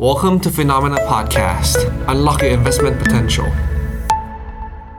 [0.00, 1.76] Welcome to FINNOMENA Podcast.
[2.08, 3.48] Unlock your investment potential.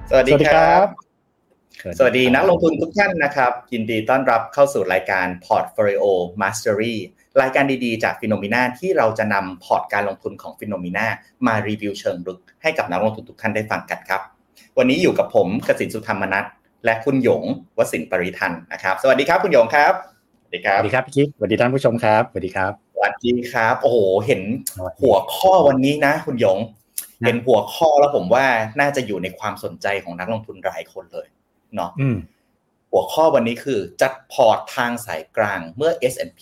[0.10, 6.04] สวัสดีครับสวัสดีครับสวัสดีนักลงทุนทุกท่านนะครับ ยินดีต้อนรับเข้าสู่รายการ Portfolio
[6.42, 6.96] Mastery
[7.42, 11.05] รายการดีๆ จาก FINNOMENA ที่เราจะนำพอร์ตการลงทุนของ FINNOMENA
[11.48, 14.21] มารีวิวเชิงลึกให้กับนักลงทุนทุกท่านได้ฟังกันครับ
[14.77, 16.46] วันนี้อยู่กับผมกสินสุธรรมนัท
[16.86, 17.43] และคุณหยง
[17.77, 19.93] วสินทร์ปริทันนะครับ สวัสดีครับคุณหยงครับ
[20.41, 24.41] สวัสดีคสรับวัสดีครับพี่กิ๊กสวัสดีท่านผู้ชมครับ สวัสดีครับส วัสดีครับ โอ้โห เห็น
[24.77, 26.59] สวัสดีหัวข้อวันนี้นะ คุณหยง
[27.21, 28.45] นะเห็นหัวข้อแล้วผมว่า
[28.80, 31.27] น่าจะอยู่ในความสนใจของนักลงทุนหลายคนเลย
[31.76, 32.18] เนาะอืม
[32.91, 36.41] หัวข้อวันนี้คือจัดพอร์ตทางสายกลางเมื่อ S&P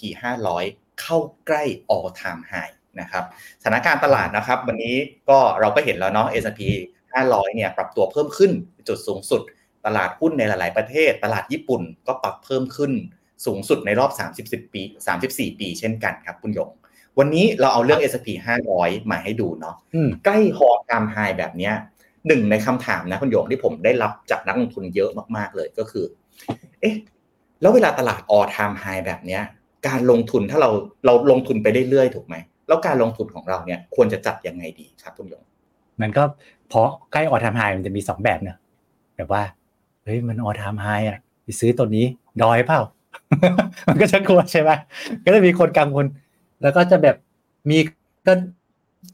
[0.52, 3.24] 500 เข้าใกล้ all time high นะครับ
[3.62, 4.96] สถานการณ์ตลาดนะครับ วันนี้
[5.30, 6.62] ก็เราก็เห็นแล้วเนาะ S&P
[7.12, 8.52] 500 เนี่ยปรับตัวเพิ่มขึ้น
[8.88, 9.42] จุดสูงสุด
[9.86, 12.92] ตลาดหุ้นในหลาย ๆ ประเทศ ตลาดญี่ปุ่นก็ปรับเพิ่มขึ้น
[13.46, 14.12] สูงสุดในรอบ
[14.46, 14.82] 30ปี
[15.18, 16.70] 34 ปีเช่นกันครับคุณหยง
[17.20, 18.28] วันนี้เราเอาเรื่อง S&P
[18.70, 21.74] 500 มาให้ดูเนาะอืมใกล้ฮอตามไฮแบบเนี้ย
[22.28, 26.06] หนึ่งในคำถามนะคุณโยงที่ผมได้รับจากนักลงทุนเยอะมากๆเลยก็คือ
[26.82, 26.96] เอ๊ะ
[27.62, 29.42] แล้วเวลาตลาดออทามไฮแบบเนี้ย
[29.88, 30.70] การลงทุนถ้าเรา
[31.06, 32.36] เราลงทุนไปเรื่อยๆถูกไหม
[32.68, 35.44] แล้วการลงทุนของเราเนี่ยควรจะจัดยังไงดีครับคุณโยง
[36.02, 36.24] มันก็
[36.70, 38.58] เพราะใกล้ all time high มันจะมีสองแบบเนอะ
[39.16, 39.44] แบบว่า
[40.04, 42.06] เฮ้ยมัน all time high อะไปซื้อตัวนี้
[42.42, 42.82] ดอยเปล่า
[43.88, 44.70] มันก็จะกลัวใช่ไหม
[45.26, 46.06] ก็จะมีคนกังวล
[46.62, 47.16] แล้วก็จะแบบ
[47.70, 47.78] มี
[48.28, 48.34] ก็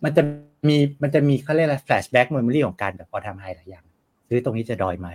[0.03, 0.23] มันจะ
[0.67, 3.86] มีมันจะมีเขาเรียกอะไร flashback memory ของการแบบ all time high หลายอย่าง
[4.28, 5.09] ซื้อตรงนี้จะดอยไหม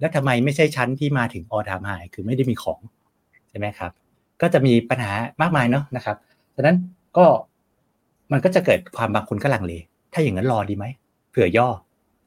[0.00, 2.80] แล้วทำไมไม่ใช่ชั้นที่มาถึง all time high คือไม่ได้มีของ
[3.50, 3.92] ใช่ไหมครับ
[4.42, 6.16] ก็จะมีปัญหามากมายเนาะนะครับ
[6.56, 6.76] ฉะนั้น
[7.16, 7.26] ก็
[8.32, 9.72] มันก็จะเกิดความบางคนก็ลังเล
[10.12, 10.84] ถ้าอย่างนั้นรอดีไหม
[11.30, 11.68] เผื่อย่อ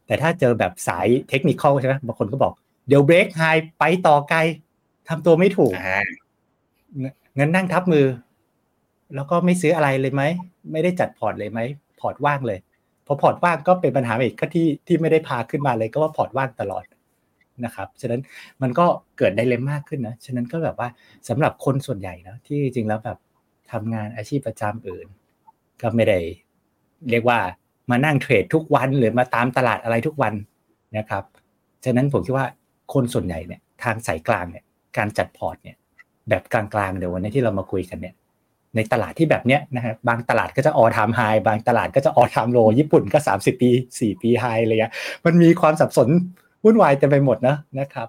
[0.07, 2.53] แต่ถ้าเจอแบบสายเทคนิคใช่ไหมบางคนก็บอก
[2.87, 3.41] เดี๋ยว break high
[3.79, 4.39] ไปต่อไกล
[5.09, 6.03] ทำตัวไม่ถูกอ่า
[7.35, 8.05] เงินนั่งทับมือ
[9.15, 10.23] แล้วก็ไม่ซื้ออะไรเลยไหม
[10.71, 11.59] ไม่ได้จัดพอร์ตเลยไหม
[11.99, 12.59] พอร์ตว่างเลย
[13.05, 16.83] พอพอร์ตว่างก็เป็นปัญหาอีกก็ที่ที่ไม่ได้พาขึ้นมาเลยก็ว่าพอร์ตว่างตลอด
[17.65, 18.21] นะครับ ฉะนั้น
[18.61, 18.85] มันก็
[19.17, 20.89] เกิด dilemma ขึ้นนะ ฉะนั้นก็แบบว่า
[21.29, 23.17] สำหรับคนส่วนใหญ่นะที่จริงๆแล้วแบบ
[23.71, 25.07] ทำงานอาชีพประจำอื่น
[25.81, 26.19] ก็ไม่ได้
[27.09, 27.39] เรียกว่า
[27.91, 30.33] มานั่งเทรดทุกวันหรือมาตามตลาดอะไรทุกวัน
[30.97, 31.23] นะครับ
[31.85, 32.47] ฉะนั้นผมคิดว่า
[32.93, 34.63] คนส่วนใหญ่เนี่ยทางสายกลางเนี่ย
[34.97, 35.77] การจัดพอร์ตเนี่ย
[36.29, 38.15] แบบกลางๆเดี๋ยววันนี้ที่เรามาคุยกันเนี่ย
[38.75, 44.93] ในตลาดที่แบบเนี้ยนะฮะบางตลาดก็จะออทามไฮบางตลาดก็จะออทามโลญี่ปุ่นก็ 30 ปี 4 ปีไฮอะไรเงี้ย
[45.25, 46.09] มันมีความสับสน
[46.63, 48.07] วุ่นวายเต็มไปหมดนะนะครับ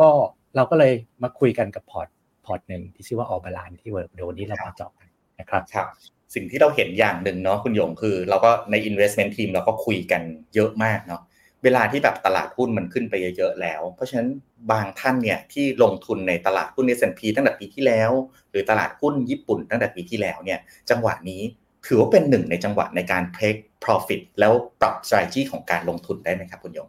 [0.00, 0.08] ก็
[0.56, 2.08] เราก็เลยมาคุยกันกับพอร์ต
[2.46, 5.08] พอร์ตหนึ่งที่ชื่อว่า All Balance ที่เดี๋ยววันนี้เรามาเจาะกัน
[5.40, 5.86] นะครับครับ
[6.34, 10.22] สิ่งที่เราเห็นอย่างหนึ่งเนาะคุณหยงคือ เราก็ใน investment team เราก็คุยกัน
[10.54, 11.22] เยอะมากเนาะ
[11.64, 14.28] เวลาที่แบบตลาดหุ้นมันขึ้นไปเยอะๆแล้ว เพราะฉะนั้น
[14.70, 18.10] บางท่านเนี่ยที่ลงทุนในตลาดหุ้น S&P ตั้งแต่ปีที่แล้ว
[18.50, 20.58] หรือตลาดหุ้นญี่ปุ่นตั้งแต่ปีที่แล้วเนี่ย
[20.90, 21.42] จังหวะนี้
[21.86, 26.88] ถือว่าเป็นหนึ่งในจังหวะในการ take profit แล้วปรับ strategy ของการลงทุนได้ไหมครับคุณยง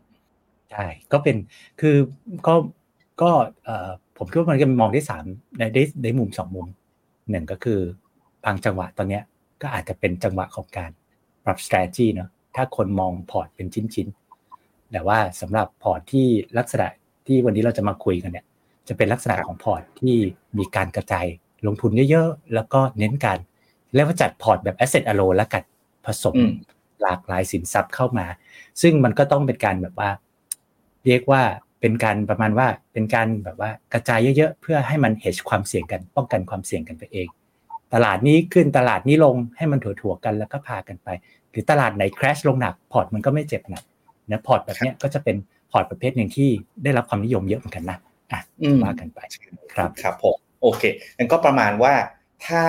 [0.71, 1.35] ใช่ก็เป็น
[1.81, 1.95] คือ
[2.47, 2.53] ก็
[3.21, 3.31] ก็
[4.17, 5.23] ผมคิดว่ามันจะมองได้สาม
[5.57, 6.67] ได้ได้มุมสองมุม
[7.29, 7.79] หนึ่งก็คือ
[8.45, 9.23] บางจังหวะตอนเนี้ย
[9.61, 10.91] ก็อาจจะเป็นจังหวะของการ
[11.45, 14.24] ปรับ strategy เนอะถ้าคนมองพอร์ตเป็นชิ้นๆ
[14.91, 16.87] แต่ว่าสำหรับพอร์ตที่ลักษณะ
[17.27, 18.45] ที่วันนี้เราจะมาคุยกันเนี่ย
[18.87, 20.15] จะเป็นลักษณะของพอร์ตที่
[20.57, 21.25] มีการกระจาย
[21.67, 23.39] ลงทุนเยอะๆ แล้วก็เน้นการ
[23.93, 25.63] เรียกว่าจัดพอร์ตแบบ asset alone แล้วกัน
[26.05, 26.53] ผสมอืม
[27.01, 28.25] หลากหลายสินทรัพย์เข้ามา
[28.81, 30.09] ซึ่งมันก็ต้องเป็นการแบบว่า
[31.05, 31.41] เรียกว่า
[31.81, 37.27] เป็นการประมาณว่าเป็นการแบบว่ากระจายเยอะๆ เพื่อให้มัน hedge ความเสี่ยงกันป้องกันความเสี่ยงกันไปเอง
[37.93, 41.09] ตลาดนี้ขึ้นตลาดนี้ลงให้มันถัวๆกันแล้วก็พากันไป
[41.49, 43.83] หรือตลาดไหน crash ลงหนักพอร์ตมันก็ไม่เจ็บหนัก
[44.31, 45.35] นะพอร์ตแบบเนี้ยก็จะเป็น
[45.71, 46.49] พอร์ตประเภทหนึ่งที่
[46.83, 47.97] ได้รับความนิยมเยอะเหมือนกันนะ
[48.31, 49.19] อะอืมว่ากันไป
[49.73, 50.83] ครับครับผมโอเค
[51.17, 51.93] งั้นก็ประมาณว่า
[52.47, 52.63] ถ้า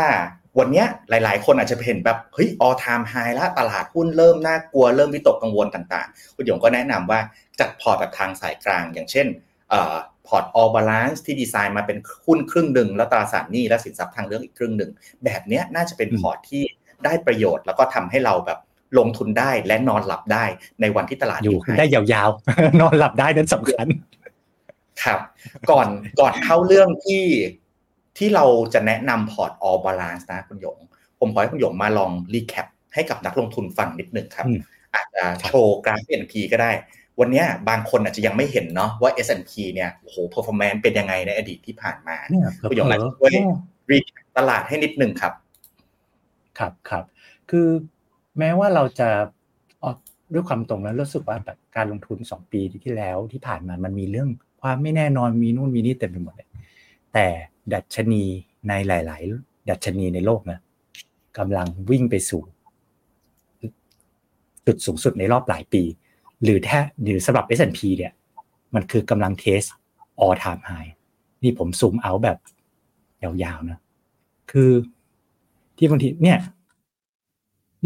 [0.59, 7.21] วันเนี้ยหลาย ๆ คนอาจจะเห็นแบบเฮ้ย all time high แล้วตลาดหุ้นเริ่มน่ากลัวเริ่มวิตกกังวลต่างๆ คุณหยงก็แนะนำว่า
[7.61, 9.27] จัดพอร์ตแบบทางสายกลาง อย่างเช่น
[9.71, 9.97] เอ่อ
[10.27, 14.91] พอร์ต All Balance ที่ดีไซน์มาเป็นหุ้นครึ่งหนึ่งแล้วตราสารหนี้และสินทรัพย์ทางเลือกอีกครึ่งหนึ่ง
[15.25, 16.63] แบบเนี้ยน่าจะเป็นอืมพอร์ตที่
[17.05, 18.59] ได้ประโยชน์แล้วก็ทำให้เราแบบ
[18.99, 20.45] ลงทุนได้และนอนหลับได้
[20.81, 23.87] ในวันที่ตลาดอยู่ high ได้ยาวๆ นอนหลับได้นั้นสำคัญ
[25.05, 25.21] ครับ
[25.71, 25.89] ก่อน
[26.21, 27.25] ก่อนเข้าเรื่องที่
[28.19, 28.45] ที่เรา
[28.75, 30.79] จะแนะนำพอร์ต All Balance นะคุณหยง
[31.21, 34.61] ผมขอให้คุณหยงมาลอง recap ให้กับนักลงทุนฟังนิดนึงครับอืม
[34.95, 36.73] อาจจะโชว์กราฟ S&P ก็ได้
[37.21, 43.33] วันเนี้ยบางคนอาจจะยังไม่เห็นเนาะว่า S&P เนี่ยโอ้โห performance เป็นยังไงในอดีตที่ผ่านมาเนี่ยคุณหยงอาจจะช่วย
[43.87, 45.33] recap ตลาดให้นิดนึงครับ
[46.59, 47.05] ครับครับ
[47.51, 47.69] คือ
[48.39, 49.09] แม้ว่าเราจะ
[50.33, 54.29] ด้วยความตรงแล้วรู้สึกว่าแบบการลงทุนสองปีที่แล้วที่ผ่านมามันมีเรื่อง
[54.63, 56.49] ความไม่แน่นอนมีนู่นมีนี่เต็มไปหมดเลย
[57.13, 57.27] แต่
[57.75, 58.25] ดัชนี
[58.69, 60.59] ในหลาย ๆ ดัชนีในโลกนะ
[61.39, 62.43] กำลังวิ่งไปสู่
[64.67, 65.83] จุดสูงสุดในรอบหลายปี
[66.43, 68.13] หรือแท้หรือสำหรับ S&P เนี่ย
[68.75, 69.63] มันคือกำลังเทส
[70.25, 70.91] all time high
[71.43, 72.39] นี่ผมซูมเอาแบบ
[73.23, 73.79] ยาว ๆ นะ
[74.51, 74.71] คือ
[75.77, 76.39] ที่บางทีเนี่ย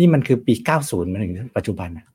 [0.01, 2.07] นี่มันคือปี 90 มาถึงปัจจุบันนะ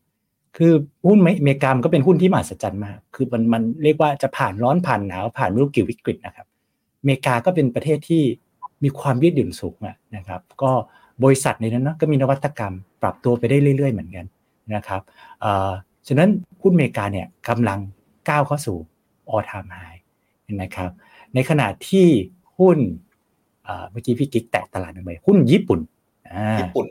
[0.57, 0.73] คือ
[1.07, 6.47] หุ้นอเมริกามันก็เป็นหุ้นที่มหัศจรรย์มาก คือมันมันเรียกว่าจะผ่านร้อนผ่านหนาวผ่านรู้กี่วิกฤตนะครับ
[6.99, 8.23] อเมริกาก็เป็นประเทศที่
[8.83, 9.77] มีความยืดหยุ่นสูง
[10.15, 10.71] นะครับ ก็
[11.23, 14.25] บริษัทในนั้นนะก็มีนวัตกรรมปรับตัวไปได้เรื่อย ๆ เหมือนกัน
[14.75, 15.01] นะครับ
[16.07, 16.29] ฉะนั้น
[16.61, 17.79] หุ้นอเมริกาเนี่ยกำลัง
[18.29, 18.77] ก้าวเข้าสู่
[19.33, 19.99] all time high
[20.61, 20.91] นะครับ
[21.33, 22.07] ในขณะที่
[22.59, 22.77] หุ้น
[23.91, 25.79] เมื่อกี้พี่กิ๊กแตะตลาดหนึ่งไปหุ้นญี่ปุ่น
[26.59, 26.85] ญี่ปุ่น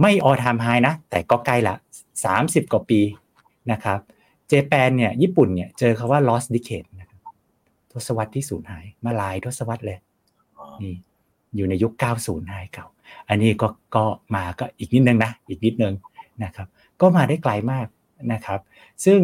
[0.00, 1.74] ไม่ all time high นะ แต่ก็ใกล้ละ
[2.24, 3.00] 30 กว่าปี
[3.72, 3.98] นะครับ
[4.48, 7.20] เจแปนเนี่ยญี่ปุ่นเนี่ยเจอคาว่า lost decade นะครับ
[7.92, 9.98] ทศวรรษที่สูญหาย มาลายทศวรรษเลย
[10.82, 10.94] นี่
[11.56, 11.92] อยู่ในยุค
[12.22, 12.86] 90หายเก่า
[13.28, 14.04] อันนี้ก็ก็
[14.34, 15.94] มาก็อีกนิดนึงนะ อีกนิดนึง
[16.44, 16.66] นะครับ
[17.00, 17.86] ก็มาได้ไกลมาก
[18.32, 18.60] นะครับ
[19.04, 19.20] ซึ่ง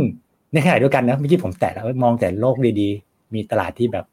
[0.52, 4.06] ในขณะเดียวกันนะเมื่อกี้ผมแตะแล้วมองแต่โลกดีๆ มีตลาดที่แบบ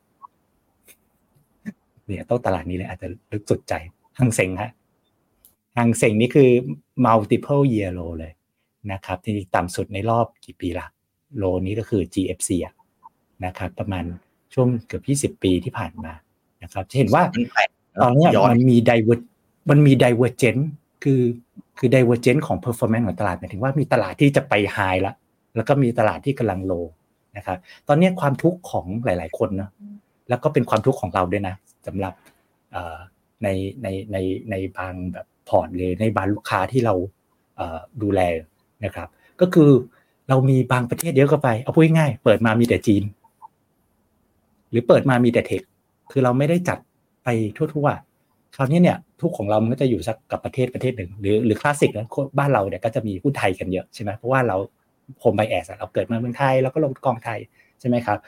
[2.07, 3.73] เนี่ยต้องตลาดนี้เลยอาจจะลึกสุดใจ
[4.19, 4.71] ฮังเซ็งฮะ
[5.77, 6.49] ฮังเซ็งนี่คือ
[7.05, 8.33] multiple year low เลย
[8.91, 10.87] นะครับที่ต่ำสุดในรอบกี่ปีละ
[11.37, 12.49] low นี้ก็คือ GFC
[13.45, 14.05] นะครับประมาณ
[14.53, 16.13] ช่วงเกือบ 20 ปีที่ผ่านมา
[16.63, 17.23] นะครับจะเห็นว่า
[18.01, 19.27] ตอนนี้มันมี diver
[19.69, 20.57] มันมี divergence
[21.03, 21.21] คือ
[21.77, 25.13] คือ divergence ของ performance ของตลาดหมายถึงว่ามีตลาดที่จะไป high ละ
[25.55, 26.73] แล้วก็มีตลาดที่กำลัง low
[27.37, 27.57] นะครับ
[27.87, 29.71] ตอนนี้ความทุกข์ของหลาย ๆ คนเนาะ
[30.29, 31.55] แล้วก็เป็นความทุกข์ของเราด้วยนะ
[31.87, 32.13] สำหรับ
[33.43, 33.47] ใน
[33.83, 34.17] ในใน
[34.49, 36.93] ในบางแบบ พอร์ตเลยในบางลูกค้าที่เรา
[38.01, 38.21] ดูแล
[38.85, 39.07] นะครับ
[39.41, 39.69] ก็คือ
[40.29, 43.03] เรามีบางประเทศเยอะก็ไป เอาพูดง่ายเปิดมามีแต่จีน
[44.69, 45.61] หรือเปิดมามีแต่ tech
[46.11, 46.79] คือเราไม่ได้จัด
[47.23, 52.07] ไปทั่วๆคราวนี้เนี่ยทุกข์ของเรามันก็จะอยู่สักกับประเทศประเทศหนึ่งหรือหรือคลาสสิกนะ
[52.39, 54.57] บ้านเราเนี่ยก็จะมีหุ้นไทยกันเยอะใช่ไหมเพราะว่าเรา
[55.19, 57.39] home bias เราเกิดมาเมืองไทยแล้วก็ลงกองไทย
[57.79, 58.19] ใช่ไหมครับ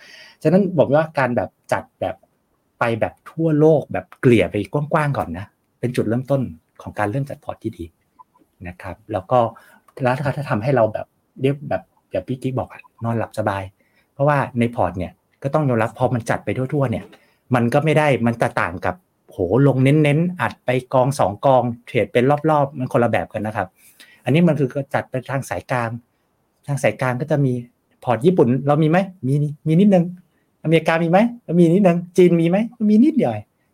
[0.44, 2.16] ฉะนั้นบอกว่าการแบบจัดแบบ
[2.80, 5.46] ไปแบบทั่วโลกแบบเกลี่ยไปกว้างๆก่อนนะ
[5.80, 6.42] เป็นจุดเริ่มต้น
[6.84, 7.86] ของการเริ่มจัดพอร์ตที่ดี
[8.68, 9.40] นะครับ แล้วก็
[10.04, 11.06] แล้วถ้าทำให้เราแบบ
[11.42, 12.70] เรียกแบบแบบพี่กิ๊กบอก
[13.04, 13.64] นอนหลับสบาย
[14.14, 15.12] เพราะว่าในพอร์ตเนี่ย
[15.44, 17.06] ก็ต้องยอมรับพอมันจัดไปทั่วๆเนี่ย
[17.56, 18.96] มันก็ไม่ได้มันจะต่างกับ
[19.32, 19.38] โห
[19.68, 23.68] ลงเน้นๆ อัดไปกองสองกองเทรดเป็นรอบๆ มันคนละแบบกันนะครับ
[24.24, 25.90] อันนี้มันคือจัดไปทางสายกลาง
[26.68, 27.54] ทางสายกลางก็จะมี
[28.04, 28.98] พอร์ตญี่ปุ่นเรามีไหม
[29.28, 29.34] มี
[29.68, 30.06] มีนิดนึง
[30.64, 31.18] อเมริกามีไหม
[31.60, 32.58] มีนิดนึงจีนมีไหม
[32.90, 33.34] มีนิดเดียว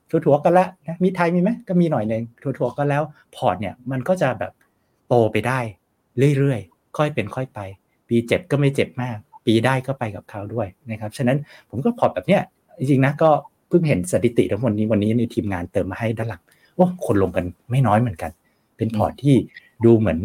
[0.10, 3.04] ถัวๆกันละนะมีไทยมีไหมก็มีหน่อยหนึ่งถัวๆกันแล้ว
[3.36, 4.52] พอร์ตเนี่ยมันก็จะแบบ
[5.08, 5.60] โตไปได้
[6.38, 7.60] เรื่อยๆ ค่อยเป็นค่อยไป
[8.08, 11.38] ปีเจ็บก็ไม่เจ็บมาก ปีได้ก็ไปกับเขาด้วยนะครับฉะนั้น
[11.70, 12.42] ผมก็พอร์ตแบบเนี้ย
[12.80, 13.30] จริงๆนะก็
[13.70, 16.42] เพิ่งเห็นสถิติทั้งหมดนี้วันนี้ในทีมงานเติมมาให้ด้านหลัง
[16.76, 18.32] โอ้คนลงกันไม่น้อยเหมือนกัน
[18.78, 19.36] เป็นพอร์ตที่
[19.86, 20.20] ดูเหมือน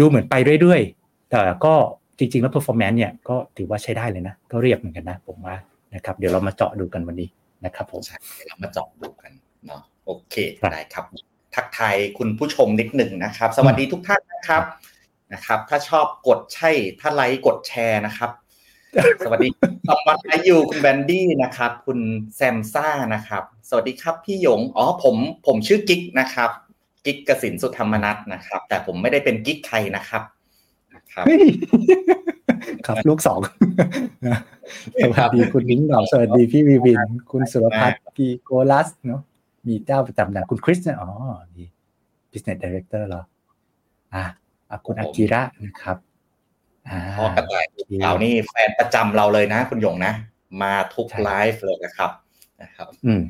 [0.00, 1.74] ดูเหมือนไปเรื่อยๆ แต่ก็
[2.18, 5.56] จริงๆแล้ว performance เนี่ยก็ถือว่าใช้ได้เลยนะ ก็เรียบเหมือนกันนะผมว่า
[5.94, 7.28] นะครับเดี๋ยวเรามาเจาะดูกันวันนี้
[7.64, 8.02] นะครับผม
[8.46, 9.32] เรามาเจาะดูกัน
[9.66, 10.34] เนาะโอเค
[10.72, 11.04] ได้ครับ
[11.54, 14.62] ทักทายคุณผู้ชมนิดหนึ่งนะครับ สวัสดีทุกท่านนะครับ
[15.32, 16.70] นะครับ ถ้าชอบกดใช่
[17.00, 18.30] ถ้าไลค์กดแชร์นะครับ
[19.24, 19.48] สวัสดี
[19.88, 21.98] ขอบคุณไอยูคุณแบนดี้นะครับ คุณ
[22.36, 25.16] แซมซ่านะครับ สวัสดีครับพี่หยงอ๋อผม
[25.46, 26.50] ผมชื่อกิ๊กนะครับ
[27.04, 30.22] กิ๊กกสินสุธรรมนัทนะครับ แต่ผมไม่ได้เป็นกิ๊กใครนะครับ
[31.12, 31.26] ครับ
[32.86, 33.38] ครับลูกสอง
[35.02, 37.00] สวัสดีคุณนิ้งหน่อสวัสดีพี่วีวิน
[37.30, 39.22] คุณสุรพัฒน์พี่โกลัสเนาะ
[39.68, 41.10] มีเจ้าประจำนะคุณคริสเนี่ยอ๋อ
[41.56, 41.64] ดี
[42.30, 43.22] business director เหรอ
[44.14, 44.24] อะ
[44.86, 45.96] คุณอากิระนะครับ
[47.18, 47.64] พอกระต่าย
[48.02, 50.12] เรานี่แฟนประจำเราเลยนะ คุณหยงนะ
[50.62, 52.10] มาทุกไลฟ์เลยนะครับ
[52.62, 53.22] นะครับ อืม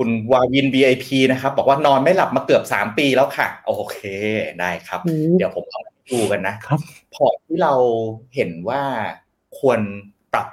[0.00, 3.98] คุณวาวิน VIP นะครับ บอกว่านอนไม่หลับมาเกือบสามปีแล้วค่ะ โอเค
[4.60, 5.00] ได้ครับ
[5.38, 5.80] เดี๋ยวผมเอา
[6.12, 6.80] ดูกันนะครับ
[7.14, 7.74] พอร์ตที่เรา
[8.34, 8.82] เห็นว่า
[9.58, 9.80] ควร
[10.32, 10.46] ปรับ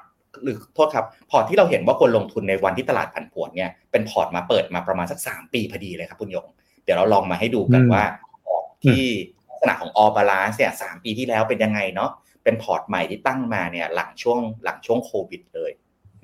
[0.44, 6.48] หรือโทษครับ พอร์ตที่เราเห็นว่าควรลงทุนในวันที่ตลาดผันผวนเนี่ยเป็นพอร์ตมาเปิดมาประมาณสักสามปีพอดีเลยครับคุณยง
[6.84, 8.04] เดี๋ยวเราลองมาให้ดูกันว่า
[8.46, 9.04] พอร์ตที่ลัก
[9.62, 12.12] ษณะของ All Balance เนี่ยสามปีที่แล้วเป็นยังไงเนาะ
[12.44, 15.72] เป็นพอร์ตใหม่ที่ตั้งมาเนี่ย หลังช่วงหลังช่วงโควิดเลย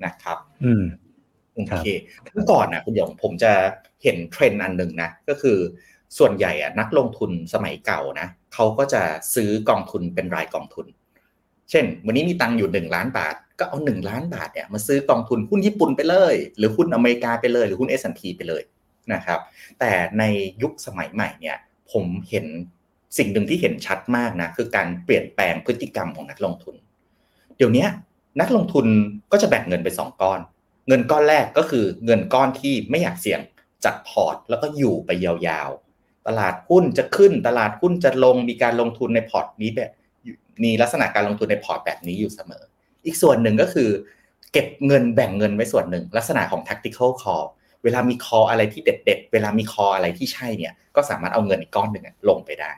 [0.04, 0.84] นะครับ อืม
[1.54, 1.88] โอเค
[2.32, 3.52] เมื่อก่อนนะคุณหยงผมจะ
[4.02, 5.58] เห็นเทรนด์อันหนึ่งนะ ก็คือ
[6.18, 9.02] ส่วนใหญ่อะนักลงทุนสมัยเก่านะ เขาก็จะ
[9.34, 10.86] ซื้อกองทุนเป็นรายกองทุน
[11.70, 18.62] เช่น วันนี้มีตังอยู่หนึ่งล้านบาท ก็เอาหนึ่งล้านบาทเนี่ยมาซื้อกองทุนหุ้นญี่ปุ่นไปเลย หรือหุ้นอเมริกาไปเลย หรือหุ้น S&P ไปเลย
[19.12, 19.40] นะครับ
[19.80, 20.24] แต่ใน
[20.62, 21.56] ยุคสมัยใหม่เนี่ย
[21.92, 22.46] ผมเห็น
[23.18, 26.74] สิ่งหนึ่งที่เห็นชัดมากนะคือการเปลี่ยนแปลงพฤติกรรมของนักลงทุน
[27.56, 27.86] เดี๋ยวนี้
[28.40, 28.86] นักลงทุน
[29.32, 30.40] ก็จะแบ่งเงินเป็นสองก้อน
[30.88, 33.40] เงินก้อนแรกก็คือเงินก้อนที่ไม่อยากเสี่ยง
[33.84, 35.87] จัดพอร์ต แล้วก็อยู่ไปยาวๆ
[36.28, 39.90] ตลาดหุ้นจะขึ้นตลาดหุ้นจะลงมีการลงทุนในพอร์ตนี้แบบ
[40.64, 42.62] มีลักษณะการลงทุนในพอร์ตแบบนี้อยู่เสมอ
[43.06, 43.88] อีกส่วนหนึ่งก็คือ
[44.52, 47.46] เก็บเงินแบ่งเงินไว้ส่วนหนึ่ง ลักษณะของ tactical call
[47.84, 52.72] เวลามี call อะไรที่เด็ด ๆ เวลามี call อะไรที่ใช่เนี่ยก็สามารถเอาเงินอีกก้อนหนึ่งลงไปได้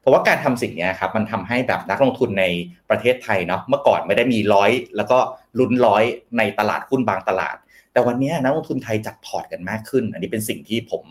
[0.00, 2.44] เพราะว่าการทำสิ่งนี้ครับมันทำให้แบบนักลงทุนใน
[2.90, 5.18] ประเทศไทยเนาะเมื่อก่อนไม่ได้มีร้อยแล้วก็
[5.58, 6.04] ลุ้นร้อย
[6.38, 7.56] ในตลาดหุ้นบางตลาด
[7.92, 11.02] แต่วันนี้นักลงทุนไทยจัดพอร์ตกันมากขึ้น อันนี้เป็นสิ่งที่ผม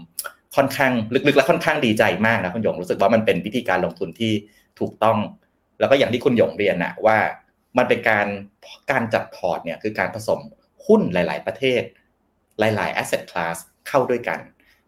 [0.56, 0.92] ค่อนข้าง
[1.28, 4.34] ลึกๆ และค่อนข้างดีใจมากนะคุณหยงรู้สึกว่ามันเป็นวิธีการลงทุนที่
[4.80, 5.18] ถูกต้อง
[5.80, 7.18] แล้วก็อย่างที่คุณหยงเรียนนะว่า
[7.78, 8.28] มันเป็นการ
[8.92, 10.40] การจัดพอร์ตเนี่ยคือการผสม
[10.88, 11.82] หุ้นหลาย ๆ ประเทศ
[12.60, 14.40] หลาย ๆ asset class เข้าด้วยกัน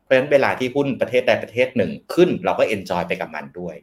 [0.01, 3.75] เพราะฉะนั้นเวลาที่หุ้นประเทศใดประเทศหนึ่งขึ้น เราก็ enjoy ไปกับมันด้วย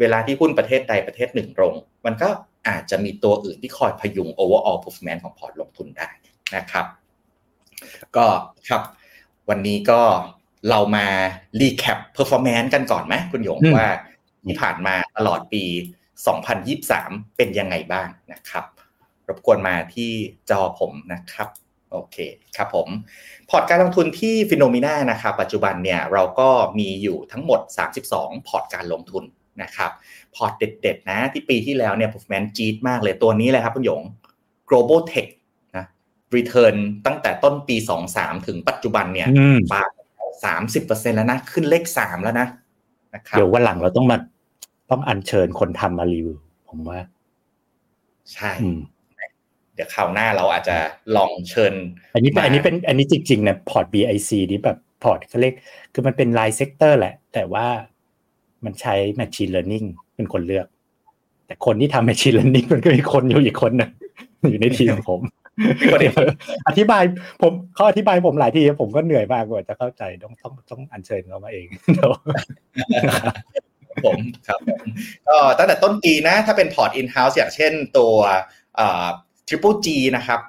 [0.00, 1.74] เวลาที่หุ้นประเทศใดประเทศหนึ่งลง
[2.06, 2.28] มันก็
[2.68, 6.08] อาจจะมีตัวอื่นที่คอยพยุง overall performance ของพอร์ตลงทุนได้
[6.56, 6.86] นะครับ
[8.16, 8.26] ก็
[8.68, 8.82] ครับ
[9.48, 10.00] วันนี้ก็
[10.70, 11.06] เรามา
[11.60, 13.88] recap performance กันก่อนไหมคุณหยงว่า
[14.46, 15.64] ที่ผ่านมาตลอดปี
[16.50, 18.64] 2023 เป็นยังไงบ้างนะครับ
[19.28, 20.10] รบกวนมาที่
[20.50, 21.48] จอผมนะครับ
[21.92, 22.16] โอเค
[22.56, 22.88] ครับผม
[23.50, 27.60] พอร์ตการลงทุนที่ Finnomena นะครับปัจจุบันเนี่ยเราก็มีอยู่ทั้งหมด
[28.04, 29.24] 32 พอร์ตการลงทุน
[29.62, 29.90] นะครับ
[30.34, 34.02] พอร์ตเด็ดๆนะที่ปีที่แล้วเนี่ย performance จี๊ดมากเลยตัวนี้เลยครับคุณหยง
[34.68, 35.28] global tech
[35.76, 35.86] นะ
[36.36, 37.76] return ตั้งแต่ต้นปี
[38.10, 39.28] 23 ถึงปัจจุบันเนี่ย
[39.72, 39.82] ปา
[40.46, 42.48] สามสิบเปอร์เซ็นแล้วนะ ขึ้นเลขสามแล้วนะ
[43.14, 44.16] นะครับเดี๋ยววันหลังเราต้องมา
[44.90, 46.38] ต้องอัญเชิญคนทำมารีวิว
[46.68, 47.00] ผมว่า
[48.34, 48.50] ใช่
[49.74, 50.76] เดี๋ยวคราวหน้าเราอาจจะ
[51.16, 51.74] ลองเชิญ
[52.14, 55.54] อันนี้อันนี้เป็นอันนี้จริงๆนะพอร์ต BIC นี่แบบพอร์ตเขาเรียก
[55.92, 57.66] คือมันเป็นราย sector แหละ แต่ว่า
[58.64, 59.86] มันใช้ Machine Learning
[60.16, 60.66] เป็นคนเลือก
[61.46, 63.90] แต่คนที่ทำ Machine Learning มันก็มีคนอยู่อีกคนนึง
[64.50, 65.20] อยู่ในทีมผม
[66.68, 67.02] อธิบาย
[67.42, 71.66] ผมเขาอธิบายผมหลายทีผมก็เหนื่อยมากกว่าจะเข้าใจต้องต้องต้องอัญเชิญเขามาเอง
[74.04, 74.60] ผมครับ
[75.28, 78.14] ก็ตั้งแต่ต้นปีนะ ถ้าเป็นพอร์ต in-house อย่างเช่นตัว
[79.48, 80.40] Triple G นะครับ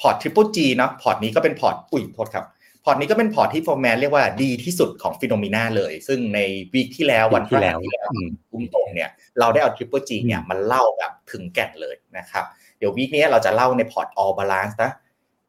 [0.00, 2.46] พอร์ต Triple G เนาะพอร์ตนี้ก็เป็นพอร์ตอุ้ยโทษครับ
[2.84, 6.40] พอร์ตนี้ก็เป็นพอร์ตที่ perform เรียกว่าดีที่สุดของ Finnomena เลย ซึ่งใน
[6.72, 7.76] week ที่แล้ววันที่แล้ว
[8.52, 12.44] อุ้มตรงเนี่ย เราได้เอา Triple G เนี่ยมันเล่าแบบถึงแก่นเลยนะครับ
[12.80, 14.92] เดี๋ยว week นี้เราจะเล่าในพอร์ต all balance นะ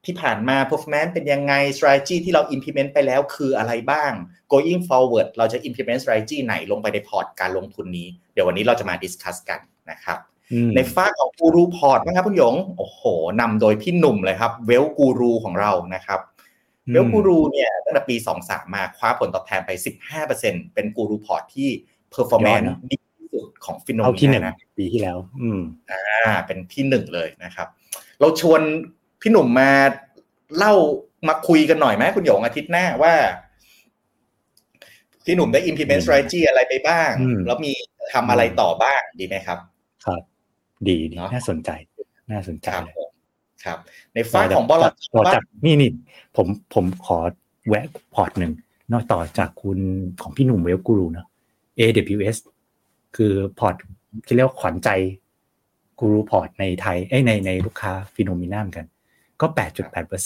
[0.05, 4.11] ที่ผ่านมา performance เป็นยังไง strategy ที่เรา implement ไปแล้วคืออะไรบ้าง
[4.51, 9.59] going forward เราจะ implement strategy ไหนลงไปในพอร์ตการลงทุนนี้ เดี๋ยววันนี้เราจะมา discuss กัน
[9.91, 10.19] นะครับ
[10.75, 13.01] ในฝั่งของกูรูพอร์ตนะครับคุณหยง โอ้โห
[13.41, 16.19] นำโดยพี่หนุ่มเลยครับ Wealth Guru ของเรานะครับ
[16.91, 19.71] Wealth Guru เนี่ยตั้งแต่ปี 23 มาคว้าผลตอบแทนไป
[20.23, 21.69] 15%เป็นกูรูพอร์ตที่
[22.13, 22.97] performance ดี
[23.41, 27.67] ที่สุดของ Finnomena นะปีที่แล้ว อืมอ่า เป็นที่หนึ่งเลยนะครับ
[28.19, 28.61] เราชวน
[29.21, 29.71] พี่หนุ่มมา
[30.57, 30.73] เล่า
[31.27, 33.13] มาคุยกันหน่อยไหมคุณหยงอาทิตย์หน้าว่า
[35.25, 37.11] พี่หนุ่มได้ implement strategy อะไรไปบ้าง
[37.47, 37.71] แล้วมี
[38.13, 39.59] ทำอะไรต่อบ้างดีไหมครับ
[40.05, 40.21] ครับ
[40.87, 41.69] ดีดีน่าสนใจ
[42.31, 42.95] น่าสนใจเลย
[43.63, 43.77] ครับ
[44.13, 44.93] ในฝั่งของบลจ
[45.35, 45.89] จากนี่นี่
[46.35, 47.17] ผมผมขอ
[47.67, 48.51] แวะพอร์ตหนึ่ง
[48.91, 49.79] นอกต่อจากคุณ
[50.21, 51.27] ของพี่หนุ่ม Wealth Guru เนาะ
[51.79, 52.37] AWS
[53.15, 53.75] คือพอร์ต
[54.25, 54.89] ที่เรียกว่าขวัญใจ
[55.99, 58.85] กูรูพอร์ตในไทยเอ้ในในลูกค้า Finnomena กัน
[59.41, 59.45] ก็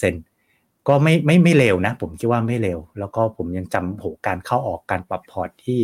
[0.03, 5.79] 8.8%ก็ไม่ไม่ไม่เร็วนะ ผมคิดว่าไม่เร็ว แล้วก็ผมยังจำโหการเข้าออกการปรับพอร์ตที่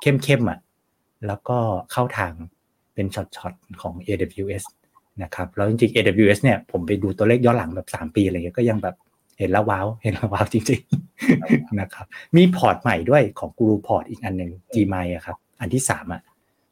[0.00, 0.58] เข้มเข้มอะ
[1.26, 1.58] แล้วก็
[1.92, 2.32] เข้าทาง
[2.94, 4.64] เป็นช็อตๆของ AWS
[5.22, 8.96] นะครับแล้วจริงๆ AWS เนี่ยผมไปดูตัวเลขย้อนหลังแบบ 3 ปีอะไรเงี้ยก็ยังแบบ
[9.38, 12.06] เห็นแล้วว้าวเห็นแล้วว้าวจริงๆนะครับ
[12.36, 16.22] มีพอร์ตใหม่ด้วยของกูรูพอร์ตอีกอันหนึ่ง Gmi อะครับ อันที่สามอะ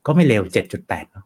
[0.07, 0.43] ก็ไม่เลว
[0.79, 1.25] 7.8เนาะ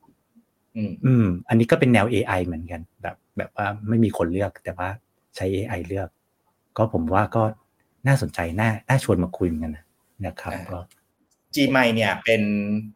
[1.06, 4.88] อืม อันนี้ก็เป็นแนว AI เหมือนกัน แบบ แบบว่าไม่มีคนเลือก แต่ว่า
[5.36, 6.08] ใช้ AI เลือก
[6.76, 7.42] ก็ผมว่าก็
[8.06, 9.84] น่าสนใจน่าน่าชวนมาคุยกันนะ
[10.26, 10.78] นะครับก็
[11.54, 12.42] Gmi เนี่ยเป็น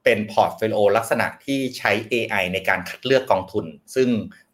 [0.04, 4.08] เป็น portfolio ลักษณะที่ใช้ AI ในการคัดเลือกกองทุน ซึ่ง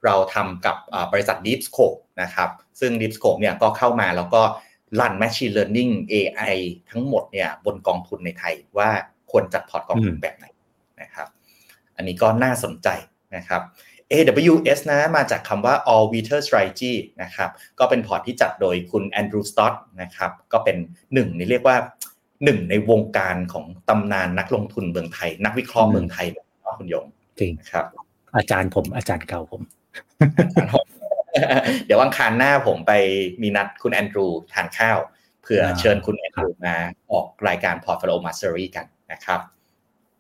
[0.05, 0.77] เราทำกับ
[1.13, 2.51] บริษัท Deepscope นะครับ
[2.81, 4.43] ซึ่ง Deepscope เนี่ยก็เข้ามาแล้วก็
[5.01, 6.55] run Machine Learning AI
[6.91, 8.89] ทั้งหมดเนี่ยบนกองทุนในไทยว่า
[9.31, 10.54] ควรจัดพอร์ตกองทุนแบบไหนนะครับ
[11.97, 12.89] อันนี้ก็น่าสนใจ
[13.37, 13.63] นะครับ
[14.13, 20.77] AWS นะมาจากคำว่า All Weather Strategy นะครับก็เป็นพอร์ตที่จัดโดยคุณแอนดรูว์สต็อตนะครับก็เป็น
[21.15, 21.77] หนึ่งนี่เรียกว่า
[22.45, 27.07] หนึ่งในวงการของตำนานนักลงทุนเมืองไทย นักวิเคราะห์เมืองไทยเนาะคุณหยง
[27.41, 27.87] จริงครับ
[28.37, 29.63] อาจารย์ผมอาจารย์เก่าผม
[31.87, 32.93] เดี๋ยววันอังคารหน้าผมไป
[33.43, 34.99] มีนัดคุณแอนดรูทานข้าว
[35.43, 36.77] เพื่อเชิญคุณแอนดรูมา
[37.13, 39.41] ออกรายการ Portfolio Mastery กันนะครับ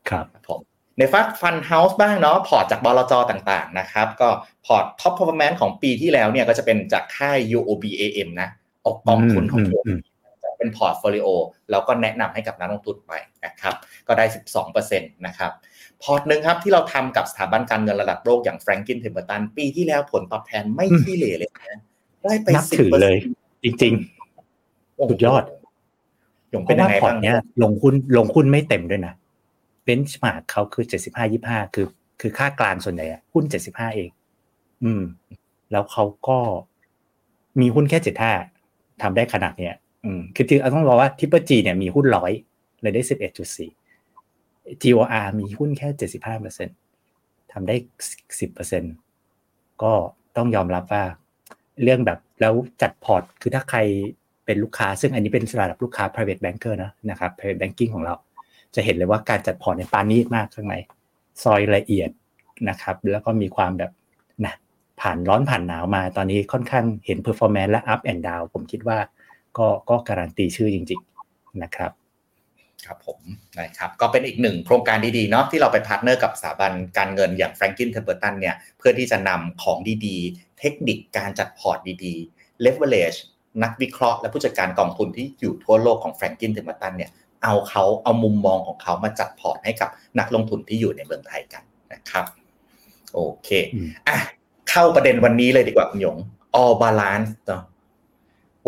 [0.09, 0.61] ครับผม
[0.98, 4.28] ในฝั่ง fund house บ้างเนาะพอร์ตจากบลจต่างๆนะครับก็
[4.66, 8.48] พอร์ต top performance ของปีที่แล้วเนี่ยก็จะเป็นจากค่าย UOB AM นะ
[8.84, 9.86] ออกกองทุนของผม
[10.40, 11.28] ไปเป็น portfolio
[11.70, 13.12] เราก็แนะนำให้กับนักลงทุนไป
[13.44, 13.74] นะครับ
[14.08, 14.24] ก็ได้
[14.74, 15.52] 12%นะครับ
[16.02, 21.80] พอร์ตหนึ่งครับที่เราทำกับสถาบันการเงินระดับโลกอย่าง Franklin Templeton ปีที่แล้วผลตอบแทนไม่ขี้เหร่เลยนะ
[22.24, 23.16] ได้ไปนับถือเลย
[23.64, 25.42] จริงๆสุดยอด
[26.54, 29.14] ยงเพเป็นราะยังว่าไงพอร์บ้าตงเนี้ยลงหุ้นลงหุ้นไม่เต็มด้วยนะ
[29.85, 31.87] เบนช์มาร์กเขาคือเจ็ดสิบห้ายี่ห้าคือ
[32.21, 34.11] คือค่ากลางส่วนใหญ่หุ้นเจ็ดสิบห้าเอง
[34.85, 35.03] อืม
[35.73, 36.38] แล้วเขาก็
[37.61, 38.33] มีหุ้นแค่เจ็ดห้า
[39.03, 39.75] ทำได้ขนาดเนี้ย
[40.05, 42.33] อืม คือจริงต้องบอกว่าทิปเปอร์จีเนี่ยมีหุ้นร้อย
[42.83, 43.71] เลยได้สิบเอ็ดจุดสี่
[44.83, 46.69] TOR มีหุ้นแค่เจ็ดสิบห้าเปอร์เซ็น
[47.53, 47.76] ทำได้
[48.41, 48.83] สิบเปอร์เซ็น
[49.83, 49.93] ก็
[50.37, 51.05] ต้องยอมรับว่า
[51.83, 53.79] เรื่องแบบแล้วจัดพอร์ต คือถ้าใคร
[54.45, 58.14] เป็นลูกค้า ซึ่งอันนี้เป็นระดับลูกค้า private banker นะนะครับ private banking ของเรา
[58.75, 60.75] จะเห็นเลยว่าการจัดพอร์ตเนี่ยประณีตมากข้างใน
[61.43, 62.11] ซอยละเอียด
[62.69, 63.93] นะครับ แล้วก็มีความแบบ
[64.47, 64.54] นะ
[65.00, 68.99] ผ่านร้อนผ่านหนาวมาตอนนี้ค่อนข้างเห็น performance และ up and down ผมคิดว่า
[69.59, 71.00] ก็ก็การันตีชื่อจริง
[71.31, 71.93] ๆนะครับ
[72.87, 73.21] ครับผม
[73.61, 83.19] นะครับก็เป็นอีกหนึ่งโครงการดีๆเนาะที่เราไปพาร์ทเนอร์กับสถาบันการเงินอย่าง Franklin Templeton เนี่ยเพื่อที่จะนำของดีๆ เทคนิคการจัดพอร์ตดีๆ leverage
[83.62, 87.11] นักวิเคราะห์และผู้จัดการกองทุนที่อยู่ทั่วโลกของ Franklin Templeton เนี่ย
[87.44, 92.24] เอาเขาเอามุมมองของเขามาจัดพอร์ตให้กับนักลงทุนที่อยู่ในเมืองไทยกันนะครับ
[93.14, 94.18] โอเคอืมอะ
[94.70, 96.16] เข้าประเด็นวันนี้เลยดีกว่าคุณหยง
[96.60, 97.62] all balance เนาะ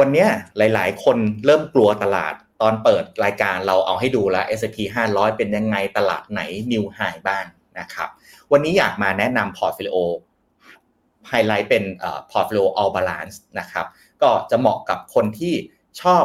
[0.01, 0.29] วันเนี้ย
[0.59, 4.79] หลาย ๆ คนเริ่มกลัวตลาดตอนเปิดรายการเราเอาให้ดูแล้ว S&P
[5.13, 6.41] 500 เป็นยังไงตลาดไหน
[6.73, 7.45] new high บ้าง
[7.79, 8.09] นะครับ
[8.53, 11.85] วันนี้อยากมาแนะนำ portfolio highlight เป็น
[12.31, 13.87] พอร์ตโฟลิโอ all balance นะครับ
[14.23, 15.55] ก็จะเหมาะกับคนที่
[16.03, 16.25] ชอบ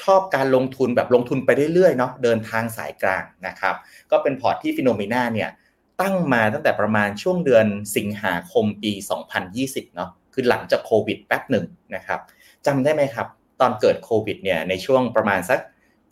[0.00, 3.74] ชอบการลงทุนแบบลงทุนไปเรื่อยๆเนาะเดินทางสายกลางนะครับ
[4.10, 5.50] ก็เป็นพอร์ตที่ Finnomena เนี่ย
[6.00, 8.92] ตั้งมาตั้งแต่ประมาณช่วงเดือนสิงหาคมปี
[9.44, 12.20] 2020เนาะคือหลังจากโควิดแป๊บหนึ่งนะครับ
[12.66, 13.26] จำได้ไหมครับ
[13.60, 15.60] ตอนเกิดโควิดเนี่ยในช่วงประมาณสัก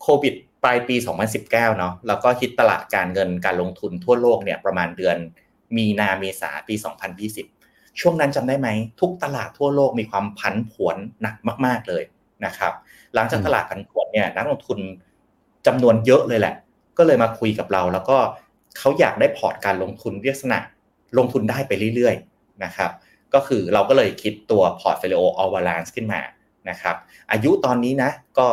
[0.03, 0.97] โควิดปลายปี
[1.37, 5.17] 2019เนาะแล้วก็ฮิตตลาดการเงินการลงทุนทั่วโลกเนี่ยประมาณเดือน
[5.77, 6.75] มีนาเมษาปี
[7.37, 8.69] 2020 ช่วงนั้นจำได้ไหม
[9.01, 12.03] ทุกตลาดทั่วโลกมีความผันผวนหนักมาก ๆเลย
[12.45, 12.73] นะครับ
[13.15, 14.79] หลังจากตลาดผันผวนเนี่ยนักลงทุน
[15.67, 16.55] จำนวนเยอะเลยแหละ
[16.99, 18.19] ก็เลยมาคุยกับเรา แล้วก็
[18.79, 20.59] เขาอยากได้พอร์ตการลงทุนลักษณะ
[21.19, 22.91] ลงทุนได้ไปเรื่อยๆนะครับ
[23.35, 26.21] ก็คือเราก็เลยคิดตัว Portfolio All Balance ขึ้นมา
[26.69, 26.97] นะครับ
[27.33, 28.49] อายุตอนนี้นะก็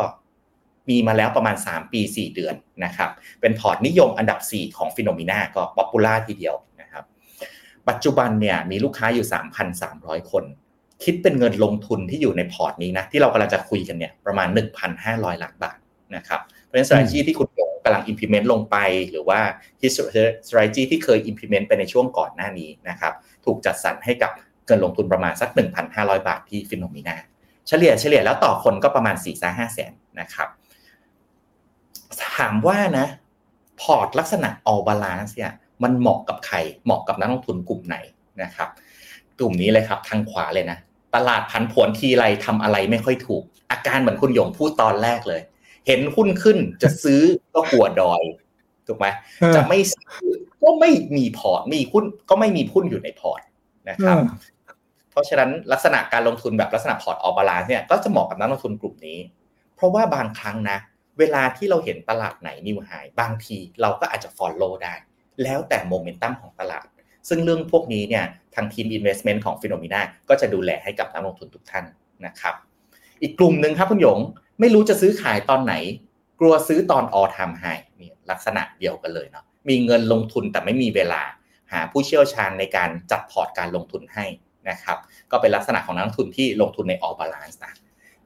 [0.90, 7.04] มีมาแล้วประมาณ 3 ปี 4 เดือนนะครับ เป็นพอร์ตนิยมอันดับ 4 ของ Finnomena ก็ popular ทีเดียวนะครับ
[7.88, 9.26] ปัจจุบันเนี่ยมีลูกค้าอยู่
[9.78, 10.44] 3,300 คน
[11.04, 14.48] คิดเป็นเงินลงทุนที่อยู่ในพอร์ตนี้นะที่เรากำลังจะคุยกันเนี่ยประมาณ
[14.96, 15.78] 1,500 ล้านบาท
[16.16, 18.76] นะครับเพราะฉะนั้น strategy ที่คุณยงกำลัง implement ลงไป
[19.10, 19.40] หรือว่า
[20.46, 23.12] strategy ที่เคย implement ไปในช่วงก่อนหน้านี้นะครับ
[23.44, 24.30] ถูกจัดสรรให้กับ
[24.66, 25.50] เงินลงทุนประมาณสัก
[25.88, 27.16] 1,500 บาทที่ Finnomena
[27.68, 30.48] เฉลี่ยเฉลี่ยแล้วต่อคนก็ประมาณ4ี่ห้าแสนนะครับ
[32.36, 33.06] ถามว่านะ
[33.80, 37.96] พอร์ตลักษณะ all balance เนี่ยมันเหมาะกับใครเหมาะกับนักลงทุนกลุ่มไหน
[38.42, 38.68] นะครับ
[39.38, 40.78] กลุ่มนี้เลยครับทางขวาเลยนะ
[41.14, 45.40] ตลาดผันผวนทีไรทำอะไรไม่ค่อยถูก อาการเหมือนคุณหยงพูดตอนแรกเลย
[45.86, 47.20] เห็นหุ้นขึ้นจะซื้อ
[47.54, 48.22] ก็กลัวดอย
[48.86, 49.06] ถูกไหม
[49.56, 50.30] จะไม่ซื้อ
[50.62, 53.40] ก็ไม่มีพอร์ตมีหุ้นก็ไม่มีหุ้นอยู่ในพอร์ต
[53.90, 54.16] นะครับ
[55.10, 59.18] เพราะฉะนั้นลักษณะการลงทุนแบบลักษณะพอร์ต all balance เนี่ยก็จะเหมาะกับนักลงทุนกลุ่มนี้
[59.76, 60.78] เพราะว่าบางครั้งนะ
[61.18, 64.94] เวลาที่เราเห็นตลาดไหน new high บางทีเราก็อาจจะ follow ได้
[65.42, 66.86] แล้วแต่โมเมนตัมของตลาด
[67.28, 71.84] ซึ่งเรื่องพวกนี้เนี่ยทางทีม investment ของ Finnomena ก็จะดูแลให้กับนักลงทุนทุกท่าน
[72.26, 72.54] นะครับ
[73.22, 74.18] อีกกลุ่มหนึ่งครับคุณหยง
[74.60, 75.74] ไม่รู้จะซื้อขายตอนไหน
[76.40, 81.22] กลัวซื้อตอน all time high นี่ลักษณะเดียวกันเลยเนาะมีเงินลงทุนแต่ไม่มีเวลา
[81.72, 84.24] หาผู้เชี่ยวชาญในการจัดพอร์ตการลงทุนให้
[84.70, 84.98] นะครับ
[85.30, 87.72] ก็เป็นลักษณะของนักลงทุนที่ลงทุนใน all balance นะ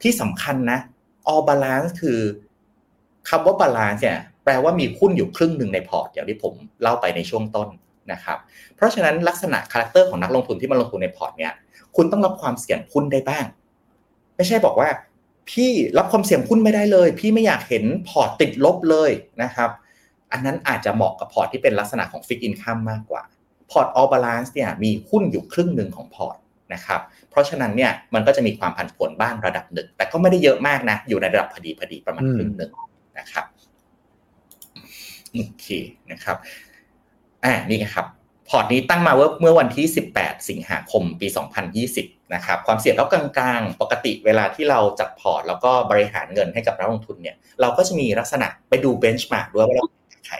[0.01, 0.79] ที่สำคัญนะ
[1.31, 2.19] all balance คือ
[3.29, 7.69] คำว่า balance เนี่ยแปลว่ามีหุ้นอยู่ครึ่งหนึ่งในพอร์ตอย่างที่ผมเล่าไปในช่วงต้น
[8.11, 8.37] นะครับ
[8.75, 11.53] เพราะฉะนั้นลักษณะ character ของนักลงทุนที่มาลงทุนในพอร์ตเนี่ย
[11.95, 13.45] คุณต้องรับความเสี่ยงหุ้นได้บ้าง
[14.35, 14.89] ไม่ใช่บอกว่า
[15.49, 19.11] พี่รับความเสี่ยงหุ้นไม่ได้เลย พี่ไม่อยากเห็นพอร์ตติดลบเลย
[19.43, 19.69] นะครับ
[20.31, 23.21] อันนั้นอาจจะเหมาะกับพอร์ตที่เป็นลักษณะของ fixed income มากกว่า
[23.71, 26.37] พอร์ตออ l บาลานซ์เนี่ยมีหุ้นอยู่ครึ่งหนึ่งของพอร์ต
[26.73, 32.71] นะครับ เพราะฉะนั้นเนี่ยมันก็จะมีความผันผวนบ้างระดับหนึ่ง แต่ก็ไม่ได้เยอะมากนะ อยู่ในระดับพอดีพอดีประมาณครึ่งหนึ่ง
[33.19, 33.45] นะครับ
[35.33, 35.67] โอเค
[36.11, 36.37] นะครับ
[37.45, 38.05] อ่านี่ครับ
[38.49, 39.85] พอร์ตนี้ตั้งมาเมื่อวันที่
[40.17, 41.27] 18 สิงหาคมปี
[41.79, 50.35] 2020 นะครับ ความเสี่ยงก็กลางๆ ปกติเวลาที่เราจัดพอร์ต แล้วก็บริหารเงินให้กับนักลงทุนเนี่ย เราก็จะมีลักษณะไปดู benchmark ด้วยว่าเราแข่งกับใคร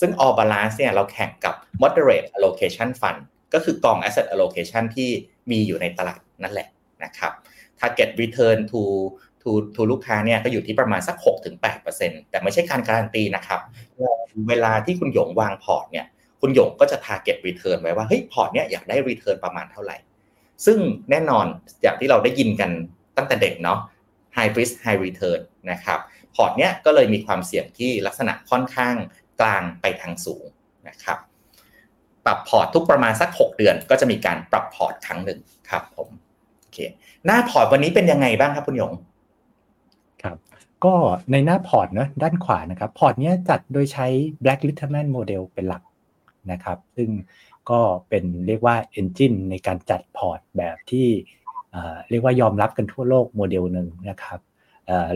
[0.00, 3.20] ซึ่ง all balance เนี่ยเราแข่งกับ moderate allocation fund
[3.54, 5.10] ก็คือกอง asset allocation ที่
[5.50, 6.68] มีอยู่ในตลาดนั่นแหละ
[7.04, 7.32] นะครับ
[7.80, 8.82] target return to
[9.42, 11.16] to to to ลูกค้าเนี่ยก็อยู่ที่ประมาณสัก
[11.72, 13.60] 6-8%แต่ไม่ใช่การการันตีนะครับ
[14.48, 16.06] เวลาที่คุณหยงวางพอร์ตเนี่ย
[16.40, 19.96] คุณหยงก็จะ target return ไว้ว่าเฮ้ยพอร์ตเนี่ยอยากได้ return ประมาณเท่าไหร่
[20.66, 20.78] ซึ่ง
[21.10, 21.46] แน่นอน
[21.82, 22.70] อย่างที่เราได้ยินกัน
[23.16, 23.78] ตั้งแต่เด็กเนาะ
[24.36, 25.98] high risk high return นะครับ
[26.34, 28.94] พอร์ตเนี่ยก็เลยมีความเสี่ยงที่ลักษณะค่อนข้าง
[29.40, 30.44] กลางไปทางสูง
[30.88, 31.18] นะครับ
[32.24, 35.38] ปรับพอร์ตทุกประมาณสัก 6 เดือน ก็จะมีการปรับพอร์ตครั้งหนึ่ง
[35.70, 36.08] ครับผม
[36.60, 36.78] โอเค
[37.26, 38.92] หน้าพอร์ตวันนี้เป็นยังไงบ้างครับคุณหยง
[40.22, 40.36] ครับ
[40.84, 40.94] ก็
[41.32, 44.06] ในหน้าพอร์ตนะด้านขวานะครับพอร์ตเนี้ยจัดโดยใช้
[44.42, 45.82] Black Litterman Model เป็นหลัก
[46.52, 47.10] นะครับ ซึ่ง
[47.70, 51.08] ก็เป็นเรียกว่า Engine ในการจัดพอร์ตแบบที่
[52.10, 54.40] เรียกว่ายอมรับกันทั่วโลกโมเดลหนึ่งนะครับ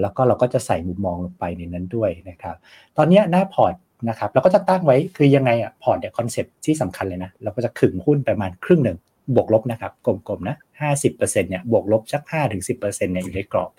[0.01, 2.57] แล้วก็เราก็จะใส่มุมมองลงไปในนั้นด้วยนะครับ
[2.97, 3.75] ตอนนี้หน้าพอร์ต
[4.09, 8.99] นะครับเราก็จะตั้งไว้คือยังไงอะพอร์ตเนี่ย concept ที่สำคัญเลยนะ เราก็จะขึงหุ้นประมาณครึ่งหนึ่ง
[9.35, 13.71] บวกลบนะครับกลมๆนะห้าสิบเปอร์เซ็นต์เนี่ยบวกลบสักห้าถึงสิบเปอร์เซ็นต์เนี่ยอยู่ในกรอบ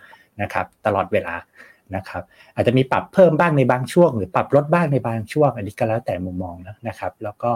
[0.42, 1.36] นะครับตลอดเวลา
[1.96, 2.24] นะครับ
[2.56, 7.52] อาจจะมีปรับเพิ่มบ้างในบางช่วง หรือปรับลดบ้างในบางช่วง อันนี้ก็แล้วแต่มุมมองนะนะครับแล้วก็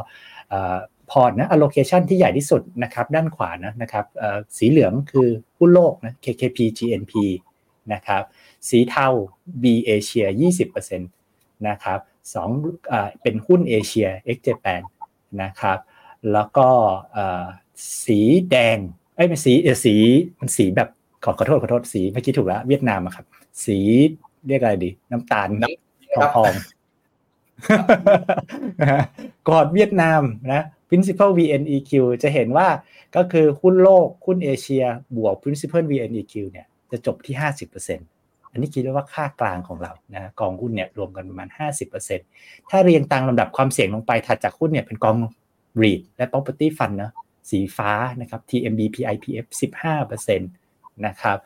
[1.12, 4.06] พอร์ตนะ allocation ที่ใหญ่ที่สุดนะครับด้านขวานะนะครับ
[4.58, 7.14] สีเหลืองคือหุ้นโลกนะ KKP GNP
[7.94, 8.24] นะครับ
[8.70, 9.08] สีเทา
[9.64, 10.26] B Asia
[10.78, 12.00] 20%นะครับ
[12.34, 12.50] สอง
[13.22, 14.82] เป็นหุ้นเอเชีย X Japan
[15.42, 15.80] นะครับ
[16.34, 16.68] แล้วก็
[18.06, 18.20] สี
[18.52, 18.78] แดง
[19.16, 19.54] ไอ้ไม่สี
[19.86, 19.96] สี
[20.40, 20.90] มันสีแบบ
[21.24, 23.26] ขอขอโทษขอโทษสีเมื่อกี้ถูกแล้วเวียดนามครับ
[23.66, 23.78] สี
[24.48, 25.48] เรียกอะไรดี น้ำตาล
[26.16, 26.54] ทองทอง
[29.50, 30.22] ก่อนเวียดนาม
[30.54, 31.92] นะ principal VNEQ
[32.24, 32.68] จะเห็นว่า
[33.16, 34.84] ก็คือหุ้นโลก หุ้นเอเชีย
[35.18, 37.36] บวก principal VNEQ เนี่ยจะจบที่
[37.74, 41.50] 50%อันนี้คิดว่าค่ากลางของเรานะกองหุ้นเนี่ยรวมกันประมาณ
[42.10, 45.18] 50%ถ้าเรียงตามลำดับความเสี่ยงลงไปถัดจากหุ้นเนี่ยเป็นกอง
[45.82, 47.12] REIT และ property fund นะ
[47.50, 50.65] สีฟ้านะครับ TMB PIPF 15%
[51.06, 51.38] นะครับ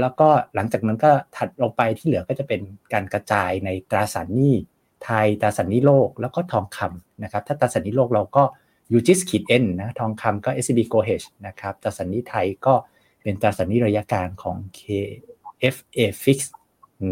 [0.00, 2.60] แล้วก็หลังจากนั้นก็ถัดลงไปที่เหลือก็จะเป็น
[2.92, 4.54] การกระจายในตราสารหนี้
[5.04, 8.44] ไทยตราสารหนี้โลกแล้วก็ทองคำนะครับ ถ้าตราสารหนี้โลกเราก็
[8.92, 12.74] ยูจิสขีดเอ็นนะทองคำก็ SCB g o h นะครับตราสารหนี้ไทยก็
[13.22, 16.38] เป็นตราสารหนี้ระยะกางของ KFA Fix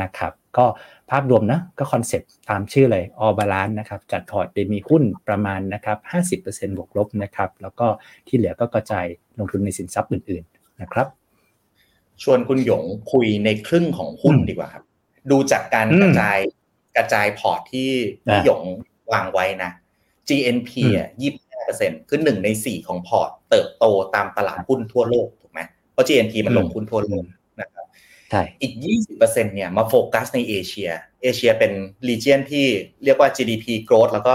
[0.03, 0.67] นะครับ ก็
[1.11, 5.99] ภาพรวมนะก็ concept ตามชื่อเลย all balance นะครับ จัดพอร์ตโดยมีหุ้นประมาณนะครับ
[6.43, 7.87] 50%บวกลบนะครับ แล้วก็
[8.27, 9.07] ที่เหลือก็กระจาย
[9.39, 10.45] ลงทุนในสินทรัพย์อื่น
[10.83, 11.09] นะครับ
[12.23, 14.85] ชวนคุณหยงคุยในครึ่งของหุ้นดีกว่าครับ
[15.31, 16.39] ดูจากการกระจาย
[16.97, 17.91] กระจายพอร์ตที่
[18.27, 18.63] พี่หยง
[19.13, 19.71] วางไว้นะ
[20.29, 23.85] GNP อะยี่สิบห้าเปอร์เซ็นคือหนึ่งในสี่ของพอร์ต เติบโต
[24.15, 25.61] ตามตลาดหุ้นทั่วโลกถูกไหม
[25.93, 27.25] เพราะ GNP มันลงหุ้นทั่วโลก
[27.61, 27.87] นะครับ
[28.31, 30.91] ใช่อีกยี่สิบเปอร์เซ็นเนี่ยมาโฟกัสในเอเชีย
[31.23, 31.73] เอเชียเป็น
[32.09, 32.67] region ที่
[33.05, 34.31] เรียกว่า GDP growth แล้วก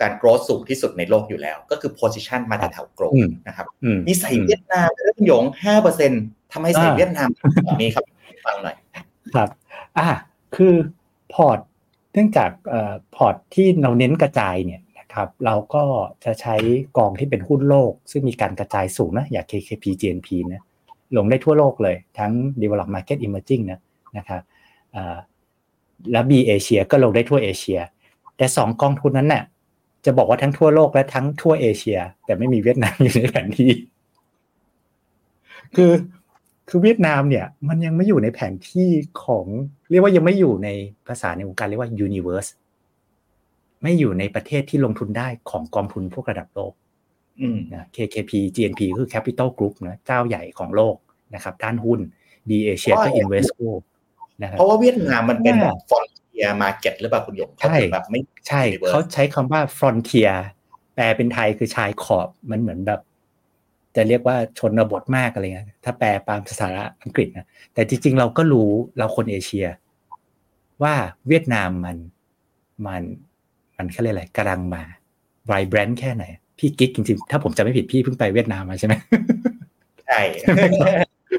[0.00, 3.66] การ growth สูงที่สุดในโลกอยู่แล้ว ก็คือ position มาแถว growth นะครับ
[4.06, 6.12] มีใส่เวียดนามเรื่องหยงห้าเปอร์เซ็น
[6.52, 7.28] ทำไมใส่เวียดนาม
[7.64, 8.04] แบบนี้ครับ
[8.46, 8.76] ฟังหน่อย
[9.34, 9.48] ครับ
[9.98, 10.08] อ่า
[10.56, 10.74] คือ
[11.34, 11.58] พอร์ต
[12.12, 12.50] เนื่องจาก
[13.16, 15.84] พอร์ตที่เราเน้นกระจายเนี่ยนะครับ เราก็
[16.24, 16.56] จะใช้
[16.96, 20.62] กองที่เป็นหุ้นโลก ซึ่งมีการกระจายสูงนะอย่าง KKP GNP นะ
[21.16, 23.80] ลงได้ทั่วโลกเลย ทั้ง develop market emerging นะ
[24.16, 24.42] นะครับ
[26.12, 27.80] แล้ว B เอเชียก็ลงได้ทั่วเอเชีย
[28.36, 29.44] แต่สองกองทุนนั้นน่ะ
[30.04, 33.72] จะบอกว่าทั้งทั่วโลกและทั้งทั่วเอเชีย แต่ไม่มีเวียดนามอยู่ในแผนที่
[35.76, 35.92] คือ
[36.68, 38.88] คือเวียดนามเนี่ย มันยังไม่อยู่ในแผนที่
[39.24, 39.46] ของ
[39.90, 40.68] เรียกว่ายังไม่อยู่ใน
[41.06, 42.50] ภาษาในวงการเรียกว่า universe
[43.82, 46.72] ไม่อยู่ในประเทศที่ลงทุนได้ของกองทุนพวกระดับโลก
[47.72, 50.96] นะ KKP GNP คือ Capital Group นะเจ้าใหญ่ของโลก
[51.34, 52.00] นะครับด้านหุ้น
[52.48, 53.68] D Asia ก็ Invesco
[54.42, 55.56] นะครับเพราะว่าเวียดนามมันเป็น
[55.90, 56.06] ฟอน
[56.40, 60.30] เทียมาเก็ตหรือเปล่าคุณหยงใช่แบบไม่ใช่เขาใช้คำว่าฟรอนเทีย
[60.94, 63.00] แปลเป็นไทยคือชายขอบมันเหมือนแบบ
[63.96, 66.68] จะเรียกว่าชนบทมากอะไรเงี้ยถ้าแปลตามภาษา
[67.02, 69.66] อังกฤษนะแต่จริง ๆ เราก็รู้เราคนเอเชีย
[70.82, 70.94] ว่า
[71.28, 71.96] เวียดนามมัน
[72.86, 73.02] มัน
[73.76, 74.82] มันแค่อะไรกำลังมา
[75.46, 76.24] ไบรแบรนด์แค่ไหน
[76.58, 78.94] พี่กิ๊กจริงๆ ถ้าผมจะไม่ผิดพี่เพิ่งไปเวียดนามมาใช่ไหม
[80.06, 80.20] ใช่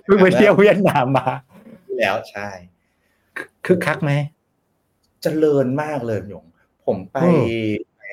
[0.06, 1.28] เพิ่งไปเที่ยวเวียดนามมา
[1.98, 2.50] แล้วใช่
[3.66, 4.12] คึกคักไหม
[5.22, 6.46] เจริญมากเลยหยง
[6.86, 7.18] ผมไป
[7.98, 8.04] ไป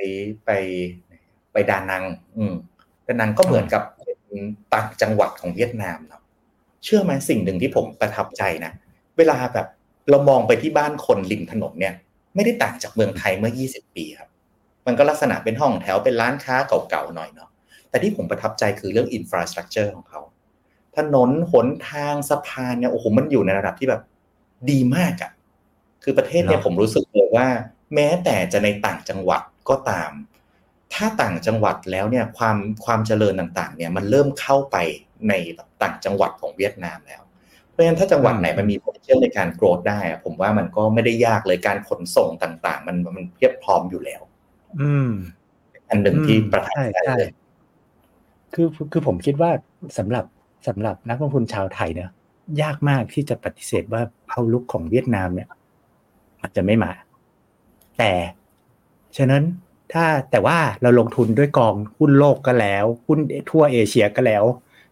[0.45, 0.51] ไป
[1.53, 2.05] ไปดานัง
[2.37, 2.55] อืม
[3.07, 3.83] ดานังก็เหมือนกับ
[4.73, 6.23] ต่างจังหวัดของเวียดนามเนาะ
[6.85, 8.73] เชื่อไหมสิ่งหนึ่งที่ผมประทับใจนะ
[9.19, 9.67] เวลาแบบ
[10.11, 11.95] เรามองไปที่บ้านคนริมถนนเนี่ย
[12.35, 14.31] ไม่ได้ต่างจากเมืองไทยเมื่อ 20 ปีครับ
[14.87, 17.51] มันก็ลักษณะเป็นห้องแถวเป็นร้านค้าเก่าๆหน่อยเนาะ
[17.91, 20.21] แต่ที่ผมประทับใจคือเรื่องอินฟราสตรักเจอร์ของเขา
[20.97, 24.03] ถนนหนทางสะพานเนี่ยโอ้โหมันอยู่ในระดับที่แบบ
[24.71, 25.31] ดีมากอะ่ะ
[26.03, 27.49] คือประเทศเนี่ยผมรู้สึกเลยว่า
[27.95, 30.11] แม้แต่จะในต่างจังหวัดก็ตาม
[30.95, 34.77] ถ้าต่างจังหวัดแล้วเนี่ยความความเจริญต่างๆ เนี่ยมันเริ่มเข้าไป
[35.29, 35.33] ใน
[35.83, 37.23] ต่างจังหวัดของเวียดนามแล้ว
[37.79, 44.23] ผราะฉะนั้นถ้าจังหวัดไหนมันมี potential ในการ growth ได้อะผมว่ามันก็ไม่ได้ยากเลยการขนส่งต่างๆ มันมันเพียบพร้อมอยู่แล้ว
[44.81, 45.11] อืม
[45.91, 47.31] อันหนึ่งที่ประทับใจใช่ใช่เลย
[48.55, 49.51] คือคือผมคิดว่า
[49.99, 50.25] สำหรับ
[50.69, 52.11] สำหรับนักลงทุนชาวไทยเนี่ย
[52.63, 55.49] ยากมากที่จะปฏิเสธว่าเอาลุกของเวียดนามเนี่ย
[56.41, 56.93] อาจจะไม่มา
[57.99, 58.13] แต่
[59.17, 59.43] ฉะนั้น
[59.93, 63.19] ถ้าแต่ว่าเราลงทุนด้วยกองหุ้นโลกก็แล้วหุ้น
[63.51, 64.45] ทั่วเอเชียก็แล้ว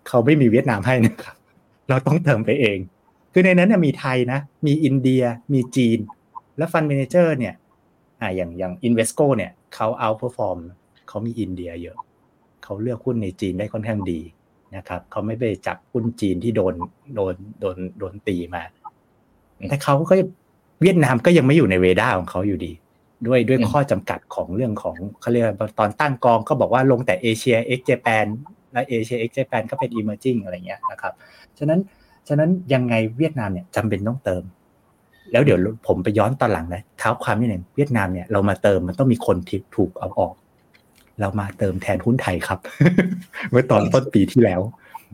[0.09, 1.37] เขาไม่มีเวียดนามให้นะครับ
[1.89, 2.79] เราต้องเติมไปเอง
[3.33, 5.99] คือในนั้นนะมีไทยนะ มีอินเดียมีจีน
[6.59, 7.55] และ fund manager เนี่ย
[8.21, 10.59] อ่าอย่างอย่าง Invesco เนี่ยเขา outperform
[11.09, 11.97] เขามีอินเดียเยอะ
[12.65, 14.21] เขาเลือกหุ้นในจีนได้ค่อนข้างดี
[14.77, 16.75] นะครับเขาไม่ไปจับหุ้นจีนที่โดน
[17.17, 18.63] โดนโดนโดนตีมา
[19.69, 20.15] แต่เขาก็
[20.83, 22.73] เวียดนามก็ยังไม่อยู่ในเรดาร์ของเขาอยู่ดี
[23.27, 28.27] ด้วยด้วยอืมข้อจำกัดของเรื่องของเขาเรียกว่าตอนตั้งกองก็บอกว่าลงแต่เอเชีย ex Japan
[28.73, 31.13] และเอเชีย ex Japan ก็เป็น emerging อะไรเงี้ยนะครับ
[31.59, 31.81] ฉะนั้น
[32.29, 34.43] ฉะนั้นยังไงเวียดนามเนี่ยจำเป็นต้องเติม
[35.33, 40.35] แล้วเดี๋ยวผมไปย้อนตอนหลังนะเท้าความนิดหนึ่งเวียดนามเนี่ยเรามาเติมมันต้องมีคนที่ถูกเอาออก
[41.21, 42.59] เรามาเติมแทนหุ้นไทยครับ
[43.51, 44.61] เมื่อตอนต้นปีที่แล้ว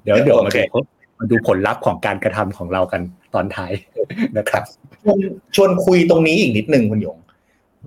[0.03, 0.63] เดี๋ยวเดี๋ยวมาดู
[1.23, 3.03] มาดูผลลัพธ์ของการกระทำของเรากัน
[3.35, 3.73] ตอนท้าย
[4.39, 4.63] นะครับ
[5.03, 5.19] ชวน
[5.57, 7.19] ชวนคุยตรงนี้อีกนิดนึงคุณหยง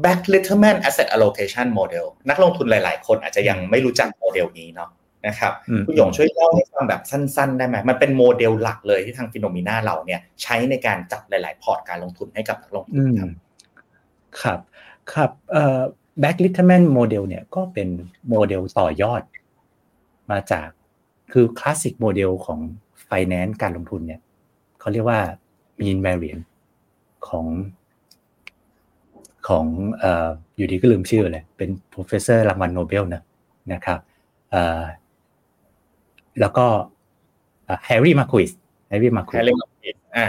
[0.03, 4.89] Black-Litterman asset allocation model นักลงทุนหลายๆ คนอาจจะยังไม่รู้จักโมเดลนี้เนาะ
[5.27, 13.29] นะครับอืมคุณหยงช่วยเล่าให้ฟังแบบสั้นๆ ได้ไหมมันเป็นโมเดลหลักเลยที่ทาง Finnomena เราเนี่ยใช้ในการจัดหลาย ๆ พอร์ตการลงทุนให้กับนักลงทุน อืมครับ
[14.41, 14.59] ครับ
[15.13, 15.79] ครับเอ่อ
[16.23, 17.89] Black-Litterman model เนี่ยก็เป็น
[18.29, 19.21] โมเดลต่อยอด
[20.31, 20.67] มาจาก
[21.33, 22.59] คือคลาสสิกโมเดลของ
[23.09, 24.21] finance การลงทุนเนี่ย
[24.79, 25.19] เขาเรียกว่า
[25.79, 26.45] mean variance
[27.27, 27.45] ของ
[29.47, 29.65] ของ
[29.99, 33.23] เอ่ออยู่ดีก็ลืมชื่อเลย เป็น professor รางวัลโนเบลนะ
[33.73, 33.99] นะครับ
[34.51, 34.83] เอ่อ
[36.39, 36.65] แล้วก็
[37.85, 38.51] Harry Markowitz
[38.89, 39.59] Harry Marko แค่เรื่อง
[40.17, 40.27] อ่า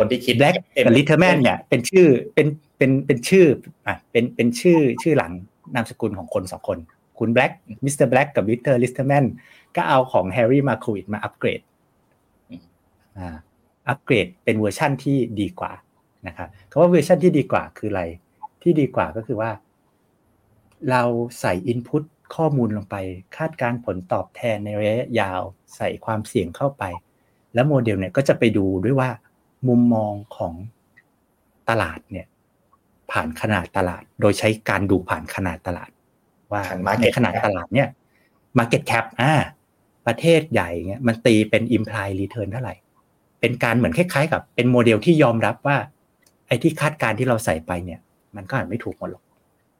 [0.00, 2.46] คนที่คิดแบล็กเอ็มกับลิทเทอร์แมนเนี่ย เป็นชื่อเป็น
[2.76, 3.46] เป็นเป็นชื่อ
[3.86, 5.32] อะเป็นเป็นชื่อชื่อหลัง
[5.74, 6.78] นามสกุลของคนสองคน
[7.18, 7.52] คุณแบล็ก
[7.84, 9.24] มิสเตอร์แบล็กกับมิสเตอร์ลิทเทอร์แมน
[9.76, 11.60] ก็เอาของ Harry Markowitz มาอัปเกรด
[13.18, 13.36] อ่า
[13.88, 15.72] อัปเกรดเป็นเวอร์ชั่นที่ดีกว่า
[16.26, 18.04] นะครับคำว่าเวอร์ชั่นที่ดีกว่าคืออะไร
[18.62, 19.50] ที่ดีกว่าก็คือว่า
[20.90, 21.02] เรา
[21.40, 22.02] ใส่ input
[22.34, 22.96] ข้อมูลลงไป
[23.36, 25.40] คาดการณ์ผลตอบแทนในระยะยาว
[25.76, 26.84] ใส่ความเสี่ยงเข้าไป
[27.54, 29.10] แล้วโมเดลเนี่ยก็จะไปดูด้วยว่า
[29.68, 30.54] มุมมองของ
[31.68, 32.26] ตลาดเนี่ย
[33.10, 35.90] ผ่านขนาดตลาด โดยใช้การดูผ่านขนาดตลาด
[36.52, 37.88] ว่าผ่าน market ในขนาด cap ตลาดเนี่ย
[38.58, 39.32] market cap อ่า
[40.06, 42.74] ประเทศใหญ่เงี้ยมันตีเป็น implied return เท่าไหร่
[43.40, 45.76] เป็นการเหมือนคล้ายๆ กับเป็นโมเดลที่ยอมรับว่า
[46.46, 48.00] ไอ้ที่คาดการณ์ที่เราใส่ไปเนี่ย
[48.36, 49.24] มันก็อาจไม่ถูกหมดหรอก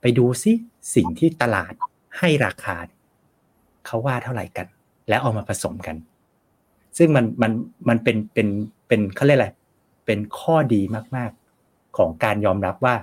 [0.00, 0.52] ไปดูซิ
[0.94, 1.72] สิ่งที่ตลาด
[2.18, 2.76] ให้ราคา
[3.86, 4.66] เขาว่าเท่าไหร่กัน
[5.08, 5.96] แล้วเอามาผสมกัน
[6.98, 7.52] ซึ่งมันมัน
[7.88, 8.48] มันเป็นเป็น
[8.88, 9.48] เป็นเขาเรียกอะไร
[10.06, 10.82] เป็นข้อดี
[11.16, 12.94] มากๆ ของการยอมรับว่า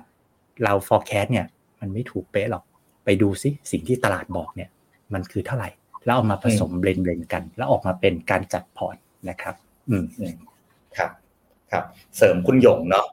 [0.64, 1.48] เรา forecast เนี่ย
[1.80, 2.64] มันไม่ถูกเป๊ะหรอก
[3.06, 4.70] ไปดูซิสิ่งที่ตลาดบอกเนี่ย
[5.14, 5.70] มันคือเท่าไหร่
[6.06, 8.96] แล้วเอามาผสม blend blend กัน แล้วออกมาเป็นการจัดพอร์ต
[9.30, 9.56] นะครับ
[9.90, 10.34] อืมอืม
[10.98, 11.12] ครับ
[11.72, 11.84] ครับ
[12.18, 13.06] เสริมคุณหยงเนาะ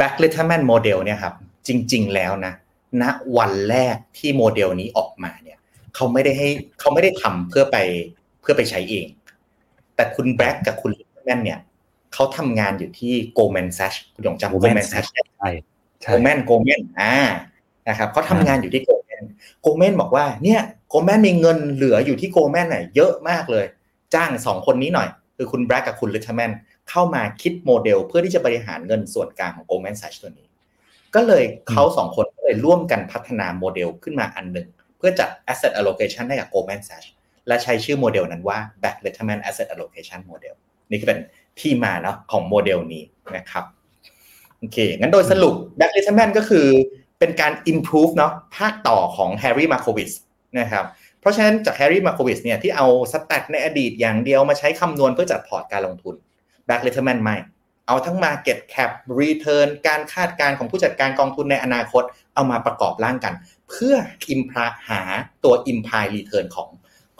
[0.00, 1.34] Black-Litterman model เนี่ยครับ
[1.68, 2.52] จริง ๆ แล้วนะ
[3.02, 3.04] ณ
[3.38, 5.58] วันแรกที่โมเดลนี้ออกมาเนี่ย
[5.94, 6.48] เขาไม่ได้ให้
[6.80, 7.76] เขาไม่ได้ทำเพื่อไป
[8.40, 9.06] เพื่อไปใช้เอง
[9.96, 11.60] แต่คุณแบล็กกับคุณลิทแมนเนี่ย
[12.14, 15.50] เขาทำงานอยู่ที่ Goldman Sachs คุณหยงจำ Goldman Goldman Sachs ได้ไหมใช่
[16.00, 17.14] ใช่โกลแมนโกลแมนอ่า
[17.88, 19.22] นะครับเขาทำงานอยู่ที่โกลแมน
[19.62, 23.64] โกลแมนบอกว่าเนี่ยโกลแมนมีเงินเหลืออยู่ที่โกลแมนน่ะเยอะมากเลย
[24.14, 26.50] จ้างสองคนนี้หน่อย คือคุณแบล็กกับคุณลิทแมน
[26.90, 30.46] เข้ามาคิดโมเดล เพื่อที่จะบริหารเงินส่วนกลางของโกลแมน s ซ c h ตัวนี้
[31.14, 34.68] ก็เลยเขาสองคนก็เลยร่วมกันพัฒนาโมเดลขึ้นมาอันหนึ่ง
[34.98, 37.08] เพื่อจัด asset allocation ให้กับ Goldman Sachs
[37.46, 40.54] และใช้ชื่อโมเดลนั้นว่า Black-Litterman asset allocation model
[40.90, 41.20] นี่ก็เป็น
[41.60, 43.04] ที่มาเนาะของโมเดลนี้
[43.36, 43.64] นะครับ
[44.58, 46.66] โอเค งั้นโดยสรุป Black-Litterman ก็คือ
[47.18, 50.14] เป็นการ improve เนาะภาคต่อของ Harry Markowitz
[50.60, 56.14] นะครับเพ ราะฉะนั้นจาก Harry Markowitz เนี่ยที่เอา stat ในอดีตอย่างเดียวมาใช้คำนวณเพื่อจัดพอร์ตการลงทุน
[56.68, 57.36] Black-Litterman ไม่
[57.86, 62.02] เอาทั้ง market cap return การคาดการณ์ของผู้จัดการกองทุนในอนาคต
[62.34, 63.34] เอามาประกอบร่างกัน
[63.70, 63.94] เพื่อ
[64.34, 65.02] imply หา
[65.44, 66.68] ตัว implied return ของ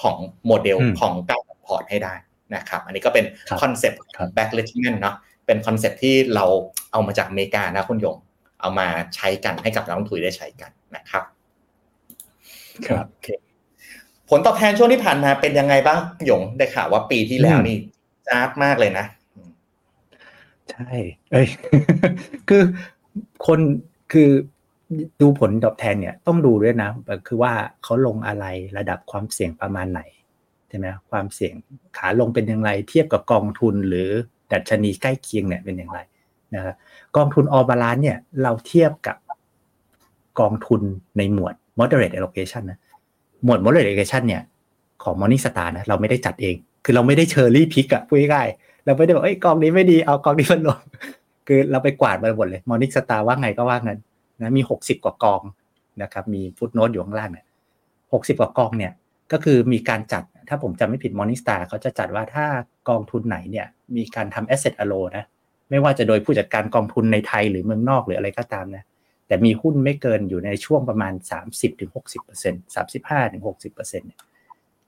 [0.02, 0.16] ของ
[0.46, 2.14] โมเดลอืมของการจัดพอร์ตให้ได้
[2.54, 5.16] นะครับ อันนี้ก็เป็นครับคอนเซ็ปต์ครับ Black-Litterman เนาะ
[5.46, 6.44] เป็นคอนเซ็ปต์ที่เรา
[6.92, 8.16] เอามาจากอเมริกานะคุณหยง
[8.60, 11.24] เอามาใช้กันให้กับนักลงทุนได้ใช้กันนะครับ
[12.86, 13.28] ครับโอเค
[14.30, 17.78] ผลตอบแทนช่วงที่ผ่านมาเป็นยังไงบ้างหยงได้ข่าวว่าปีที่แล้วอืมนี่
[18.28, 19.06] จ้าดมากเลยนะ
[20.70, 20.88] ใช่
[21.32, 21.48] เอ้ย
[22.48, 22.62] คือ
[23.46, 23.60] คน
[24.12, 24.30] คือ
[25.20, 26.90] ดูผลตอบแทนเนี่ยต้องดูด้วยนะ
[27.28, 28.44] คือว่าเขาลงอะไร
[28.78, 30.00] ระดับความเสี่ยงประมาณไหน
[30.68, 31.54] ใช่ไหมความเสี่ยง
[31.98, 34.08] ขาลงเป็นยังไงเทียบกับกองทุนหรือ
[34.52, 35.98] ดัชนีใกล้เคียงเนี่ยเป็นอย่างไร
[36.54, 36.74] นะครับ
[37.16, 39.16] กองทุนออบาลานเนี่ยเราเทียบกับ
[40.40, 40.82] กองทุน
[41.16, 42.78] ในหมวด moderate allocation นะ
[43.44, 44.42] หมวด moderate allocation เนี่ย
[45.02, 50.80] ของ Morningstar นะเราไม่ได้จัดเอง คือเราไม่ได้ cherry pick อะพูดง่ายๆเราไม่ได้บอกเอ้ยกองนี้ไม่ดีเอากองนี้มันลง
[51.46, 54.00] คือเราไปกวาดมาหมดเลย Morningstar ว่าไงก็ว่างั้น
[54.42, 55.42] นะมีหกสิบกว่ากอง
[56.02, 57.46] นะครับมี footnote อยู่ข้างล่างเนี่ย
[58.12, 58.92] หกสิบกว่ากองเนี่ย
[59.32, 62.46] ก็คือมีการจัดถ้าผมจำไม่ผิด Morningstar เขาจะจัดว่าถ้า
[62.88, 65.24] กองทุนไหนเนี่ยมีการทำ asset allo นะ
[65.70, 68.84] ไม่ว่าจะโดยผู้จัดการกองทุนในไทยหรือเมืองนอกหรืออะไรก็ตามนะ
[69.26, 71.12] แต่มีหุ้นไม่เกินอยู่ในช่วงประมาณ
[71.74, 74.20] 30-60% 35-60%เนี่ย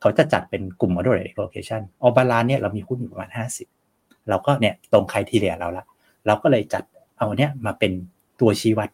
[0.01, 3.31] เขาจะจัดเป็นกลุ่ม moderate allocation ออบาลานเนี่ยเรามีหุ้นอยู่ประมาณ
[3.79, 5.85] 50 เราก็เนี่ยตรงใครทีเรียเราละ
[6.27, 6.83] เราก็เลยจัด
[7.19, 7.93] เอาเนี่ยมาเป็น
[8.41, 8.91] ตัวชี้วัด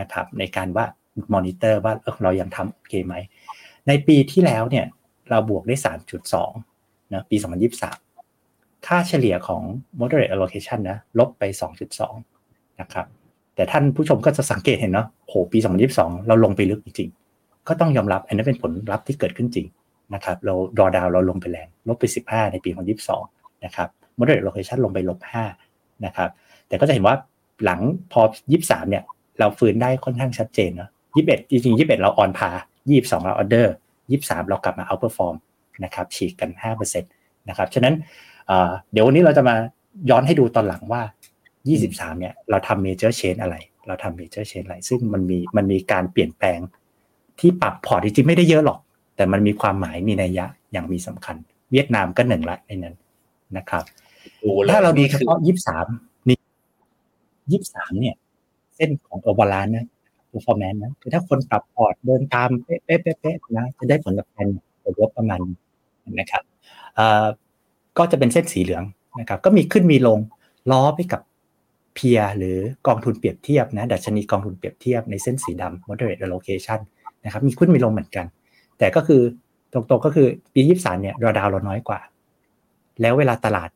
[0.00, 0.86] นะครับในการว่า
[1.34, 3.14] มอนิเตอร์ว่าเรายังทำโอเคไหม
[3.88, 4.86] ในปีที่แล้วเนี่ย
[5.30, 5.76] เราบวกได้
[6.44, 7.36] 3.2นะปี
[8.10, 9.62] 2023 ค่าเฉลี่ยของ
[10.00, 11.42] moderate allocation นะลบไป
[12.12, 13.06] 2.2 นะครับ
[13.60, 15.58] แต่ท่านผู้ชมก็จะสังเกตเห็นเนาะโหปี
[15.92, 19.66] 2022 เราลงไปลึกจริงๆ ก็ต้องยอมรับอันนั้นเป็นผลลัพธ์ที่เกิดขึ้นจริง
[20.14, 22.70] นะครับเราดอดาวเราลงไปแรงลบไป 15 ในปี
[23.16, 25.18] 2022 นะครับ moderate allocation ลงไปลบ
[25.62, 26.30] 5นะครับ
[26.68, 27.16] แต่ก็จะเห็นว่า
[27.64, 27.80] หลัง
[28.12, 28.20] พอ
[28.56, 29.02] 23 เนี่ย
[29.38, 32.50] เราฟื้นได้ค่อนข้างชัดเจนเนาะ21 จริงๆ 21 เรา on par
[32.88, 33.74] 22 เรา under
[34.10, 35.36] 23 เรากลับมา outperform
[35.84, 37.94] นะครับฉีกกัน 5%นะครับ ฉะนั้น
[38.92, 39.54] เดี๋ยววันนี้เราจะมา
[40.10, 41.02] ย้อนให้ดูตอนหลังว่า
[41.68, 46.58] 23เนี่ยเราทำ major change อะไร เราทำ major change อะไร ซึ่งมันมีมันมีการเปลี่ยนแปลง
[47.40, 48.78] ที่ปรับพอร์ตจริงๆไม่ได้เยอะหรอก
[49.16, 51.36] แต่มันมีความหมายมีนัยยะอย่างมีสำคัญ
[51.72, 52.94] เวียดนามก็หนึ่งละในนั้น
[53.56, 53.84] นะครับ
[54.70, 55.38] ถ้าเราดูเฉพาะ
[55.82, 58.16] 23นี่23เนี่ย
[58.76, 59.86] เส้นของ All Balance นะ
[60.32, 64.48] performance นะคือถ้าคนปรับพอร์ตเดินตามเป๊ะๆๆนะจะได้ผลตอบแทน
[65.00, 65.40] ลบประมาณ
[66.18, 66.42] นะครับ
[67.98, 68.84] ก็จะเป็นเส้นสีเหลือง
[69.20, 70.18] นะครับ ก็มีขึ้นมีลง
[70.70, 76.80] ล้อไปกับเพียหรือกองทุนเปรียบเทียบนะดัชนีกองทุนเปรียบเทียบในเส้นสีดำ moderate allocation
[77.24, 78.26] นะครับมีขึ้นมีลงเหมือนกัน
[78.78, 79.22] แต่ก็คือ
[79.72, 82.00] ตรงๆก็คือปี23เนี่ยเราดาวเราน้อยกว่า
[83.00, 83.70] แล้วเวลาตลาด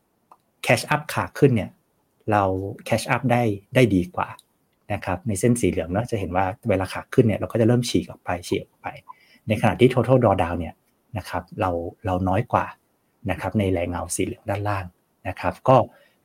[0.66, 1.70] cash up ขาขึ้นเนี่ย
[2.30, 2.42] เรา
[2.88, 3.42] cash up ได้
[3.74, 4.28] ได้ดีกว่า
[4.92, 8.88] นะครับในเส้นสีเหลืองเนาะจะเห็นว่าเวลาขาขึ้นเนี่ยเราก็จะเริ่มฉีกออกไปฉีกออกไป
[9.48, 10.74] ในขณะที่ total drawdown เนี่ย
[11.18, 11.70] นะครับเรา
[12.06, 12.66] เราน้อยกว่า
[13.30, 14.84] นะครับในแรงเงาสีเหลืองด้านล่าง
[15.28, 15.76] นะครับ ก็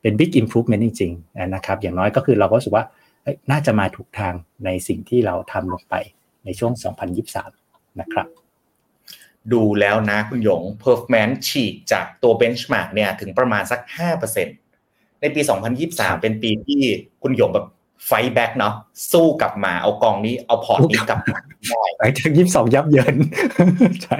[0.02, 2.84] เป็น big improvement จริงๆนะครับ อย่างน้อยก็คือเราก็รู้สึกว่า
[3.50, 4.34] น่าจะมาถูกทาง
[4.64, 5.94] ในสิ่งที่เราทำลงไป
[6.44, 6.72] ในช่วง
[7.36, 8.26] 2023 นะครับ
[9.52, 13.80] ดูแล้วนะคุณหยง performance ฉีกจากตัว benchmark เนี่ยถึงประมาณสัก
[14.50, 15.40] 5%ในปี
[15.82, 16.80] 2023 เป็นปีที่
[17.22, 17.66] คุณหยงแบบ
[18.06, 18.74] fight back เนาะ
[19.12, 23.14] สู้กลับมาเอากองนี้เอาพอร์ตนี้กลับมาได้หลังจากยี่สิบสองยับเยิน
[24.02, 24.18] ใช่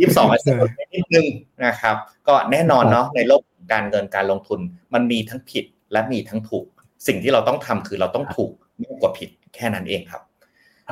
[0.00, 0.52] ยี่สิบสองอาจจะ
[0.94, 1.26] นิดนึง
[1.64, 1.96] นะครับ
[2.28, 4.60] ก็แน่นอนเนาะในโลก การเงินการลงทุน
[4.94, 6.66] มันมีทั้งผิดและมีทั้งถูก
[7.06, 8.52] สิ่งที่เราต้องทำคือเราต้องถูก
[8.82, 10.22] มากกว่าผิดแค่นั้นเองครับ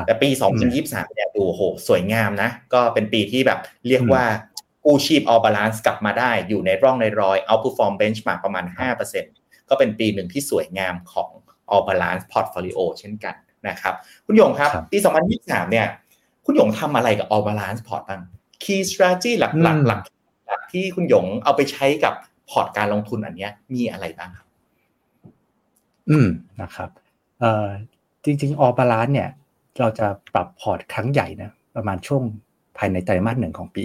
[0.07, 0.29] แต่ปี
[0.71, 4.25] 2023 เนี่ยดูโห สวยงามนะ ก็เป็นปีที่แบบเรียกว่า
[4.85, 8.65] กู้ชีพ All Balance กลับมาได้อยู่ในร่องในรอย outperform bench มาประมาณ
[9.17, 11.31] 5%ก็เป็นปีหนึ่งที่สวยงามของ
[11.73, 13.35] All Balance Portfolio เช่นกัน
[13.69, 13.95] นะครับ
[14.27, 14.99] คุณหยงครับ ปี
[15.35, 15.87] 2023 เนี่ย
[16.45, 18.23] คุณหยงทำอะไรกับ All Balance Port บ้าง
[18.63, 19.97] Key Strategy หลักๆหลั
[20.59, 22.15] กที่คุณหยงเอาไปใช้กับ
[22.51, 24.49] พอร์ตการลงทุนอันนี้มีอะไรบ้างครับ
[26.11, 26.29] อืม
[26.63, 26.91] นะครับ
[27.41, 27.67] เอ่อ
[28.25, 29.31] จริงๆ All Balance เนี่ย
[29.79, 32.23] เราจะปรับพอร์ตครั้งใหญ่นะประมาณช่วง
[32.79, 33.85] ภายในไตรมาสหนึ่งของปี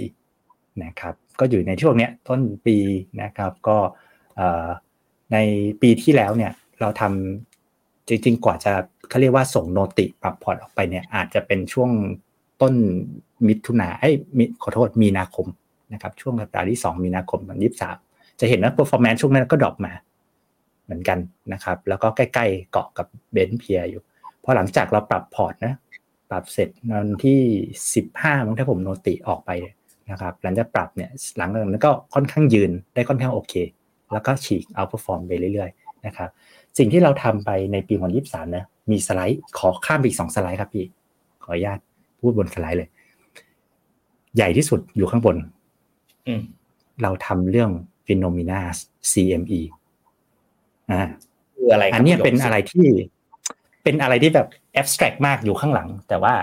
[0.84, 2.76] นะครับก็อยู่ในช่วงเนี้ยต้นปี
[3.22, 3.76] นะครับก็
[5.32, 5.36] ใน
[5.82, 8.72] ปีที่แล้วเนี่ยเราทำจริงๆ กว่าจะ
[9.08, 11.90] เขาเรียกว่าส่ง noti ปรับพอร์ตออกไปเนี่ยอาจจะเป็นช่วง
[12.62, 12.74] ต้น
[13.46, 14.10] มิถุนาไอ้
[14.62, 15.46] ขอโทษมีนาคม
[15.92, 17.96] นะครับช่วงสัปดาห์ที่ 2 มีนาคมวันที่สาม
[18.40, 19.92] จะเห็นว่า performance ช่วงนั้นก็ drop มา
[20.84, 21.18] เหมือนกัน
[21.52, 24.02] นะครับ แล้วก็ใกล้ๆเกาะกับ bench peer อยู่
[24.44, 25.74] พอหลังจากเราปรับพอร์ตนะ
[26.30, 27.40] ปรับเสร็จวันที่
[28.02, 29.50] 15มั้งถ้าผม noti ออกไป
[30.10, 33.54] นะครับ หลังจากปรับเนี่ยหลังจากนั้นก็ค่อนข้างยืนได้ค่อนข้างโอเค
[34.12, 36.28] แล้วก็ฉีก outperform ไปเรื่อยๆนะครับ
[36.78, 40.84] สิ่งที่เราทำไปในปีวันยี่สามนะมีสไลด์ขอข้ามไปอีกสองสไลด์ครับพี่
[41.44, 41.78] ขออนุญาต
[42.20, 42.88] พูดบนสไลด์เลย
[44.36, 45.36] ใหญ่ที่สุดอยู่ข้างบน
[47.02, 47.70] เราทำเรื่อง
[48.06, 48.60] p h e n o m e n a
[49.10, 49.60] CME
[50.90, 51.02] อ่า
[51.56, 52.88] คืออะไรอันนี้เป็นอะไรที่
[53.84, 54.48] เป็นอะไรที่แบบ
[54.80, 56.34] abstract มากอยู่ข้างหลัง แต่ว่า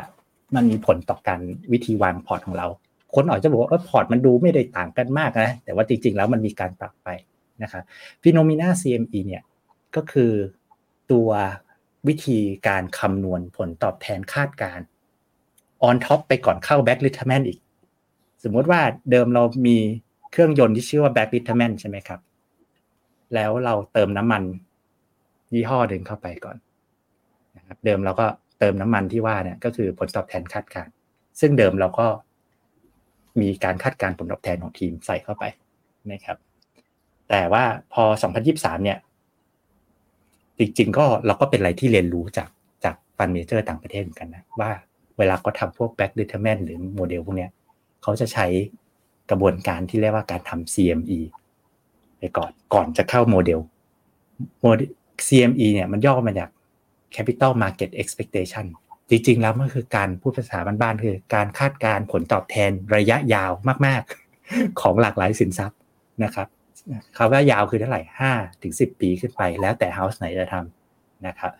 [0.56, 1.40] มันมีผลต่อการ
[1.72, 2.68] วิธีวางพอร์ตของเรา
[3.16, 7.10] คนอาจจะบอกว่าเออพอร์ตมันดูไม่ได้ต่างกันมากนะแต่ว่าจริง ๆ แล้วมันมีการปรับไป
[7.64, 7.84] นะครับ
[8.22, 9.44] p h e n o m e n a CME เนี่ย
[9.96, 10.32] ก็คือ
[11.12, 11.30] ตัว
[12.08, 14.80] วิธีการคำนวณผลตอบแทนคาดการ
[15.88, 17.60] on top ไปก่อนเข้า back l i t e r m a n อีก
[18.44, 18.82] สมมติว่า
[19.12, 19.78] เดิมเรามี
[20.32, 22.20] เครื่องยนต์ที่ชื่อว่า back l i t e r m a n ใช่ไหมครับ
[23.34, 24.44] แล้วเราเติมน้ำมัน
[25.54, 26.58] ยี่ห้อหนึ่งเข้าไปก่อน
[27.58, 28.26] นะครับเดิมเราก็
[28.60, 30.94] เติมน้ำมันที่ว่าเนี่ยก็คือผลตอบแทนคาดการณ์
[31.40, 32.08] ซึ่งเดิมเราก็
[33.42, 35.44] มีการคาดการณ์ผลตอบแทนของทีมใส่เข้าไป
[36.12, 36.38] นะครับ
[37.30, 37.64] แต่ว่า
[37.94, 38.04] พอ
[38.44, 38.98] 2023 เนี่ย
[40.58, 42.50] จริงๆ ก็เราก็เป็นอะไรที่เรียนรู้จาก
[42.84, 44.72] จาก fund manager ต่างประเทศเหมือนกันนะ ว่า
[45.18, 47.52] เวลาเขาทำพวก Black-Litterman หรือโมเดลพวกเนี้ย
[48.04, 48.46] เขาจะใช้
[49.30, 51.20] กระบวนการที่เรียกว่าการทำ CME
[52.18, 53.60] ไปก่อนก่อนจะเข้าโมเดล
[54.62, 54.90] โมเดล
[55.28, 56.50] CME เนี่ยมันย่อมาจาก
[57.16, 58.66] Capital Market Expectation
[59.10, 63.52] จริงๆแล้วมันคือการพูดภาษาบ้านๆคือการคาดการผลตอบแทนระยะยาว
[63.86, 65.80] มากๆ ของหลากหลายสินทรัพย์
[66.24, 66.48] นะครับ
[67.18, 68.32] คำว่ายาวคือเท่าไหร่ห้า
[68.64, 71.52] ถึงสิบปีขึ้นไป แล้วแต่เฮาส์ไหนจะทำนะครับ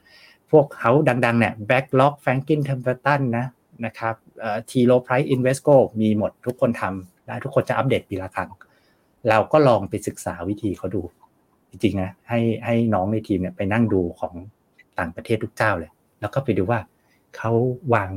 [0.52, 3.46] พวกเฮาส์ดังๆเนี่ย Backlog Franklin Templeton นะ
[3.86, 8.50] นะครับเอ่อ T Low Price Invesco มีหมดทุกคนทำ และทุกคนจะอัปเดตปีละครั้ง
[9.30, 11.02] เราก็ลองไปศึกษาวิธีเขาดู
[11.70, 14.34] จริงๆนะให้ให้น้องในทีมเนี่ยไปนั่งดูของ
[15.00, 16.80] ต่างประเทศทุกเจ้าเลย แล้วก็ไปดูว่า
[17.36, 17.52] เขา
[17.94, 18.12] วาง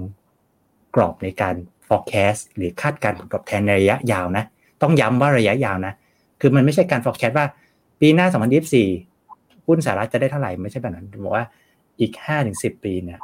[0.94, 1.54] กรอบในการ
[1.86, 4.44] forecast หรือคาดการณ์ผลตอบแทนในระยะยาวนะ
[4.82, 5.94] ต้องย้ำว่าระยะยาวนะ
[6.40, 7.46] คือมันไม่ใช่การ forecast ว่า
[8.00, 8.26] ปีหน้า
[8.96, 11.46] 2024 หุ้นสหรัฐจะได้เท่าไหร่ไม่ใช่แบบนั้นบอกว่า
[12.00, 12.12] อีก
[12.48, 13.20] 5-10 ปีเนี่ย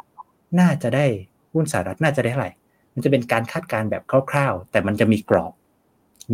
[0.61, 1.07] น่าจะได้
[1.53, 2.53] หุ้นสหรัฐน่าจะได้เท่าไหร่
[2.95, 5.53] มันจะเป็นการคาดการณ์แบบคร่าวๆ แต่มันจะมีกรอบ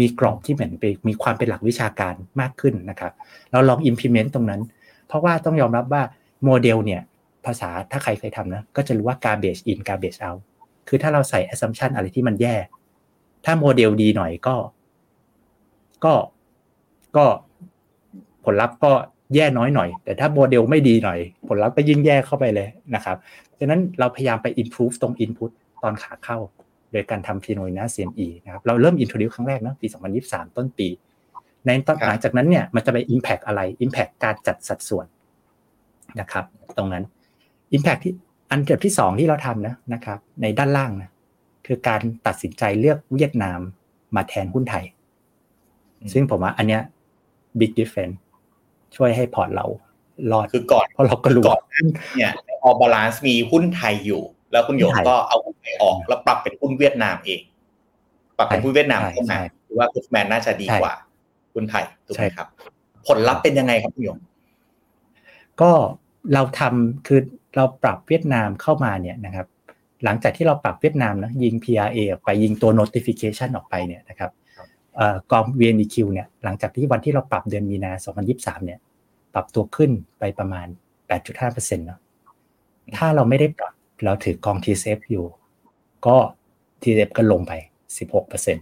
[0.00, 3.12] มีกรอบที่เหมือนไปมีความเป็นหลักวิชาการมากขึ้นนะครับ
[3.52, 4.60] เราลอง implement ตรงนั้น
[5.08, 6.02] เพราะว่าต้องยอมรับว่า
[6.44, 7.02] โมเดลเนี่ย
[7.46, 10.40] ภาษาถ้าใครเคยทำนะก็จะรู้ว่า garbage in garbage out
[10.88, 12.56] คือถ้าเราใส่ assumption อะไรที่มันแย่
[13.44, 14.56] ถ้าโมเดลดีหน่อยก็
[16.04, 16.14] ก็
[17.16, 17.24] ก็
[18.44, 18.92] ผลลัพธ์ก็
[19.34, 21.18] แย่น้อยหน่อย แต่ถ้าโมเดลไม่ดีหน่อย
[21.48, 23.16] ผลลัพธ์ก็ยิ่งแย่เข้าไปเลยนะครับ
[23.58, 25.50] ดังนั้นเราพยายามไป improve ตรง input
[25.82, 26.38] ตอนขาเข้า
[26.96, 29.86] ดยการทำ p h e n o m e n a CME นะครับเราเริ่ม introduce ครั้งแรกนะปี
[30.22, 30.88] 2023 ต้นปี
[31.66, 35.06] ในตอนหลังจากนั้นเนี่ยมันจะไป impact อะไร impact การจัดสัดส่วน
[36.20, 36.44] นะครับ
[36.76, 37.04] ตรงนั้น
[37.76, 38.14] impact ที่
[38.50, 41.10] อันเกิดที่สองที่เราทำนะนะครับ ในด้านล่างนะ
[41.66, 43.60] คือการตัดสินใจเลือกเวียดนาม
[44.16, 44.84] มาแทนหุ้นไทย
[46.12, 46.82] ซึ่งผมว่าอันเนี้ย
[47.60, 48.16] big difference
[48.96, 49.66] ช่วยให้พอร์ตเรา
[50.32, 54.22] รอดคือก่อนเพราะเราก็รู้ก่อนหน้านี้เนี่ยใน All Balance มีหุ้นไทยอยู่
[54.52, 57.40] แล้วคุณหยงหุ้นไทยก็เอาหุ้นไทยออกแล้วปรับเป็นหุ้นเวียดนามเอง
[58.36, 60.94] ปรับเป็นหุ้นเวียดนามใช่เข้ามาใช่คือว่าพุทแมนน่าจะดีใช่กว่า
[61.54, 62.46] หุ้นไทยถูกไหใช่มครับ
[63.06, 64.18] ผลลัพธ์เป็นยังไงครับคุณหยง
[65.60, 65.70] ก็
[66.34, 67.20] เราทำคือ
[67.56, 69.46] เราปรับเวียดนามเข้ามาเนี่ยนะครับ
[70.04, 74.30] หลังจากที่เราปรับเวียดนามนะยิง PRA ออกไปยิงตัว notification ออกไปเนี่ยนะครับ
[74.96, 77.92] เอ่อกอง VNEQ เนี่ยหลังจากที่วันที่เราปรับเดือนมีนา
[78.28, 78.78] 2023 เนี่ย
[79.34, 80.66] ปรับตัวขึ้นไปประมาณ
[81.06, 82.00] 8.5%เนาะ
[82.96, 83.72] ถ้าเราไม่ได้ปรับ
[84.04, 85.26] เราถือกอง TCF อยู่
[86.06, 86.16] ก็
[86.82, 87.52] TCF ก็ลงไป
[88.16, 88.58] 16%น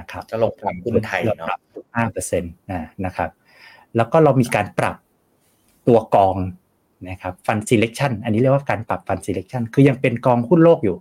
[0.00, 1.48] ะครับจะลงทุนหุ้นไทยเนาะ
[1.96, 2.52] ห้าเปอร์เซ็นต์
[3.04, 3.30] นะครับ
[3.96, 4.96] แล้วก็เรามีการปรับ
[5.86, 6.36] ตัวกอง
[7.10, 10.96] นะครับฟัน selection อันนี้เรียกว่าการปรับฟัน selection คือยังเป็นกองหุ้นโลกอยู่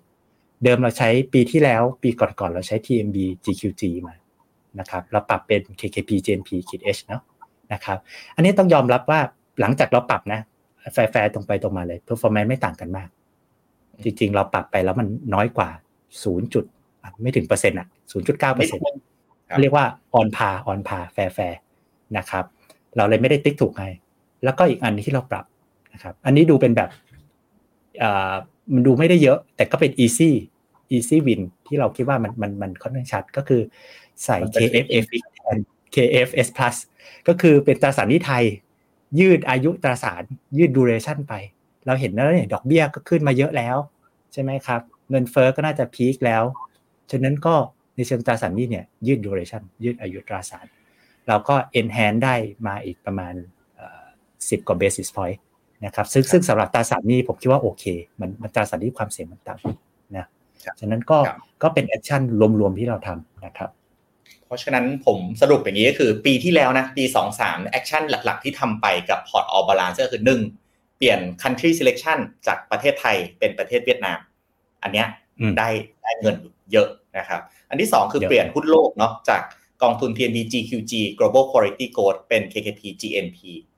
[0.63, 4.15] เดิมเราใช้ปีที่แล้ว ปีก่อนๆเราใช้ TMB GQG มา
[4.79, 6.49] นะครับเราปรับเป็น KKP JNP
[6.95, 7.21] H เนาะ
[7.73, 7.97] นะครับ
[8.35, 9.19] อันนี้ต้องยอมรับว่า
[9.59, 10.41] หลังจากเราปรับนะ
[10.93, 13.07] แฟร์ๆตรงไปตรงมาเลย performance ไม่ต่างกันมาก
[14.05, 15.69] จริง ๆ เราปรับไปแล้วมันน้อยกว่า
[16.11, 16.53] 0.
[16.53, 16.65] จุด
[17.03, 18.83] อะไม่ถึงเปอร์เซ็นต์อะ0.9เปอร์เซ็นต์
[19.49, 21.59] ครับเรียกว่า on par on par fair fair
[22.17, 22.45] นะครับ
[22.97, 23.89] เราเลยไม่ได้ติ๊กถูกให้
[24.43, 25.45] แล้วก็อีกอันที่เราปรับ
[25.93, 26.89] นะครับ อันนี้ดูเป็นแบบ
[28.03, 28.33] อ่า
[28.73, 30.31] มันดูไม่ได้เยอะ แต่ก็เป็น easy
[30.95, 33.61] easy win ที่เราคิดว่ามันมันมันค่อนข้างชัดก็คือ
[34.23, 35.57] ใส่มันเป็น KFF แทน
[35.95, 36.75] KFS plus
[37.27, 38.43] ก็คือเป็นตราสารหนี้ไทย
[39.19, 40.23] ยืดอายุตราสาร
[40.57, 41.33] ยืด duration ไป
[41.85, 43.77] เราเห็นแล้วเนี่ยดอกเบี้ยก็ขึ้นมาเยอะแล้ว
[44.33, 46.43] ใช่ไหมครับ เงินเฟอ้อก็น่าจะพีคแล้ว
[47.11, 47.55] ฉะนั้นก็
[47.95, 50.65] ในเชิงตราสารหนี้เนี่ยยืด duration ยืดอายุตราสาร
[51.27, 52.35] เราก็ enhance ได้
[52.67, 53.33] มาอีกประมาณ
[54.49, 55.37] สิบกว่า basis point
[55.85, 57.83] นะครับซึ่งซึ่งสำหรับตราสารหนี้ผมคิดว่าโอเค
[58.19, 60.25] มันมันตราสารหนี้ความเสี่ยงมันต่ำนะ
[60.79, 62.21] ฉะนั้นก็ครับก็เป็นแอคชั่น
[62.59, 63.69] รวมๆที่เราทำนะครับ
[64.45, 67.03] เพราะฉะนั้นผมสรุปอย่างนี้ก็คือปีที่แล้วนะปี
[67.37, 74.19] 23 action หลักๆ ที่ทำไปกับพอร์ต All Balance ก็คือ1เปลี่ยน country selection จากประเทศไทยเป็นประเทศเวียดนาม
[74.83, 75.07] อันเนี้ย
[75.39, 75.69] อืมได้
[76.03, 76.35] ได้เงิน
[76.71, 76.87] เยอะ
[77.17, 79.41] นะครับ อันที่2คือเยอะเปลี่ยนหุ้นโลกเนาะจาก
[79.83, 83.37] กองทุน TMB GQG Global Quality Growth เป็น KKP GNP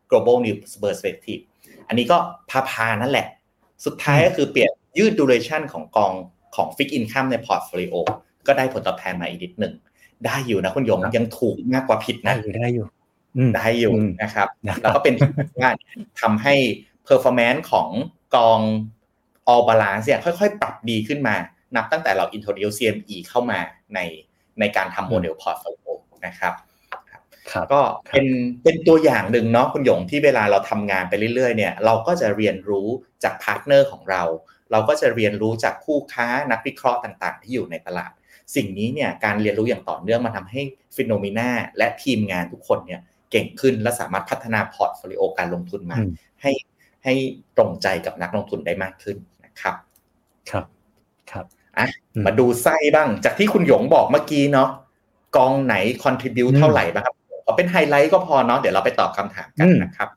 [0.09, 1.41] Global New Perspective
[1.87, 2.17] อันนี้ก็
[2.49, 3.27] พาพาๆนั่นแหละ
[3.85, 6.13] สุดท้ายก็คือเปลี่ยนยืด duration ของกอง
[6.55, 7.95] ของ Fixed Income ใน portfolio
[8.47, 9.73] ก็ได้ผลตอบแทนมาอีกนิดหนึ่ง
[10.25, 12.85] ได้อยู่นะคุณหยงยังถูกมากกว่าผิดได้นะอยู่ได้อยู่
[13.37, 15.13] อืมได้อยู่อืมนะครับนะครับแล้วก็เป็น
[15.61, 15.71] ว่า
[16.21, 16.55] ทำให้
[17.07, 17.89] performance ของ
[18.35, 18.59] กอง
[19.51, 21.35] All Balance เนี่ยค่อยๆ ปรับดีขึ้นมา
[21.75, 23.59] นับตั้งแต่เรา introduce CME เข้ามา
[23.95, 23.99] ใน
[24.59, 25.91] ในการทำโมเดล portfolio
[26.25, 26.53] นะครับ
[26.89, 27.01] ครับ
[27.51, 27.81] ครับก็
[28.11, 28.27] เป็น
[28.63, 32.87] เป็นตัวอย่างหนึ่งเนาะคุณหยงที่เวลาเราทำงานไปเรื่อยๆเนี่ยเราก็จะเรียนรู้
[33.23, 34.23] จาก partner ของเรา
[34.71, 38.11] เราก็จะเรียนรู้จากคู่ค้านักวิเคราะห์ต่างๆ ที่อยู่ในตลาด
[38.55, 40.61] สิ่งนี้เนี่ยการเรียนรู้อย่างต่อเนื่องมาทำให้
[40.95, 43.01] FINNOMENA และทีมงานทุกคนเนี่ย
[43.31, 46.51] เก่งขึ้นและสามารถพัฒนา portfolio การลงทุนมาอืมให้
[47.05, 47.13] ให้
[47.57, 49.75] ตรงใจกับนักลงทุนได้มากขึ้นนะครับ
[50.49, 50.65] ครับ
[51.31, 51.45] ครับ
[51.77, 54.69] อะอืมมาดูไส้บ้าง จากที่คุณหยงบอกเมื่อกี้เนาะ
[55.35, 60.09] กองไหน contribute อืมเท่าไหร่บ้างครับขอเป็นไฮไลท์ก็พอเนาะเดี๋ยวเราไปตอบคำถามกันอืมนะครับ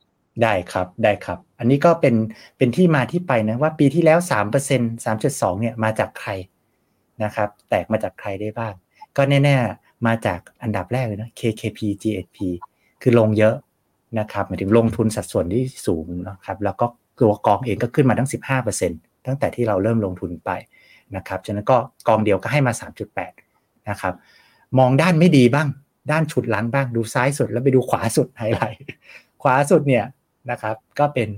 [0.43, 2.15] ได้ครับได้ครับ อันนี้ก็เป็น
[2.59, 6.31] เป็นที่มาที่ไปนะว่าปีที่แล้ว3%เปอร์เซ็นสามจุดสองเนี่ยมาจากใคร
[7.25, 8.75] นะครับ แตกมาจากใครได้บ้าง
[9.17, 12.39] ก็แน่ ๆ มาจากอันดับแรกเลยนะ KKP GHP
[13.03, 13.55] คือลงเยอะ
[14.19, 16.87] นะครับหมายถึงลงทุนสัดส่วนที่สูงนะครับแล้วก็
[17.21, 18.31] ตัวกองเองก็ขึ้นมาทั้ง
[18.77, 20.51] 15%ตั้งแต่ที่เราเริ่มลงทุนไป
[21.17, 21.77] นะครับฉะนั้นก็
[22.09, 22.73] กองเดียวก็ให้มา
[23.31, 24.15] 3.8นะครับ
[24.79, 25.69] มองด้านไม่ดีบ้าง
[26.11, 28.83] ด้านฉุดหลังบ้างดูซ้ายสุดแล้วไปดูขวาสุดไฮไลท์
[29.43, 30.05] ขวาสุดเนี่ย
[30.51, 31.29] นะครับก็เป็น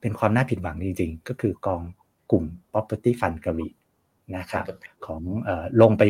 [0.00, 1.82] เป็นความน่าผิดหวังจริงๆ ก็คือกอง
[2.30, 3.68] กลุ่ม property fund กรี
[4.36, 4.64] นะครับ
[5.06, 6.02] ของเอ่อลงไป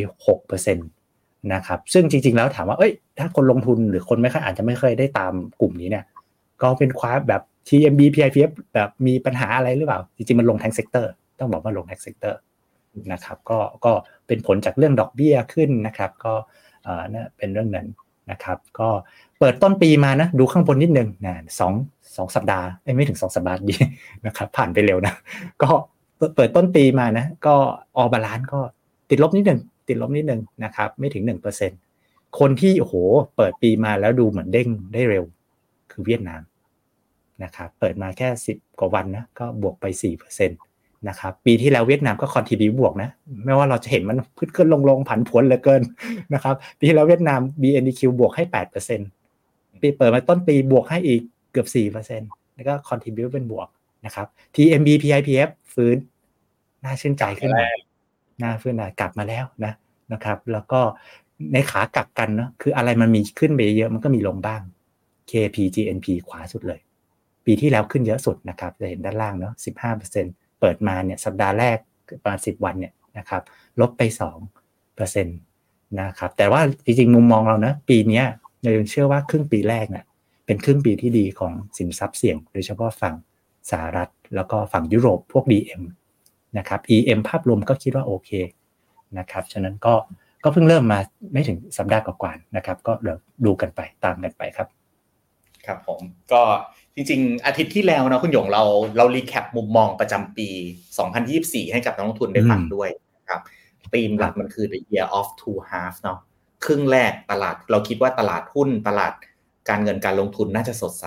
[0.47, 0.96] 6%
[1.53, 6.05] นะครับซึ่งจริง ๆ แล้วถามว่าเอ้ยถ้าคนลงทุนหรือคนไม่ค่อยอาจจะไม่เคยได้ตามกลุ่มนี้เนี่ย
[6.61, 12.39] ก็เป็นคว้าแบบ TMB PIPF แบบมีปัญหาอะไรหรือเปล่า จริง ๆ มันลงแท็กเซกเตอร์ต้องบอกว่าลงแท็กเซกเตอร์
[13.11, 13.91] นะครับก็ก็
[14.27, 16.33] เป็นผลจากเรื่องดอกเบี้ยขึ้นนะครับ ก็
[16.83, 17.87] เอ่อเนี่ยเป็นเรื่องนั้น
[18.31, 18.89] นะครับ ก็
[19.39, 21.73] เปิดต้นปีมานะดูข้างบนนิดนึงนะสอง
[22.17, 23.75] สองสัปดาห์ไม่ถึงสองสัปดาห์ดี
[24.25, 25.13] นะครับผ่านไปเร็วนะ
[25.63, 25.69] ก็
[26.35, 27.55] เปิดต้นปีมานะ ก็
[27.97, 28.59] ออบาลานก็
[29.09, 31.71] ติดลบนิดหนึ่ง ติดลบนิดนึงนะครับไม่ถึงหนึ่งเปอร์เซ็น
[32.39, 32.95] คนที่โอ้โห
[33.35, 35.23] เปิดปีมาแล้วดูเหมือนเด้งได้เร็ว
[35.91, 36.41] คือเวียดนาม
[37.43, 40.55] นะครับเปิดมาแค่สิบกว่าวันนะก็บวกไปสี่เปอร์เซ็นต
[41.09, 43.09] นะครับปีที่แล้วเวียดนามก็คอนทิบิวบวกนะ
[43.45, 45.81] ไม่ว่าเราจะเห็นมันขึ้นขึ้นลงลงผันผวนเหลือเกิน
[46.33, 48.99] นะครับปีที่แล้วเวียดนาม BNDQ บวกให้แปดเปอร์เซ็น
[49.81, 51.21] ปีเปิดมาต้นปีบวกให้อีก
[51.51, 52.21] เกือบสี่เปอร์เซ็น
[52.55, 53.67] แล้วก็คอนทิบิวเป็นบวก
[54.05, 55.97] นะครับ TMB PIPF ฟื้น
[56.83, 57.67] น่าชื่นใจขึ้นมา
[58.41, 59.73] น่าฟื้นากลับมาแล้วนะ
[60.13, 60.81] นะครับ แล้วก็
[61.53, 64.61] ในขากลับกันเนาะคืออะไรมันมีขึ้นไปเยอะมันก็มีลงบ้าง
[65.31, 66.79] KPGNP ขวาสุดเลย
[67.45, 69.53] ปีที่แล้วขึ้นเยอะสุดนะครับจะเห็นด้านล่างเนาะ
[70.07, 71.77] 15%เปิดมาเนี่ยสัปดาห์แรก
[72.21, 73.41] ประมาณ10 วันเนี่ยนะครับ
[73.79, 74.01] ลบไป
[74.63, 78.25] 2%นะครับแต่ว่าจริงๆมุมมองเรานะปีนี้ย
[78.61, 80.05] เรายังเชื่อว่าครึ่งปีแรกเนี่ย
[80.45, 83.15] เป็นครึ่งปีที่ดีของสินทรัพย์เสี่ยง โดยเฉพาะฝั่ง
[83.69, 85.81] สหรัฐ แล้วก็ฝั่งยุโรปพวก DM
[86.57, 88.29] นะครับ EM ภาพรวมก็คิดว่าโอเค
[89.19, 89.93] นะครับ ฉะนั้นก็
[90.43, 90.99] ก็เพิ่งเริ่มมา
[91.33, 94.67] ไม่ถึงสัปดาห์กว่าๆนะครับ ก็เดี๋ยวดูกันไปตามกันไปครับ
[95.65, 95.99] ครับผม
[96.31, 96.41] ก็
[96.95, 98.63] จริงๆ อาทิตย์ที่แล้วนะคุณหยงเรา
[98.97, 100.49] เรารีแคปมุมมองประจำปี
[101.11, 103.41] 2024 ให้กับนักลงทุนได้ฟังอืมด้วยนะครับ
[103.93, 106.19] ธีมหลักมันคือ the year of two halves เนาะ
[106.65, 109.13] ครึ่งแรกตลาดเราคิดว่าตลาดหุ้นตลาด
[109.69, 111.05] การเงินการลงทุนน่าจะสดใส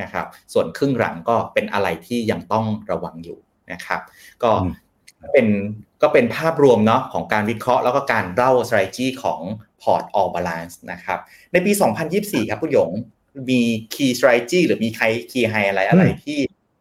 [0.00, 3.38] นะครับ ส่วนครึ่งหลังก็เป็นอะไรที่ยังต้องระวังอยู่
[3.72, 4.00] นะครับ
[4.42, 4.72] ก็อืม
[5.32, 5.46] เป็น
[6.02, 9.40] ก็เป็นภาพรวมเนาะของการวิเคราะห์แล้วก็การเล่า strategy ของ
[9.82, 11.18] port all balance นะครับ
[11.52, 11.72] ในปี
[12.10, 12.90] 2024 ครับคุณหยง
[13.50, 13.60] มี
[13.94, 16.38] key strategy หรือมีใคร key high อะไรอะไรอืมที่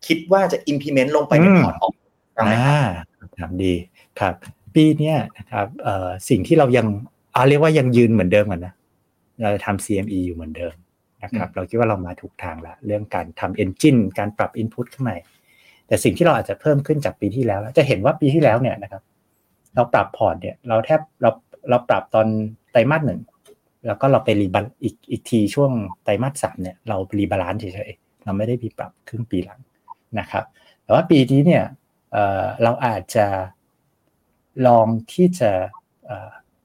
[0.07, 1.93] คิดว่าจะ implement ลงไปในอืมพอร์ตออก
[2.37, 2.81] บ้างไหมครับอ่า
[3.37, 3.73] ถามดี
[4.19, 4.33] ครับ
[4.75, 6.87] ปีเนี้ยนะครับเอ่อสิ่งที่เรายัง
[7.33, 8.73] เอาเรียกว่ายังยืนเหมือนเดิมกันนะ
[9.41, 10.73] เราจะทำ CME อยู่เหมือนเดิม
[11.23, 15.13] นะครับ เราคิดว่าเรามาถูกทางละเรื่องการทำ engine การปรับ input ข้างใน
[15.87, 19.03] แต่สิ่งที่เราอาจจะเพิ่มขึ้นจากปีที่แล้ว จะเห็นว่าปีที่แล้วเนี่ยนะครับ
[19.75, 21.29] เราปรับพอร์ตเนี่ย เราแทบเรา
[21.69, 22.27] เราปรับตอน
[22.71, 23.21] ไตรมาสหนึ่ง
[23.85, 25.71] แล้วก็เราไป rebal อีกอีกทีช่วง
[26.03, 29.59] ไตรมาสสามเนี่ยเรา rebalance เฉยๆเราไม่ได้มีปรับครึ่งปีหลัง
[30.19, 30.45] นะครับ
[30.83, 31.63] แต่ว่าปีนี้เนี่ย
[32.11, 33.27] เเราอาจจะ
[34.67, 35.51] ลองที่จะ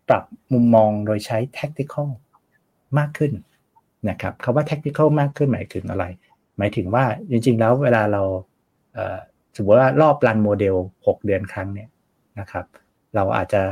[0.08, 2.08] ปรับมุมมองโดยใช้ tactical
[2.98, 3.32] มากขึ้น
[4.08, 6.04] นะครับคำว่า tactical มากขึ้นหมายถึงอะไร
[6.58, 8.22] หมายถึงว่าจริงๆแล้วเวลาเรา
[9.56, 10.74] สมมติว่ารอบ run โมเดล
[11.04, 11.88] 6 เดือนครั้งเนี่ย
[12.40, 12.64] นะครับ
[13.14, 13.62] เราอาจจะ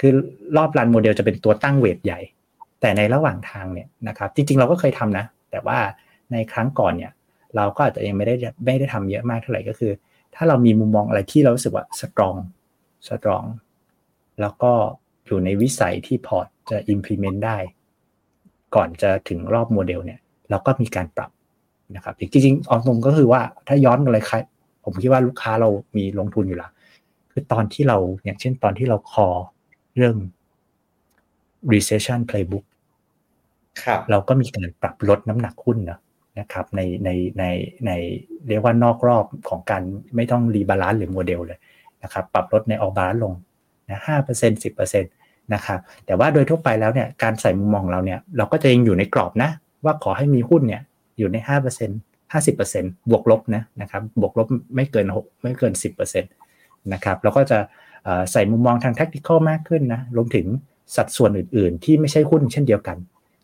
[0.00, 0.12] คือ
[0.56, 2.20] รอบ run โมเดลจะเป็นตัวตั้ง weight ใหญ่
[2.80, 5.78] แต่ในระหว่างทางเนี่ยนะครับจริงๆเราก็เคยทำนะ แต่ว่า
[6.32, 7.12] ในครั้งก่อนเนี่ย
[7.56, 9.92] เราก็อาจจะยังไม่ได้ไม่ได้ทำเยอะมากเท่าไหร่ก็คือ
[10.34, 12.34] ถ้าเรามีมุมมองอะไรที่เรารู้สึกว่า strong
[13.08, 13.44] strong
[14.40, 14.72] แล้วก็
[15.26, 17.58] อยู่ในวิสัยที่พอร์ตจะ implement ได้
[18.74, 20.20] ก่อนจะถึงรอบโมเดลเนี่ย
[20.50, 21.30] เราก็มีการปรับ
[21.96, 24.36] นะครับจริงๆเออตรงก็คือว่าถ้าย้อนอะไรคร
[24.88, 26.70] ผมคิดว่าลูกค้าเรามีลงทุนอยู่ละ
[27.30, 29.28] คือตอนที่เราอย่างเช่นตอนที่เรา call
[29.96, 30.14] เรื่อง
[31.72, 32.64] recession playbook
[33.82, 35.98] ครับเราก็มีการปรับลดน้ำหนักหุ้นนะ
[36.38, 37.44] นะครับในในใน
[37.86, 37.90] ใน
[38.48, 39.82] เรียกว่านอกรอบของการ
[40.16, 41.58] ไม่ต้อง rebalance หรือโมเดลเลย
[42.02, 43.32] นะครับปรับลดใน All Balance ลง
[43.90, 45.08] นะห้าเปอร์เซ็นสิบเปอร์เซ็นต
[45.54, 49.50] นะครับแต่ว่าโดยทั่วไปแล้วเนี่ยการใส่มุมมองเราเนี่ยเราก็จะยังอยู่ในกรอบนะ
[49.84, 50.82] ว่าขอให้มีหุ้นเนี่ย
[51.18, 52.00] อยู่ในห้าเปอร์เซ็นต์
[52.36, 55.72] 50%บวกลบนะนะครับบวกลบไม่เกิน 6 ไม่เกิน
[56.12, 57.58] 10%นะครับแล้วก็จะ
[58.32, 60.46] ใส่มุมมองทางแท็กติคอลมากขึ้นนะรวมถึง
[60.96, 62.96] สัดส่วนอื่น ๆ ที่ไม่ใช่หุ้นเช่นเดียวกัน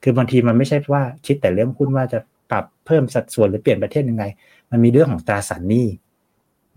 [0.02, 2.18] คือบางทีมันไม่ใช่ว่าคิดแต่เรื่องหุ้นว่าจะ
[2.50, 4.24] ปรับเพิ่มสัดส่วนหรือเปลี่ยนประเทศยังไง
[4.70, 5.86] มันมีเรื่องของตราสารหนี้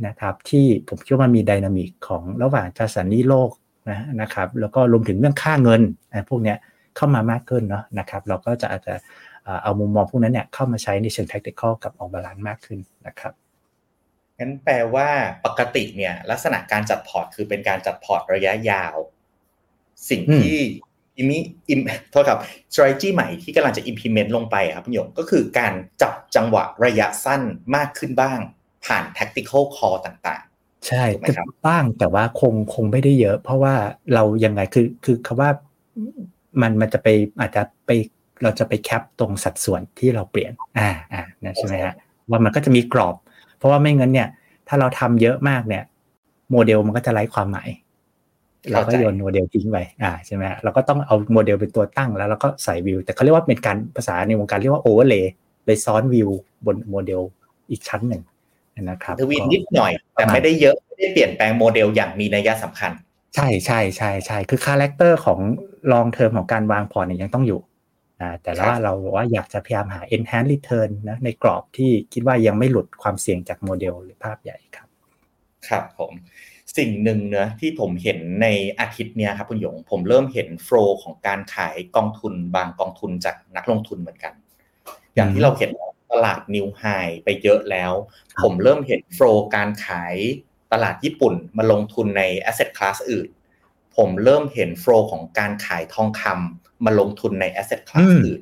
[0.08, 3.52] นะครับที่ผมคิดว่ามันมีดินามิกของระหว่างตราสารหนี้โลก
[3.90, 5.82] นะนะครับแล้วก็รวมถึงเรื่องค่าเงิน
[6.30, 6.58] พวกเนี้ย
[6.96, 8.94] เข้ามามากขึ้นเนาะนะครับ เราก็จะอาจจะ
[9.64, 13.34] เอามุมมองพวกนั้นเนี่ยเข้ามาใช้ในเชิง tactical กับ All Balance มากขึ้นนะครับ
[14.40, 15.10] งั้นแปลว่า
[15.46, 18.96] ปกติเนี่ย ลักษณะการจัดพอร์ตคือเป็นการจัดพอร์ตระยะยาว
[20.10, 20.58] สิ่งที่
[21.18, 21.38] อิมิ
[21.70, 21.80] อิม
[22.12, 22.40] โทษครับ
[22.74, 27.42] strategy ใหม่ที่กำลังจะ implement ลงไปครับพี่หยกก็คือการจับจังหวะระยะสั้น
[27.76, 28.40] มากขึ้นบ้าง
[28.86, 31.04] ผ่าน tactical call ต่างๆ ใช่
[31.68, 33.74] บ้างแต่ว่าคงคงไม่ได้เยอะ เพราะว่า
[34.14, 35.50] เรายังไงคือคือคำว่า
[36.62, 37.08] มันมันจะไป
[37.40, 37.92] อาจจะไป
[38.44, 41.94] เราจะไป cap ตรงสัดส่วนที่เราเปลี่ยน อ่าอ่านะใช่ไหมฮะ
[42.30, 43.16] ว่ามันก็จะมีกรอบ
[43.58, 44.28] เพราะว่าไม่งั้นเนี่ย
[44.68, 45.84] ถ้าเราทำเยอะมากเนี่ย
[46.52, 47.70] โมเดลมันก็จะไร้ความหมาย
[48.72, 55.34] เราก็โยนโมเดลทิ้งไปอ่าใช่ไหมเราก็ต้องเอาโมเดลเป็นตัวตั้งแล้วเราก็ใส่วิว แต่เขาเรียกว่าเป็นการภาษาในวงการเรียกว่าโอเวอร์เลย์
[55.66, 56.30] ไปซ้อนวิว
[56.66, 57.22] บนโมเดล
[57.72, 58.22] อีกชั้นหนึ่ง
[58.84, 62.92] นะครับ tweak นิดหน่อย แต่ไม่ได้เยอะไม่ได้เปลี่ยนแปลงโมเดลอย่างมีนัยสำคัญ
[63.36, 65.40] ใช่ใช่ใช่ใช่คือคาแรคเตอร์ของ
[65.92, 67.60] long term ของการวางพอร์ตเนี่ยยังต้องอยู่
[68.22, 74.88] นะแต่ว่าเราว่าอยากจะพยายามหา enhance return นะในกรอบที่คิดว่ายังไม่หลุดความเสี่ยงจากโมเดลหรือภาพใหญ่ครับ
[75.68, 76.14] ครับผม
[76.78, 78.48] สิ่งหนึ่งเนะที่ผมเห็นใน
[78.80, 84.34] อาทิตย์เนี้ยครับคุณหยก ผมเริ่มเห็น flow ของการขายกองทุนบางกองทุนจากนักลงทุนเหมือนกัน
[85.16, 85.72] อย่างที่เราเห็น
[86.12, 86.84] ตลาด new high
[87.24, 87.94] ไปเยอะแล้ว
[88.44, 90.16] ผมเริ่มเห็น flow การขาย
[90.74, 93.30] ตลาดญี่ปุ่นมาลงทุนใน asset class อื่น
[93.96, 98.42] ผมเริ่มเห็น flow ของการขายทองคำ มาลงทุนใน asset class อื่น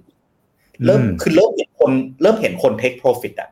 [0.85, 3.49] เริ่มคือเริ่มเห็นคนเริ่มเห็นคน take profit อะ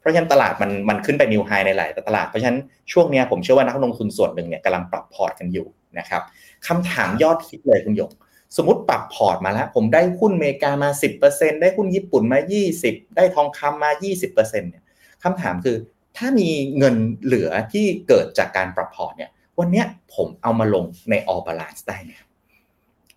[0.00, 2.58] เพราะฉะนั้นตลาดมันมันขึ้นไป new high ในหลายตลาดเพราะฉะนั้น
[2.92, 5.66] ช่วงนี้ผมเชื่อว่านักลงทุนส่วนหนึ่งเนี่ยกำลังปรับพอร์ตกันอยู่
[5.98, 6.22] นะครับ
[6.66, 8.10] คำถามยอดฮิตเลยคุณหยก
[8.56, 10.90] สมมติปรับพอร์ตมาแล้ว ผมได้หุ้นอเมริกามา
[11.26, 12.38] 10%ได้หุ้นญี่ปุ่นมา
[12.78, 13.90] 20 ได้ทองคำมา
[14.26, 14.84] 20%เนี่ย
[15.22, 15.76] คำถามคือ
[16.16, 22.10] ถ้ามีเงินเหลือที่เกิดจากการปรับพอร์ตเนี่ย วันนี้ผมเอามาลงใน All Balance ได้ไหม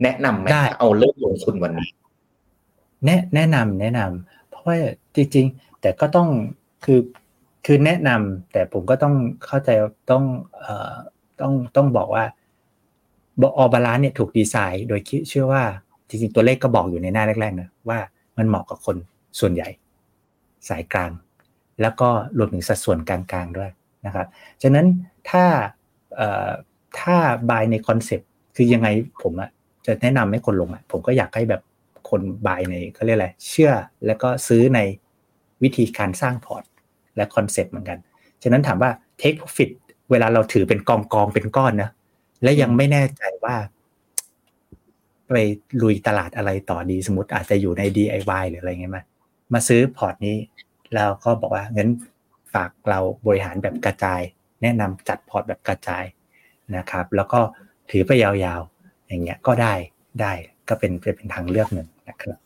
[0.04, 0.48] แนะนำไหม
[0.80, 1.90] เอาเริ่มลงทุนวันนี้
[3.06, 4.78] แนะแนะนำแนะนำเพราะว่า
[5.16, 6.30] จริง ๆ แต่ก็ต้อง
[6.86, 7.00] คือ
[7.66, 9.70] คือแนะนำแต่ผมก็ต้องเข้าใจ
[10.12, 10.24] ต้อง
[10.60, 10.94] เอ่อ
[11.42, 12.26] ต้องต้องบอกว่า
[13.42, 15.64] All Balance เนี่ยถูกดีไซน์ โดยคิดเชื่อว่า
[16.08, 18.00] จริงๆตัวเลขก็บอกอยู่ในหน้าแรกๆนะว่า
[18.38, 18.96] มันเหมาะกับคน
[19.40, 19.70] ส่วนใหญ่
[20.70, 21.12] สายกลาง
[21.82, 23.70] แล้วก็รวมถึงสัดส่วนกลางๆด้วย
[24.06, 24.28] นะครับ
[24.64, 24.86] ฉะนั้น
[25.30, 25.46] ถ้า
[26.16, 26.50] เอ่อ
[27.00, 27.16] ถ้า
[27.50, 28.88] buy in คอนเซปต์คือยังไง
[29.24, 29.50] ผมอะ
[29.88, 31.62] จะแนะนำให้คนลงอะผมก็อยากให้แบบ
[32.10, 33.72] คน buy in เขาเรียกอะไรเชื่อ
[34.06, 34.80] แล้วก็ซื้อใน
[35.64, 36.64] วิธีการสร้างพอร์ต
[37.16, 38.00] และคอนเซ็ปต์เหมือนกัน
[38.44, 39.70] ฉะนั้นถามว่า take profit
[40.12, 41.90] เวลาเราถือเป็นกองกองเป็นก้อนนะ
[42.44, 43.56] และยังไม่แน่ใจว่า
[45.28, 45.34] ไป
[45.82, 49.04] ลุยตลาดอะไรต่อดีสมมติอาจจะอยู่ใน DIY หรืออะไรเงี้ยมา
[49.54, 50.38] มาซื้อพอร์ตนี้
[50.96, 51.90] แล้วก็บอกว่างั้น
[52.54, 54.22] ฝากเราบริหารแบบกระจาย
[54.62, 56.04] แนะนำจัดพอร์ตแบบกระจาย
[56.78, 57.40] นะครับ แล้วก็
[57.92, 58.62] ถือไปยาว
[59.08, 59.74] อย่างเงี้ยก็ได้
[60.22, 60.34] ได้
[60.70, 62.40] ก็เป็นเป็นทางเลือกหนึ่งนะครับ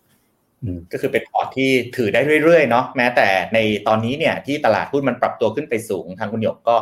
[0.91, 6.75] ก็คือเป็นพอร์ตที่ถือได้เรื่อยๆเนาะแม้แต่ในตอนนี้เนี่ยที่ตลาดหุ้นมันปรับตัวขึ้นไปสูงทางคุณหยกก็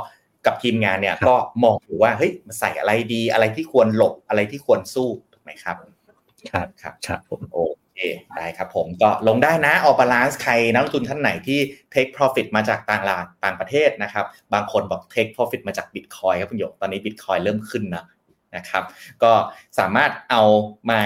[0.45, 5.77] กับทีมงานเนี่ยก็มองอยู่ว่าเฮ้ยใส่อะไรดีอะไรที่ควรหลบอะไรที่ควรสู้ถูกไหมครับ
[6.51, 7.57] ครับครับครับผมโอ
[7.93, 7.99] เค
[8.37, 11.59] ได้ครับผมก็ลงได้นะ All Balance ใครนักลงทุนท่านไหนที่
[11.93, 18.03] take profit มาจากต่างลาต่างประเทศนะครับ บางคนบอก take profit มาจากบิตคอยครับคุณหยกตอนนี้บิตคอยเริ่มขึ้นนะ
[18.55, 18.83] นะครับ
[19.23, 19.31] ก็
[19.79, 20.43] สามารถเอา
[20.91, 21.01] มา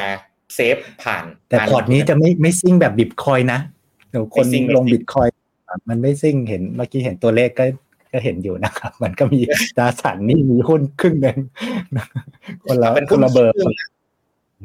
[0.56, 3.60] เซฟผ่าน แต่พอร์ตนี้จะไม่ไม่ซิ่งแบบบิตคอยนะ
[4.12, 5.28] เดี๋ยวคนลงบิตคอย
[5.89, 7.66] มันไม่ซิ่งเห็นเมื่อกี้เห็นตัวเลขก็
[8.14, 9.39] ก็เห็นอยู่นะครับ มันก็มี
[9.78, 11.38] ตราสารนี่มีหุ้นครึ่งหนึ่ง
[12.66, 13.54] คนละเป็นคนละเบอร์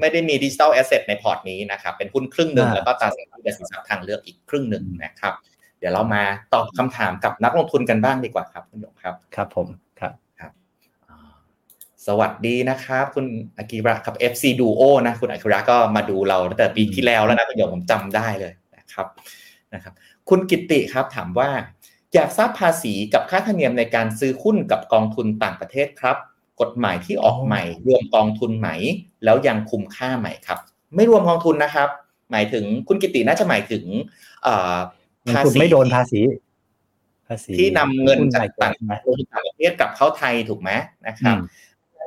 [0.01, 5.35] ไม่ได้มี digital asset ในพอร์ตนี้นะครับ เป็นหุ้นครึ่งหนึ่งแล้วก็ตราสารที่เป็นสินทรัพย์ทางเลือกอีกครึ่งหนึ่งนะครับ
[5.79, 6.22] เดี๋ยวเรามา
[6.55, 9.88] ตอบคำถามกับนักลงทุนกันบ้างดีกว่าครับคุณหยงครับ ครับผมครับ
[12.09, 13.27] สวัสดีนะครับ คุณ
[13.59, 19.07] อากิระครับ FC Duo นะ คุณอากิระก็มาดูเราตั้งแต่ปีที่แล้วแล้วนะคุณหยงผมจำได้เลยนะครับ
[19.75, 19.95] นะครับ
[20.29, 21.51] คุณกิติครับถามว่า
[22.15, 26.17] อยากทราบภาษีกับค่าธรรมเนียมในการซื้อหุ้นกับกองทุนต่างประเทศครับ
[26.61, 28.69] กฎหมายที่ออกใหม่ รวมกองทุนไหม
[29.25, 30.59] แล้วยังคุ้มค่าไหมครับ
[30.95, 31.89] ไม่รวมกองทุนนะครับ
[32.31, 33.85] หมายถึงคุณกิติน่าจะหมายถึง
[35.37, 36.21] ภาษีไม่โดนภาษี
[37.29, 38.99] ภาษีที่นำเงินจากต่างประ
[39.57, 40.71] เทศกลับเข้าไทยถูกไหม
[41.07, 41.37] นะครับ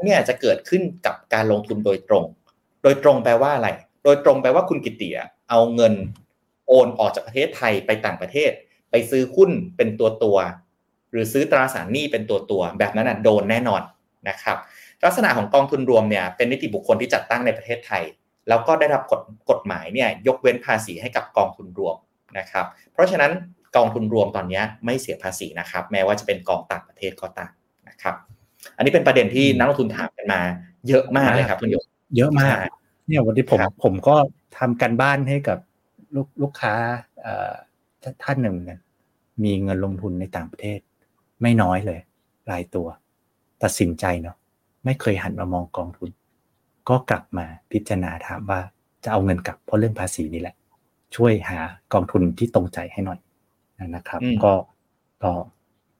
[0.04, 2.24] เนี่ยจะเกิดขึ้นกับการลงทุนโดยตรง
[2.84, 3.70] โดยตรงแปลว่าอะไร
[4.04, 5.10] โดยตรงแปลว่าคุณกิติ
[5.50, 5.94] เอาเงิน
[6.68, 8.52] โอนออกจากประเทศไทยไปต่างประเทศ
[8.92, 10.38] ไปซื้อหุ้นเป็นตัวตัว
[11.12, 13.82] หรือซื้อตราสารหนี้เป็นตัวตัวแบบนั้นโดนแน่นอน
[14.30, 14.58] นะครับ
[15.06, 18.04] ลักษณะของกองทุนรวมเนี่ยเป็นนิติบุคคลที่จัดตั้งในประเทศไทย
[18.50, 21.96] แล้วก็ได้รับกฎกฎหมายเนี่ยยกเว้นภาษีให้กับกองทุนรวม
[22.38, 23.32] นะครับ เพราะฉะนั้น
[23.76, 27.52] กองทุนรวมตอนนี้ไม่เสียภาษีนะครับ แม้ว่าจะเป็นกองต่างประเทศก็ตาม
[27.90, 28.16] นะครับ
[28.76, 30.42] อันนี้เป็นประเด็นที่นักลงทุนถามกันมา
[30.88, 31.86] เยอะมากเลยครับคุณโยม
[32.18, 32.56] เยอะมาก
[33.08, 34.16] เนี่ยวันที่ผมครับผมก็
[34.58, 35.58] ทำกันบ้านให้กับ
[36.16, 36.74] ลูกลูกค้า
[37.22, 37.54] เอ่อ
[38.24, 38.80] ท่านหนึ่งเนี่ย
[39.44, 40.80] มีเงินลงทุนในต่างประเทศ
[41.42, 42.00] ไม่น้อยเลย
[42.52, 42.88] รายตัว
[43.64, 44.36] ตัดสินใจเนาะ
[44.86, 46.10] ไม่เคยหันมามองกองทุน
[46.90, 48.60] ก็กลับมาพิจารณาถามว่า
[49.04, 50.56] จะเอาเงินกลับเพราะเรื่องภาษีนี่แหละ
[51.16, 51.60] ช่วยหา
[51.94, 53.20] กองทุนที่ตรงใจให้หน่อย
[53.96, 54.54] นะครับอืมก็
[55.24, 55.32] ก็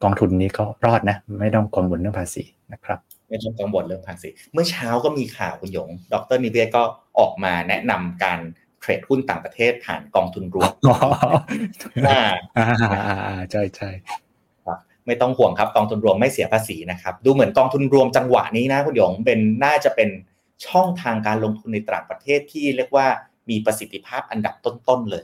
[0.04, 2.44] กองทุนนี้ก็รอดนะ ไม่ต้องกังวลเรื่องภาษี
[2.74, 3.00] นะครับ
[3.30, 6.84] ไม่ต้องกังวลเรื่องภาษี เมื่อเช้าก็มีข่าวคุณหยง ดรนิเวศก็
[7.20, 8.40] ออกมาแนะนำการ
[8.80, 10.98] เทรดหุ้นต่างประเทศผ่านกองทุนรวมอ๋อ
[12.10, 12.24] อ่า
[12.58, 13.90] อ่าอ่าอ่าใช่ใช่
[14.66, 14.78] ครับ
[15.08, 20.10] ไม่ต้องห่วงครับกองทุนรวมไม่เสียภาษีนะครับ ดูเหมือนกองทุนรวมจังหวะนี้นะคุณหยงเป็นน่าจะเป็น
[20.68, 23.08] ช่องทางการลงทุนในต่างประเทศที่เรียกว่า
[23.50, 25.24] มีประสิทธิภาพอันดับต้นๆเลย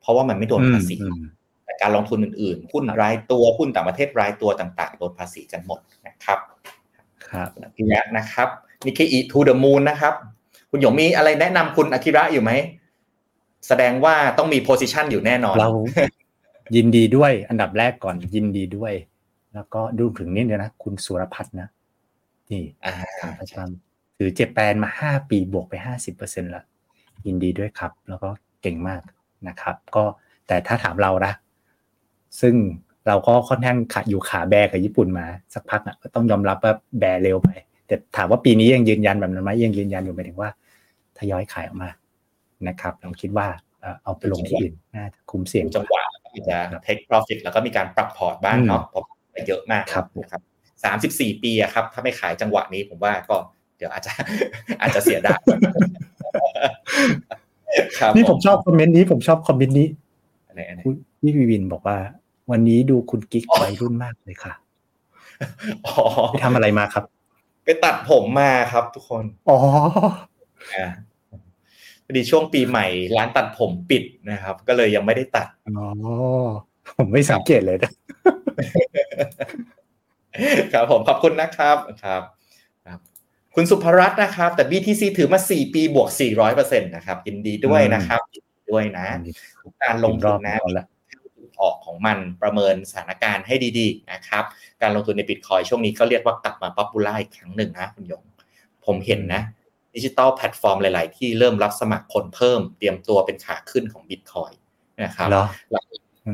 [0.00, 1.37] เพราะว่ามันไม่โดนภาษีอืมแต่
[1.80, 6.38] การลงทุนอื่นๆ หุ้นรายตัว หุ้นต่างประเทศรายตัวต่างๆ โดนภาษีกันหมดนะครับ
[7.28, 8.48] ครับอากิระนะครับ
[8.86, 10.14] นิเคอิทูเดอะมูนนะครับ
[10.70, 12.52] คุณหยงมีอะไรแนะนำคุณอากิระอยู่ไหม
[13.68, 15.70] แสดงว่าต้องมีโพซิชันอยู่แน่นอน เรา
[16.76, 18.92] ยินดีด้วยอันดับแรกก่อนยินดีด้วย
[19.54, 21.68] แล้วก็ดูถึงนี่เลยนะ คุณสุรพัฒน์นะ
[22.50, 26.62] นี่อ่าทางประจำถือเจแปนมาห้าปีบวกไปห้าสิบเปอร์เซ็นต์ละ
[27.26, 28.28] ยินดีด้วยครับ แล้วก็
[28.62, 29.02] เก่งมาก
[29.48, 30.04] นะครับ ก็
[30.46, 31.32] แต่ถ้าถามเรานะ
[32.40, 32.54] ซึ่ง
[33.06, 37.50] เราก็ค่อนข้างขาอยู่ขาแบกกับญี่ปุ่นมาสักพักอะก็ต้องยอมรับว่าแบเร็วไป
[37.86, 40.50] แต่ถามว่าปีนี้ยังยืนยันแบบนั้นไหมยังยืนยันอยู่หมายถึงว่า
[41.18, 41.90] ทยอยขายออกมา
[42.68, 43.46] นะครับ เราคิดว่า
[43.80, 46.02] เอ่อเอาไปลงที่อื่นน่าจะคุ้มเสี่ยงดูจังหวะ
[46.32, 46.56] ที่จะ
[46.86, 49.04] take profit แล้วก็มีการปรับพอร์ตบ้างเนาะเพราะ
[49.48, 50.40] เยอะมากครับนะครับ
[50.84, 53.36] สามสิบสี่ปีอะครับ ถ้าไม่ขายจังหวะนี้ผมว่าก็
[53.76, 54.12] เดี๋ยวอาจจะ
[54.80, 55.40] อาจจะเสียดาย
[57.98, 59.86] ครับนี่ผมชอบคอมเมนต์นี้ผมชอบคอมเมนต์นี้
[60.58, 61.98] อะไรอันไหนคุณพี่วิวินบอกว่า
[62.50, 64.52] วันนี้ดูคุณกิ๊กวัยรุ่นมากเลยค่ะ
[65.86, 65.94] อ๋อ
[66.30, 67.04] ไปทำอะไรมาครับ
[67.64, 69.58] ไปตัดผมมาครับทุกคน อ๋อ
[70.74, 70.86] อ่า
[72.04, 72.86] พอดีช่วงปีใหม่
[73.16, 75.86] ร้านตัดผมปิดนะครับ ก็เลยยังไม่ได้ตัด อ๋อ
[76.98, 77.90] ผมไม่สังเกตเลยนะ
[80.72, 82.22] ครับผมขอบคุณนะครับครับ
[82.86, 82.98] ครับ
[83.54, 86.08] คุณสุภรัตน์นะครับ แต่ BTC ถือมา 4 ปีบวก
[86.48, 89.06] 400%นะครับยินดีด้วยนะครับยิน ดีด้วยนะ
[89.62, 90.86] ทุกการลงรทุอนบนะเอาละ
[91.60, 94.44] ออกของมันประเมินสถานการณ์ให้ดีๆนะครับ
[94.82, 98.22] การลงทุนในบิตคอยช่วงนี้ก็เรียกว่ากลับมาป๊อปปูล่าอีกครั้งหนึ่งนะคุณหยง
[98.86, 99.42] ผมเห็นนะ
[99.94, 104.52] digital platform หลาย ๆ ที่เริ่มรับสมัครคนเพิ่ม เตรียมตัวเป็นขาขึ้นของบิตคอย
[105.04, 105.46] นะครับเหรอ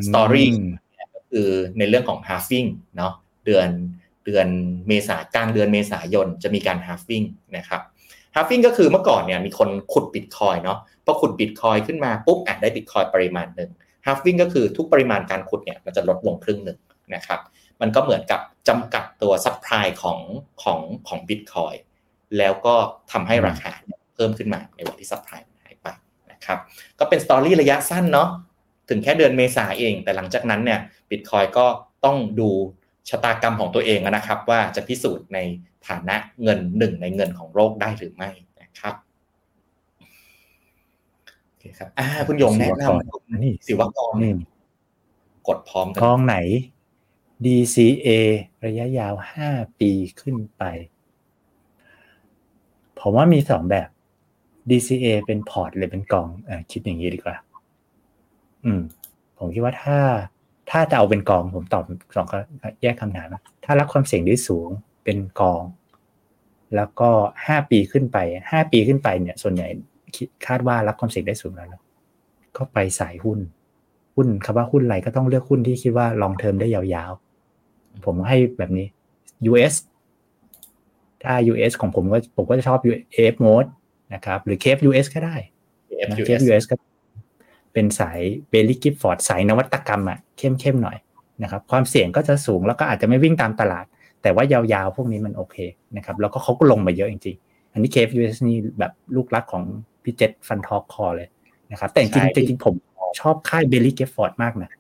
[0.07, 0.71] story อืม
[1.15, 3.13] ก็คือในเรื่องของ halving เนาะ
[3.45, 3.69] เดือน
[4.25, 4.49] เดือน
[4.89, 7.27] เมษากลางเดือนเมษายนจะมีการ halving
[7.57, 7.83] นะครับ
[8.35, 13.71] halving ก็คือเมื่อก่อนเนี่ยมีคนขุดบิตคอยเนาะพอขุดบิตคอยขึ้นมาปุ๊บอะได้บิตคอยปริมาณหนึ่ง
[14.07, 16.79] halving ก็คือทุกปริมาณการขุดเนี่ยมันจะลดลงครึ่งหนึ่ง
[17.15, 17.41] นะครับ
[17.81, 20.19] มันก็เหมือนกับจำกัดตัว supply ของ
[20.63, 21.75] ของของบิตคอย
[22.39, 22.75] แล้วก็
[23.13, 25.87] ทำให้ราคาเนี่ยเพิ่มขึ้นมาในวันที่ supply มันหายไป
[26.33, 26.59] นะครับ
[26.99, 28.29] ก็เป็นสตอรี่ระยะสั้นเนาะ
[28.89, 30.81] ถึงแค่เดือนเมษาเอง แต่หลังจากนั้นเนี่ย
[31.11, 31.67] บิตคอยก็
[32.05, 32.51] ต้องดู
[33.11, 35.39] ชะตากรรมของตัวเองนะครับ ว่าจะพิสูจน์ใน
[35.89, 38.31] ฐานะเงินหนึ่งในเงินของโลกได้หรือไม่
[38.61, 38.95] นะครับ
[41.47, 44.33] โอเคครับอ่าคุณยงแนะนำคุณนี่ศิวกรนี่
[45.49, 46.37] กดพร้อมกันกองไหน
[47.45, 48.09] DCA
[48.67, 49.15] ระยะยาว
[49.49, 50.63] 5ปีขึ้นไป
[53.01, 53.89] ผมว่ามีสองแบบ
[54.71, 57.37] DCA เป็นพอร์ตหรือเป็นกองเออคิดอย่างนี้ดีกว่า
[58.65, 58.81] อืม
[59.39, 59.99] ผมคิดว่าถ้า
[60.71, 61.85] ถ้าจะเอาเป็นกองผมตอบ
[62.17, 62.39] สองก็
[62.83, 64.69] แยกคำถามนะถ้ารับความเสี่ยงได้สูง
[65.05, 65.63] เป็นกอง
[66.77, 67.11] แล้วก็
[67.47, 68.19] ห้าปีขึ้นไป
[68.51, 69.69] ห้าปีขึ้นไปเนี่ย ส่วนใหญ่
[70.17, 71.83] คิดคาดว่ารับความเสี่ยงได้สูงแล้วเนอะ
[72.57, 73.39] ก็ไปสายหุ้น
[74.15, 78.87] หุ้นคำว่าหุ้นอะไรก็ต้องเลือกหุ้นที่คิดว่า long term ได้ยาวๆ ผมให้แบบนี้
[79.51, 79.75] US
[81.23, 82.79] ถ้า US ของผมก็ผมก็จะชอบ
[83.15, 83.69] AF mode
[84.15, 85.37] นะครับ หรือ KF US ก็ได้
[86.09, 86.75] นะ KF US ก็
[87.73, 90.99] เป็นสาย Baillie Gifford สายนวัตกรรมอะเข้มๆหน่อย
[91.43, 93.85] นะครับ ความเสี่ยงก็จะสูงแล้วก็อาจจะไม่วิ่งตามตลาด
[94.25, 95.57] แต่ว่ายาวๆ พวกนี้มันโอเค
[95.97, 99.63] นะครับแล้วก็เขาก็ลงมาเยอะจริงๆ อันนี้ KF US นี่แบบลูกรักของ
[100.05, 101.29] พี่เจษ Fund Talk Call เลย
[101.73, 102.75] นะครับ แต่จริงๆจริงๆผม
[103.21, 104.71] ชอบค่าย Baillie Gifford มากนะ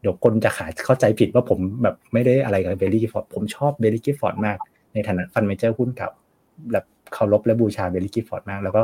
[0.00, 4.56] เดี๋ยวคนจะขาดเข้าใจผิดว่าผมแบบไม่ได้อะไรกับ Baillie Gifford ผมชอบ Baillie Gifford มาก
[4.94, 6.10] ในฐานะ fund manager หุ้นเก่า
[6.72, 8.82] แบบเคารพและบูชา Baillie Gifford มาก แล้วก็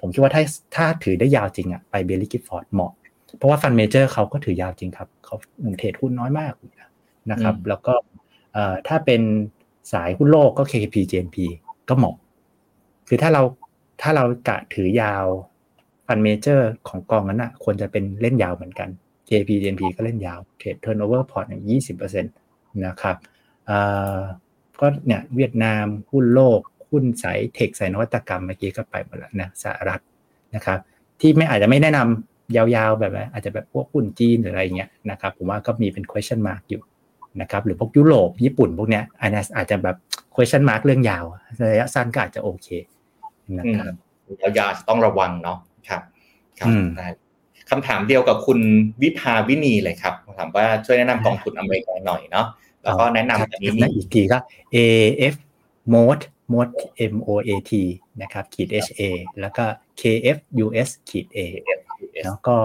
[0.00, 0.42] ผมคิดว่าถ้า
[0.76, 2.92] ถ้าถือได้ยาวจริงอะไป Baillie Gifford เหมาะ
[3.38, 5.36] เพราะว่า fund manager เขาก็ถือยาวจริงครับเขา
[5.78, 6.52] เทรดหุ้นน้อยมาก
[7.30, 7.94] นะครับ แล้วก็
[8.88, 9.22] ถ้าเป็น
[9.92, 11.38] สายหุ้นโลกก็ KKP GNP
[11.88, 12.16] ก็เหมาะ
[13.08, 13.42] คือถ้าเรา
[14.02, 15.26] ถ้าเรากะถือยาว
[16.06, 18.88] ฟันเมเจอร์ของกองนั้นอะควรจะเป็นเล่นยาวเหมือนกัน
[19.28, 22.32] KP GNP ก็เล่นยาวเทรด turnover port อย่างยี่สิบเปอร์เซ็นต์
[22.86, 23.16] นะครับ
[24.80, 26.60] ก็เนี่ยเวียดนามหุ้นโลก
[26.90, 30.00] หุ้นสายเทคสายนวัตกรรมเมื่อกี้ก็ไปหมดแล้วนะสหรัฐ
[30.54, 30.78] นะครับ
[31.20, 36.82] ที่ไม่อาจจะไม่แนะนำยาวๆแบบอาจจะแบบพวกหุ้นจีนหรืออะไรเงี้ยนะครับ ผมว่าก็มีเป็น question mark อยู่
[37.40, 39.96] นะครับหรือพวกยุโรปญี่ปุ่นพวกเนี้ยอันนี้อาจจะแบบ
[40.34, 41.24] question mark เรื่องยาว
[41.70, 42.68] ระยะสั้นก็อาจจะโอเค
[43.58, 43.92] นะครับ
[44.58, 45.58] ยาวๆต้องระวังเนาะ
[45.88, 46.02] ครับ
[46.58, 47.08] ครับได้
[47.70, 48.58] คำถามเดียวกับคุณ
[49.02, 52.46] วิภาวินีเลยครับถามว่าช่วยแนะนำกองทุนอเมริกาหน่อยเนาะ
[52.82, 54.38] แล้วก็แนะนำอันนี้มีอีกทีก็
[54.74, 55.34] AF
[55.92, 56.72] mode mode
[57.12, 57.72] M O A T
[58.22, 59.02] นะครับขีด H A
[59.40, 59.64] แล้วก็
[60.00, 61.38] KF US ขีด A
[62.24, 62.56] แล้วก็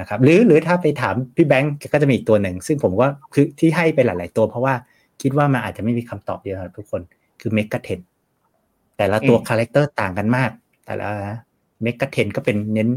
[0.00, 4.74] นะครับหรือหรือถ้าไปถามพี่แบงก์ก็จะมีอีกตัวหนึ่ง ซึ่งผมว่าคือที่ให้ไปหลาย ๆ ตัว เพราะว่า
[5.22, 7.02] คิดว่ามันอาจจะไม่มีคำตอบเดียวทุกคน
[7.40, 8.00] คือ Mega Ten
[8.96, 10.50] แต่ละตัว character ต่างกันมาก
[10.86, 11.08] แต่ละ
[11.82, 12.90] Mega Ten ก็เป็นเน้น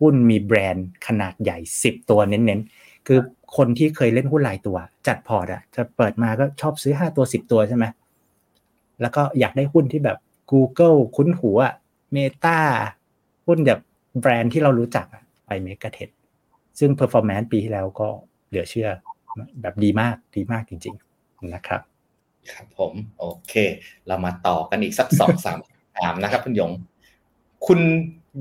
[0.00, 3.18] หุ้นมีแบรนด์ขนาดใหญ่สิบตัวเน้นๆ คือ
[3.56, 4.76] คนที่เคยเล่นหุ้นหลายตัว
[5.06, 7.84] จัดพอร์ตอะจะเปิดมาก็ชอบซื้อห้าตัวสิบตัวใช่ไหม
[9.00, 10.18] แล้วก็อยากได้หุ้นที่แบบ
[10.50, 11.74] Google คุ้นหูอะ
[12.12, 12.58] Meta
[13.46, 13.80] หุ้นแบบ
[14.20, 15.06] แบรนด์ที่เรารู้จัก
[15.46, 16.10] ไป Mega Ten
[16.78, 18.08] ซึ่ง performance ปีที่แล้วก็
[18.48, 18.88] เหลือเชื่อ
[19.60, 21.80] แบบดีมากดีมากจริง ๆ นะครับ
[22.50, 23.52] ครับผม โอเค
[24.06, 25.58] เรามาต่อกันอีกสักสองสาม
[25.98, 26.70] ถามนะครับคุณยง
[27.66, 27.80] คุณ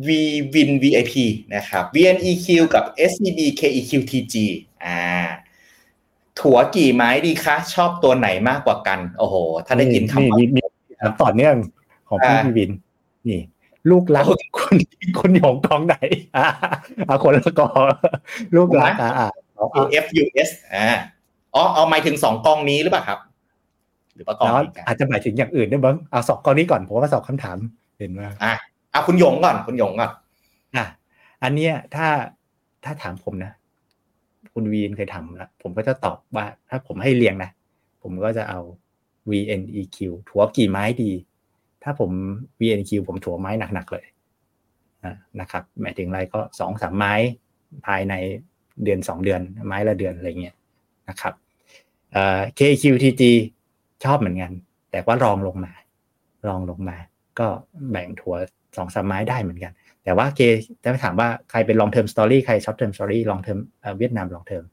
[0.07, 0.09] V
[0.53, 1.15] Win VIP
[1.55, 4.35] นะครับ VNEQ กับ SCB KEQTG
[4.85, 4.99] อ่า
[6.39, 9.35] ถัวกี่ไม้ดีคะ ชอบตัวไหนมากกว่ากัน โอ้โห
[9.65, 10.61] ถ้าได้ยินคำนี้มี
[11.21, 11.55] ต่อเนื่อง
[12.09, 12.71] ของพี่วิน
[13.27, 13.41] นี่
[13.91, 14.25] ลูกรัก
[14.59, 14.77] คุณ
[15.19, 15.95] คุณหยงกองไหน
[16.37, 17.83] อ่าคนละกอง
[18.55, 19.29] ลูกรักอ่า
[20.05, 20.87] FUS อ่า
[21.55, 23.19] อ๋อเอาหมายถึงสองกองนี้หรือเปล่าครับ
[24.15, 24.49] หรือว่ากอง
[24.87, 27.57] อาจจะหมายถึงอย่างอื่นด้วยบ้างเอาสองกองนี้ก่อนผมว่าสองคำถาม
[27.97, 28.53] เห็นไหมอ่า
[28.93, 30.11] อะคุณหยงก่อนคุณหยงก่อน
[30.75, 30.85] อะ
[31.43, 32.07] อันเนี้ยถ้า
[32.83, 33.51] ถ้าถามผมนะ
[34.53, 37.49] คุณวีนเคยทำแล้วผมก็จะตอบว่า ถ้าผมให้เรียงนะ
[38.01, 38.59] ผมก็จะเอา
[39.29, 39.97] VNEQ
[40.29, 41.11] ถัวกี่ไม้ดี
[41.85, 42.11] ถ้าผม
[42.59, 44.05] V N Q ผมถัวไม้หนักๆเลย
[45.41, 47.13] นะครับหมายถึงอะไรก็สองสามไม้
[47.87, 48.13] ภายใน
[48.83, 50.55] เดือนสองเดือน ไม้ละเดือนอะไรเงี้ย
[51.09, 51.33] นะครับ
[52.57, 53.23] KQTG
[54.03, 54.51] ชอบเหมือนกัน
[54.91, 55.73] แต่ว่ารองลงมา
[56.47, 56.97] รองลงมา
[57.39, 57.47] ก็
[57.91, 58.35] แบ่งถัว
[58.77, 59.73] สองสามไม้ได้เหมือนกัน
[60.03, 60.39] แต่ว่าเค
[60.83, 63.59] จะถามว่าใครเป็น long term story ใคร short term story long term
[63.97, 64.63] เวียดนาม long term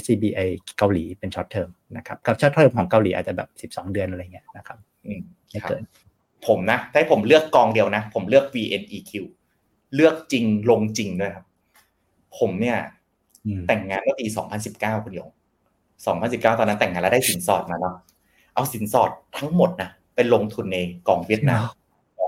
[0.00, 0.48] SCBI
[0.78, 4.78] เกาหลีเป็น short term นะครับกับ short term ของเกาหลีอาจจะแบบสิบสองเดือนอะไรเงี้ยนะครับ
[5.50, 5.82] ไม่เกิน
[6.46, 9.12] ผมนะถ้าผมเลือกกองเดียวนะ ผมเลือก VNEQ
[9.94, 11.46] เลือกจริงลงจริงด้วยครับ
[12.38, 12.78] ผมเนี่ย
[13.68, 14.26] แต่งงานเมื่อปี
[14.66, 15.30] 2019 คุณหยง
[15.94, 17.94] 2019 ตอนนั้นแต่งงานแล้วได้สินสอดมาเนาะ
[18.54, 20.78] เอาสินสอดทั้งหมดนะเป็นลงทุนใน
[21.08, 21.62] กองเวียดนาม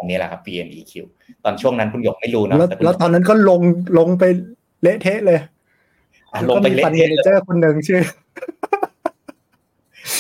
[0.08, 0.92] นี้แหละครับ PNEQ
[1.44, 3.60] ตอนช่วงนั้นคุณหยกไม่รู้นะแล้วตอนนั้นก็ลง
[3.98, 4.24] ลงไป
[4.82, 5.38] เละเทะเลย
[6.50, 8.21] ลงไปเละเทะเจอคนหนึ่งชื่อใ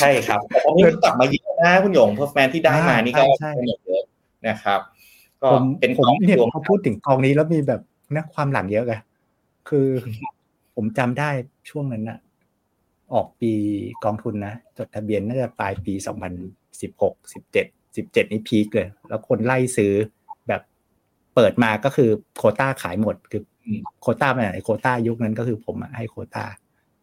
[0.02, 3.22] ช่ครับตอนนี้กลับมาเยอะนะคุณหยงเพอร์แมนที่ได้มานี่ก็
[3.86, 4.04] เยอะ
[4.48, 4.80] นะครับ
[5.42, 5.48] ก็
[5.80, 7.80] เป็นผมเนี่ยพอพูดถึงกองนี้แล้วมีแบบ
[8.16, 8.94] นักความหลังเยอะไง
[9.68, 9.88] คือ
[10.74, 11.30] ผมจำได้
[11.70, 12.18] ช่วงนั้นนะ
[13.14, 13.52] ออกปี
[14.04, 16.32] กองทุนนะจดทะเบียนน่าจะปลายปีสองพัน
[16.80, 19.92] สิบหกสิบเจ็ดสิบเจ็ดนี่พีคเลย แล้วคนไล่ซื้อ
[20.48, 20.62] แบบ
[21.34, 23.42] เปิดมาก็คือโคต้าขายหมด คือ
[24.00, 26.44] โคต้าไปไหนโคต้ายุคนั้นก็คือผมให้โคต้า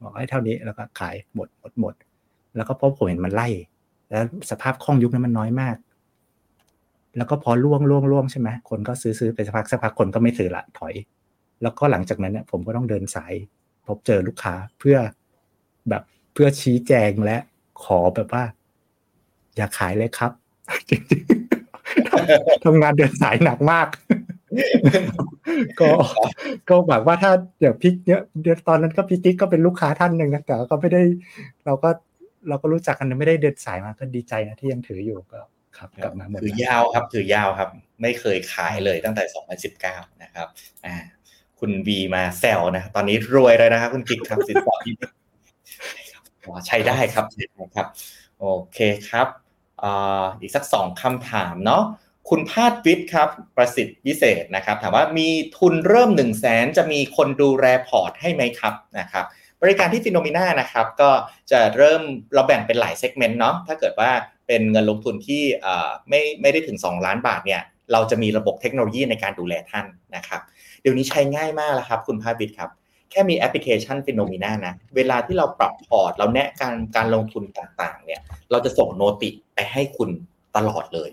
[0.04, 1.94] บอกให้เท่านี้แล้วก็ขายหมดหมดหมด
[2.56, 3.48] แล้วก็พบผมเห็นมันไล่
[4.10, 5.76] แล้วสภาพคล่องยุคนั้นมันน้อยมาก
[7.18, 10.94] แล้วก็พอล่วงล่วงล่วงใช่ไหมคนก็ซื้อซื้อไปสักพักสักพักคนก็ไม่ซื้อละถอย
[11.62, 13.34] แล้วก็หลังจากนั้นเนี่ยผมก็ต้องเดินสาย
[13.88, 14.98] พบเจอลูกค้าเพื่อ
[15.90, 17.38] แบบเพื่อชี้แจงและ
[17.84, 18.44] ขอแบบว่า
[19.56, 20.32] อย่าขายเลยครับ
[20.90, 23.88] จริงๆทำงานเดินสายหนักมาก
[25.80, 25.90] ก็
[26.70, 28.22] ก็หวังว่าถ้าเดี๋ยวพิกเนี้ย
[28.68, 31.02] ตอนนั้นก็พิกก็เป็นลูกค้าท่านหนึ่งนะแต่ก็ไม่ได้
[31.66, 31.90] เราก็
[32.48, 35.40] เราก็รู้จักกันไม่ได้เดินสายมาก็ดีใจนะที่ยังถืออยู่ก็
[35.78, 37.70] ครับกลับมาหมดถือยาวครับถือยาวครับ
[38.02, 39.24] ไม่เคยขายเลยตั้งแต่
[39.72, 40.48] 2019 นะครับ
[40.86, 40.96] อ่า
[41.60, 44.94] คุณวีมาแซวนะ ตอนนี้รวยเลยนะครับคุณกิ๊กครับสินสอดที่
[46.68, 47.88] ใช้ได้ครับใช้ได้ครับ
[48.40, 48.80] โอเค
[49.10, 49.28] ครับ
[50.42, 51.84] อีกสักสองคำถามเนาะ
[52.30, 59.26] คุณพาดวิทย์ครับประสิทธิ์พิเศษนะครับ ถามว่ามีทุนเริ่ม1 0 0 0 0แสนจะมีคนดูแลพอร์ตให้ไหมครับนะครับ
[59.62, 61.10] บริการที่ FINNOMENA นะครับก็
[61.52, 62.02] จะเริ่ม
[62.34, 64.12] เราแบ่งเป็นหลาย segment เนาะถ้าเกิดว่า
[64.48, 65.44] เป็นเงินลงทุนที่
[66.10, 69.86] ไม่ไม่ได้ถึง 2 ล้านบาทเนี่ยเราจะมีระบบเทคโนโลยีในการดูแลท่าน
[70.16, 70.42] นะครับ
[70.82, 72.70] เดี๋ยวนี้ใช้ง่ายมากแล้วครับ คุณภาบิดครับ
[73.12, 80.10] แค่มีแอปพลิเคชัน FINNOMENA นะ เวลาที่เราปรับพอร์ต เราแนะการการลงทุนต่างๆ เนี่ย เราจะส่ง noti ไปให้คุณ
[80.56, 81.12] ตลอดเลย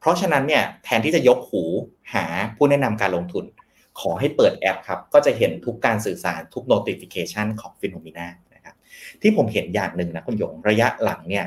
[0.00, 1.62] เพราะฉะนั้นเนี่ยแทนที่จะยกหู
[2.14, 2.24] หา
[2.56, 3.44] ผู้แนะนำการลงทุน
[4.00, 8.74] ขอให้เปิดแอปครับ ก็จะเห็นทุกการสื่อสารทุก notification ของ FINNOMENA นะครับ
[9.22, 11.44] ที่ผมเห็นอย่างหนึ่งนะคุณหยงระยะหลังเนี่ย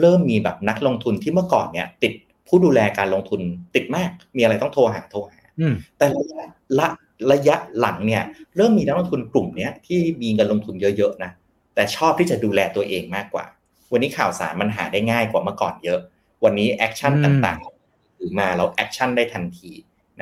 [0.00, 2.12] เริ่มมีแบบนักลงทุนที่เมื่อก่อนเนี่ยติด
[2.48, 3.40] ผู้ดูแลการลงทุน
[3.74, 6.42] ติดมาก มีอะไรต้องโทรหาโทรหาอืมแต่ระยะ
[6.78, 6.86] ละ
[7.32, 8.22] ระยะหลังเนี่ย
[8.56, 11.30] เริ่มมีนักลงทุนกลุ่มเนี้ยที่มีเงินลงทุนเยอะๆนะ
[11.74, 13.44] แต่ชอบที่จะดูแลตัวเองมากกว่า
[13.92, 16.00] วันนี้ข่าวสารมันหาได้ง่ายกว่าเมื่อก่อนเยอะ
[16.44, 19.70] วันนี้ action อืมต่างๆหรือมาเรา action ได้ทันที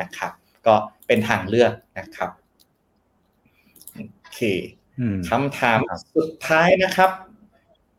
[0.01, 0.33] นะครับ
[0.67, 0.75] ก็
[1.07, 2.31] เป็นทางเลือกนะครับ
[4.21, 4.41] โอเค
[4.99, 5.79] อืมคำถาม
[6.17, 7.11] สุดท้ายนะครับ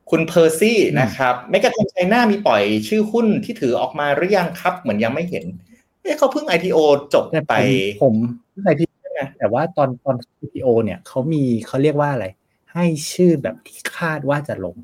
[0.09, 5.45] คุณเพอร์ซี่อืมนะครับไม่กระทั่งไชน่ามีปล่อยชื่อหุ้นที่ถือออกมาหรือยังครับ เหมือนยังไม่เห็น
[6.01, 6.77] เอ๊ะเขาเพิ่ง IPO
[7.13, 7.53] จบแต่ไป
[8.03, 8.15] ผม
[8.53, 12.27] ผมในที่ใช่ไหมแต่ว่าตอนตอน CPO เนี่ยเขามีเขาเรียกว่าอะไร
[12.73, 14.77] ให้ชื่อแบบที่คาดว่าจะลง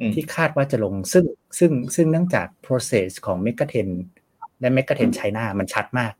[0.00, 1.24] อืมที่คาดว่าจะลง ซึ่ง
[1.58, 3.88] ซึ่งซึ่งเนื่องจาก process ของ m e g a t e n
[4.60, 6.12] และ m e g a t e n China มันชัดมาก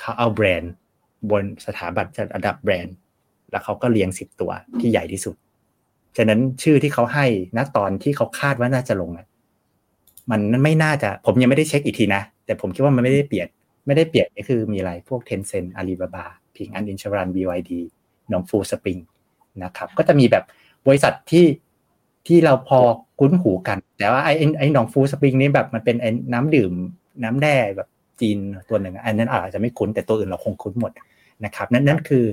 [0.00, 0.72] เขาเอาแบรนด์
[1.30, 2.96] บนสถาบันจัดอันดับแบรนด์
[3.50, 5.36] แล้วเขาก็เรียงสิบตัวที่ใหญ่ที่สุด
[6.16, 7.26] ฉะนั้นชื่อที่เขาให้
[7.56, 9.26] ณตอนที่เขาคาดว่าน่าจะลงอะ
[10.30, 13.48] มันไม่น่าจะผมยังไม่ได้เช็คอีกทีนะ แต่ผมคิดว่ามันไม่ได้เปลี่ยน
[13.86, 16.24] ไม่ได้เปลี่ยนนี่คือมีอะไรพวก Tencent Alibaba
[16.56, 17.72] พิงอันอินชรัน BYD
[18.32, 18.98] น้องฟูสปริง
[19.64, 20.44] นะครับก็จะมีแบบ
[20.86, 21.46] บริษัทที่
[22.26, 22.80] ที่เราพอ
[23.18, 26.72] คุ้นหูกัน แต่ว่าไอ้ไอ้น้องฟูสปริงนี่แบบมันเป็นไอ้น้ำดื่ม
[27.24, 27.88] น้ำแร่แบบ
[28.20, 28.38] จีน
[28.68, 30.92] ตัวหนึ่งอันนั้นอาจจะไม่คุ้นแต่ตัวอื่นเราคงคุ้นหมด
[31.44, 32.24] นะครับนั่นนั่นคือ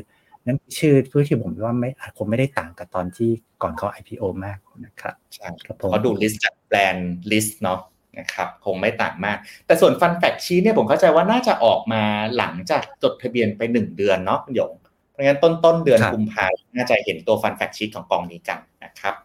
[0.45, 3.29] นั่นคือชื่อเพื่อที่ผมว่าไม่คงไม่ได้ต่างกับตอนที่
[3.61, 7.79] ก่อนเขา IPO มากนะครับใช่ครับผมเขาดู list จาก brand list เนาะ
[8.19, 12.01] นะครับคงไม่ต่างมาก แต่ส่วน fund fact sheet เนี่ยผมเข้าใจว่าน่าจะออกมา
[12.37, 14.71] หลังจากจดทะเบียนไปหนึ่งเดือนเนาะคุณหยง
[15.09, 19.15] เพราะงั้นต้นต้นๆเดือนครับกุมภาน่าจะเห็นตัว fund fact sheet ของกองนี้กันนะครับ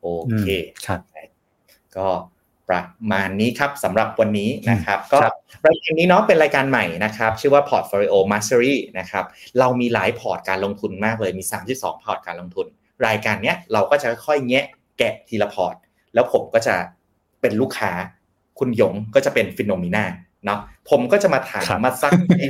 [0.00, 0.06] โอ
[0.40, 0.46] เค
[0.86, 1.00] ครับ
[1.96, 2.06] ก็
[2.68, 5.34] ประมาณนี้ครับสำหรับวันนี้นะครับ ก็ครับ
[5.66, 9.24] รายการนี้เนาะเป็นรายการใหม่นะครับ ชื่อว่า Portfolio Mastery นะครับ
[9.58, 11.44] เรามีหลายพอร์ตการลงทุนมากเลยมี
[11.74, 12.66] 32 พอร์ตการลงทุน
[13.06, 14.66] รายการเนี้ยเราก็จะค่อยๆแงะ
[14.98, 15.74] แกะทีละพอร์ต
[16.14, 16.74] แล้วผมก็จะ
[17.40, 17.92] เป็นลูกค้า
[18.58, 20.04] คุณหยงก็จะเป็น Finnomena
[20.46, 20.60] เนาะ
[20.90, 22.46] ผมก็จะมาถามครับมาซักไอ้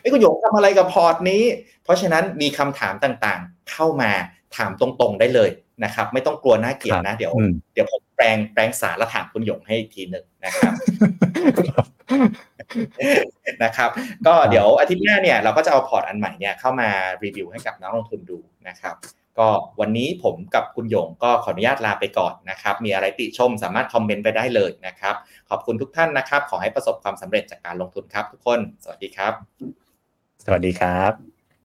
[0.00, 1.42] ไอ้ยคุณหยงทำอะไรกับพอร์ตนี้
[1.84, 4.10] เพราะฉะนั้นมีคำถามต่างๆ เข้ามา
[4.56, 5.50] ถามตรงๆได้เลย
[5.84, 10.72] นะครับ ไม่ต้องกลัวน่าเกลียดนะ เดี๋ยวอืมเดี๋ยวผมแปลงแปลงสารและถามคุณหยงให้อีกทีหนึ่งนะครับ
[13.64, 13.90] นะครับ
[14.26, 16.88] ก็เดี๋ยวอาทิตย์หน้าเนี่ยเราก็จะเอาพอร์ตอันใหม่เนี่ยเข้ามา
[17.24, 18.94] รีวิวให้กับนักลงทุนดูนะครับ
[19.38, 19.48] ก็
[19.80, 25.14] วันนี้ผมกับคุณหยงก็ขออนุญาตลาไปก่อนนะครับ มีอะไรติชมสามารถคอมเมนต์ไปได้เลยนะครับ
[25.50, 29.32] ขอบคุณทุกท่านนะครับ ขอให้ประสบความสำเร็จจากการลงทุนครับทุกคน สวัสดีครับ
[30.44, 31.39] สวัสดีครับ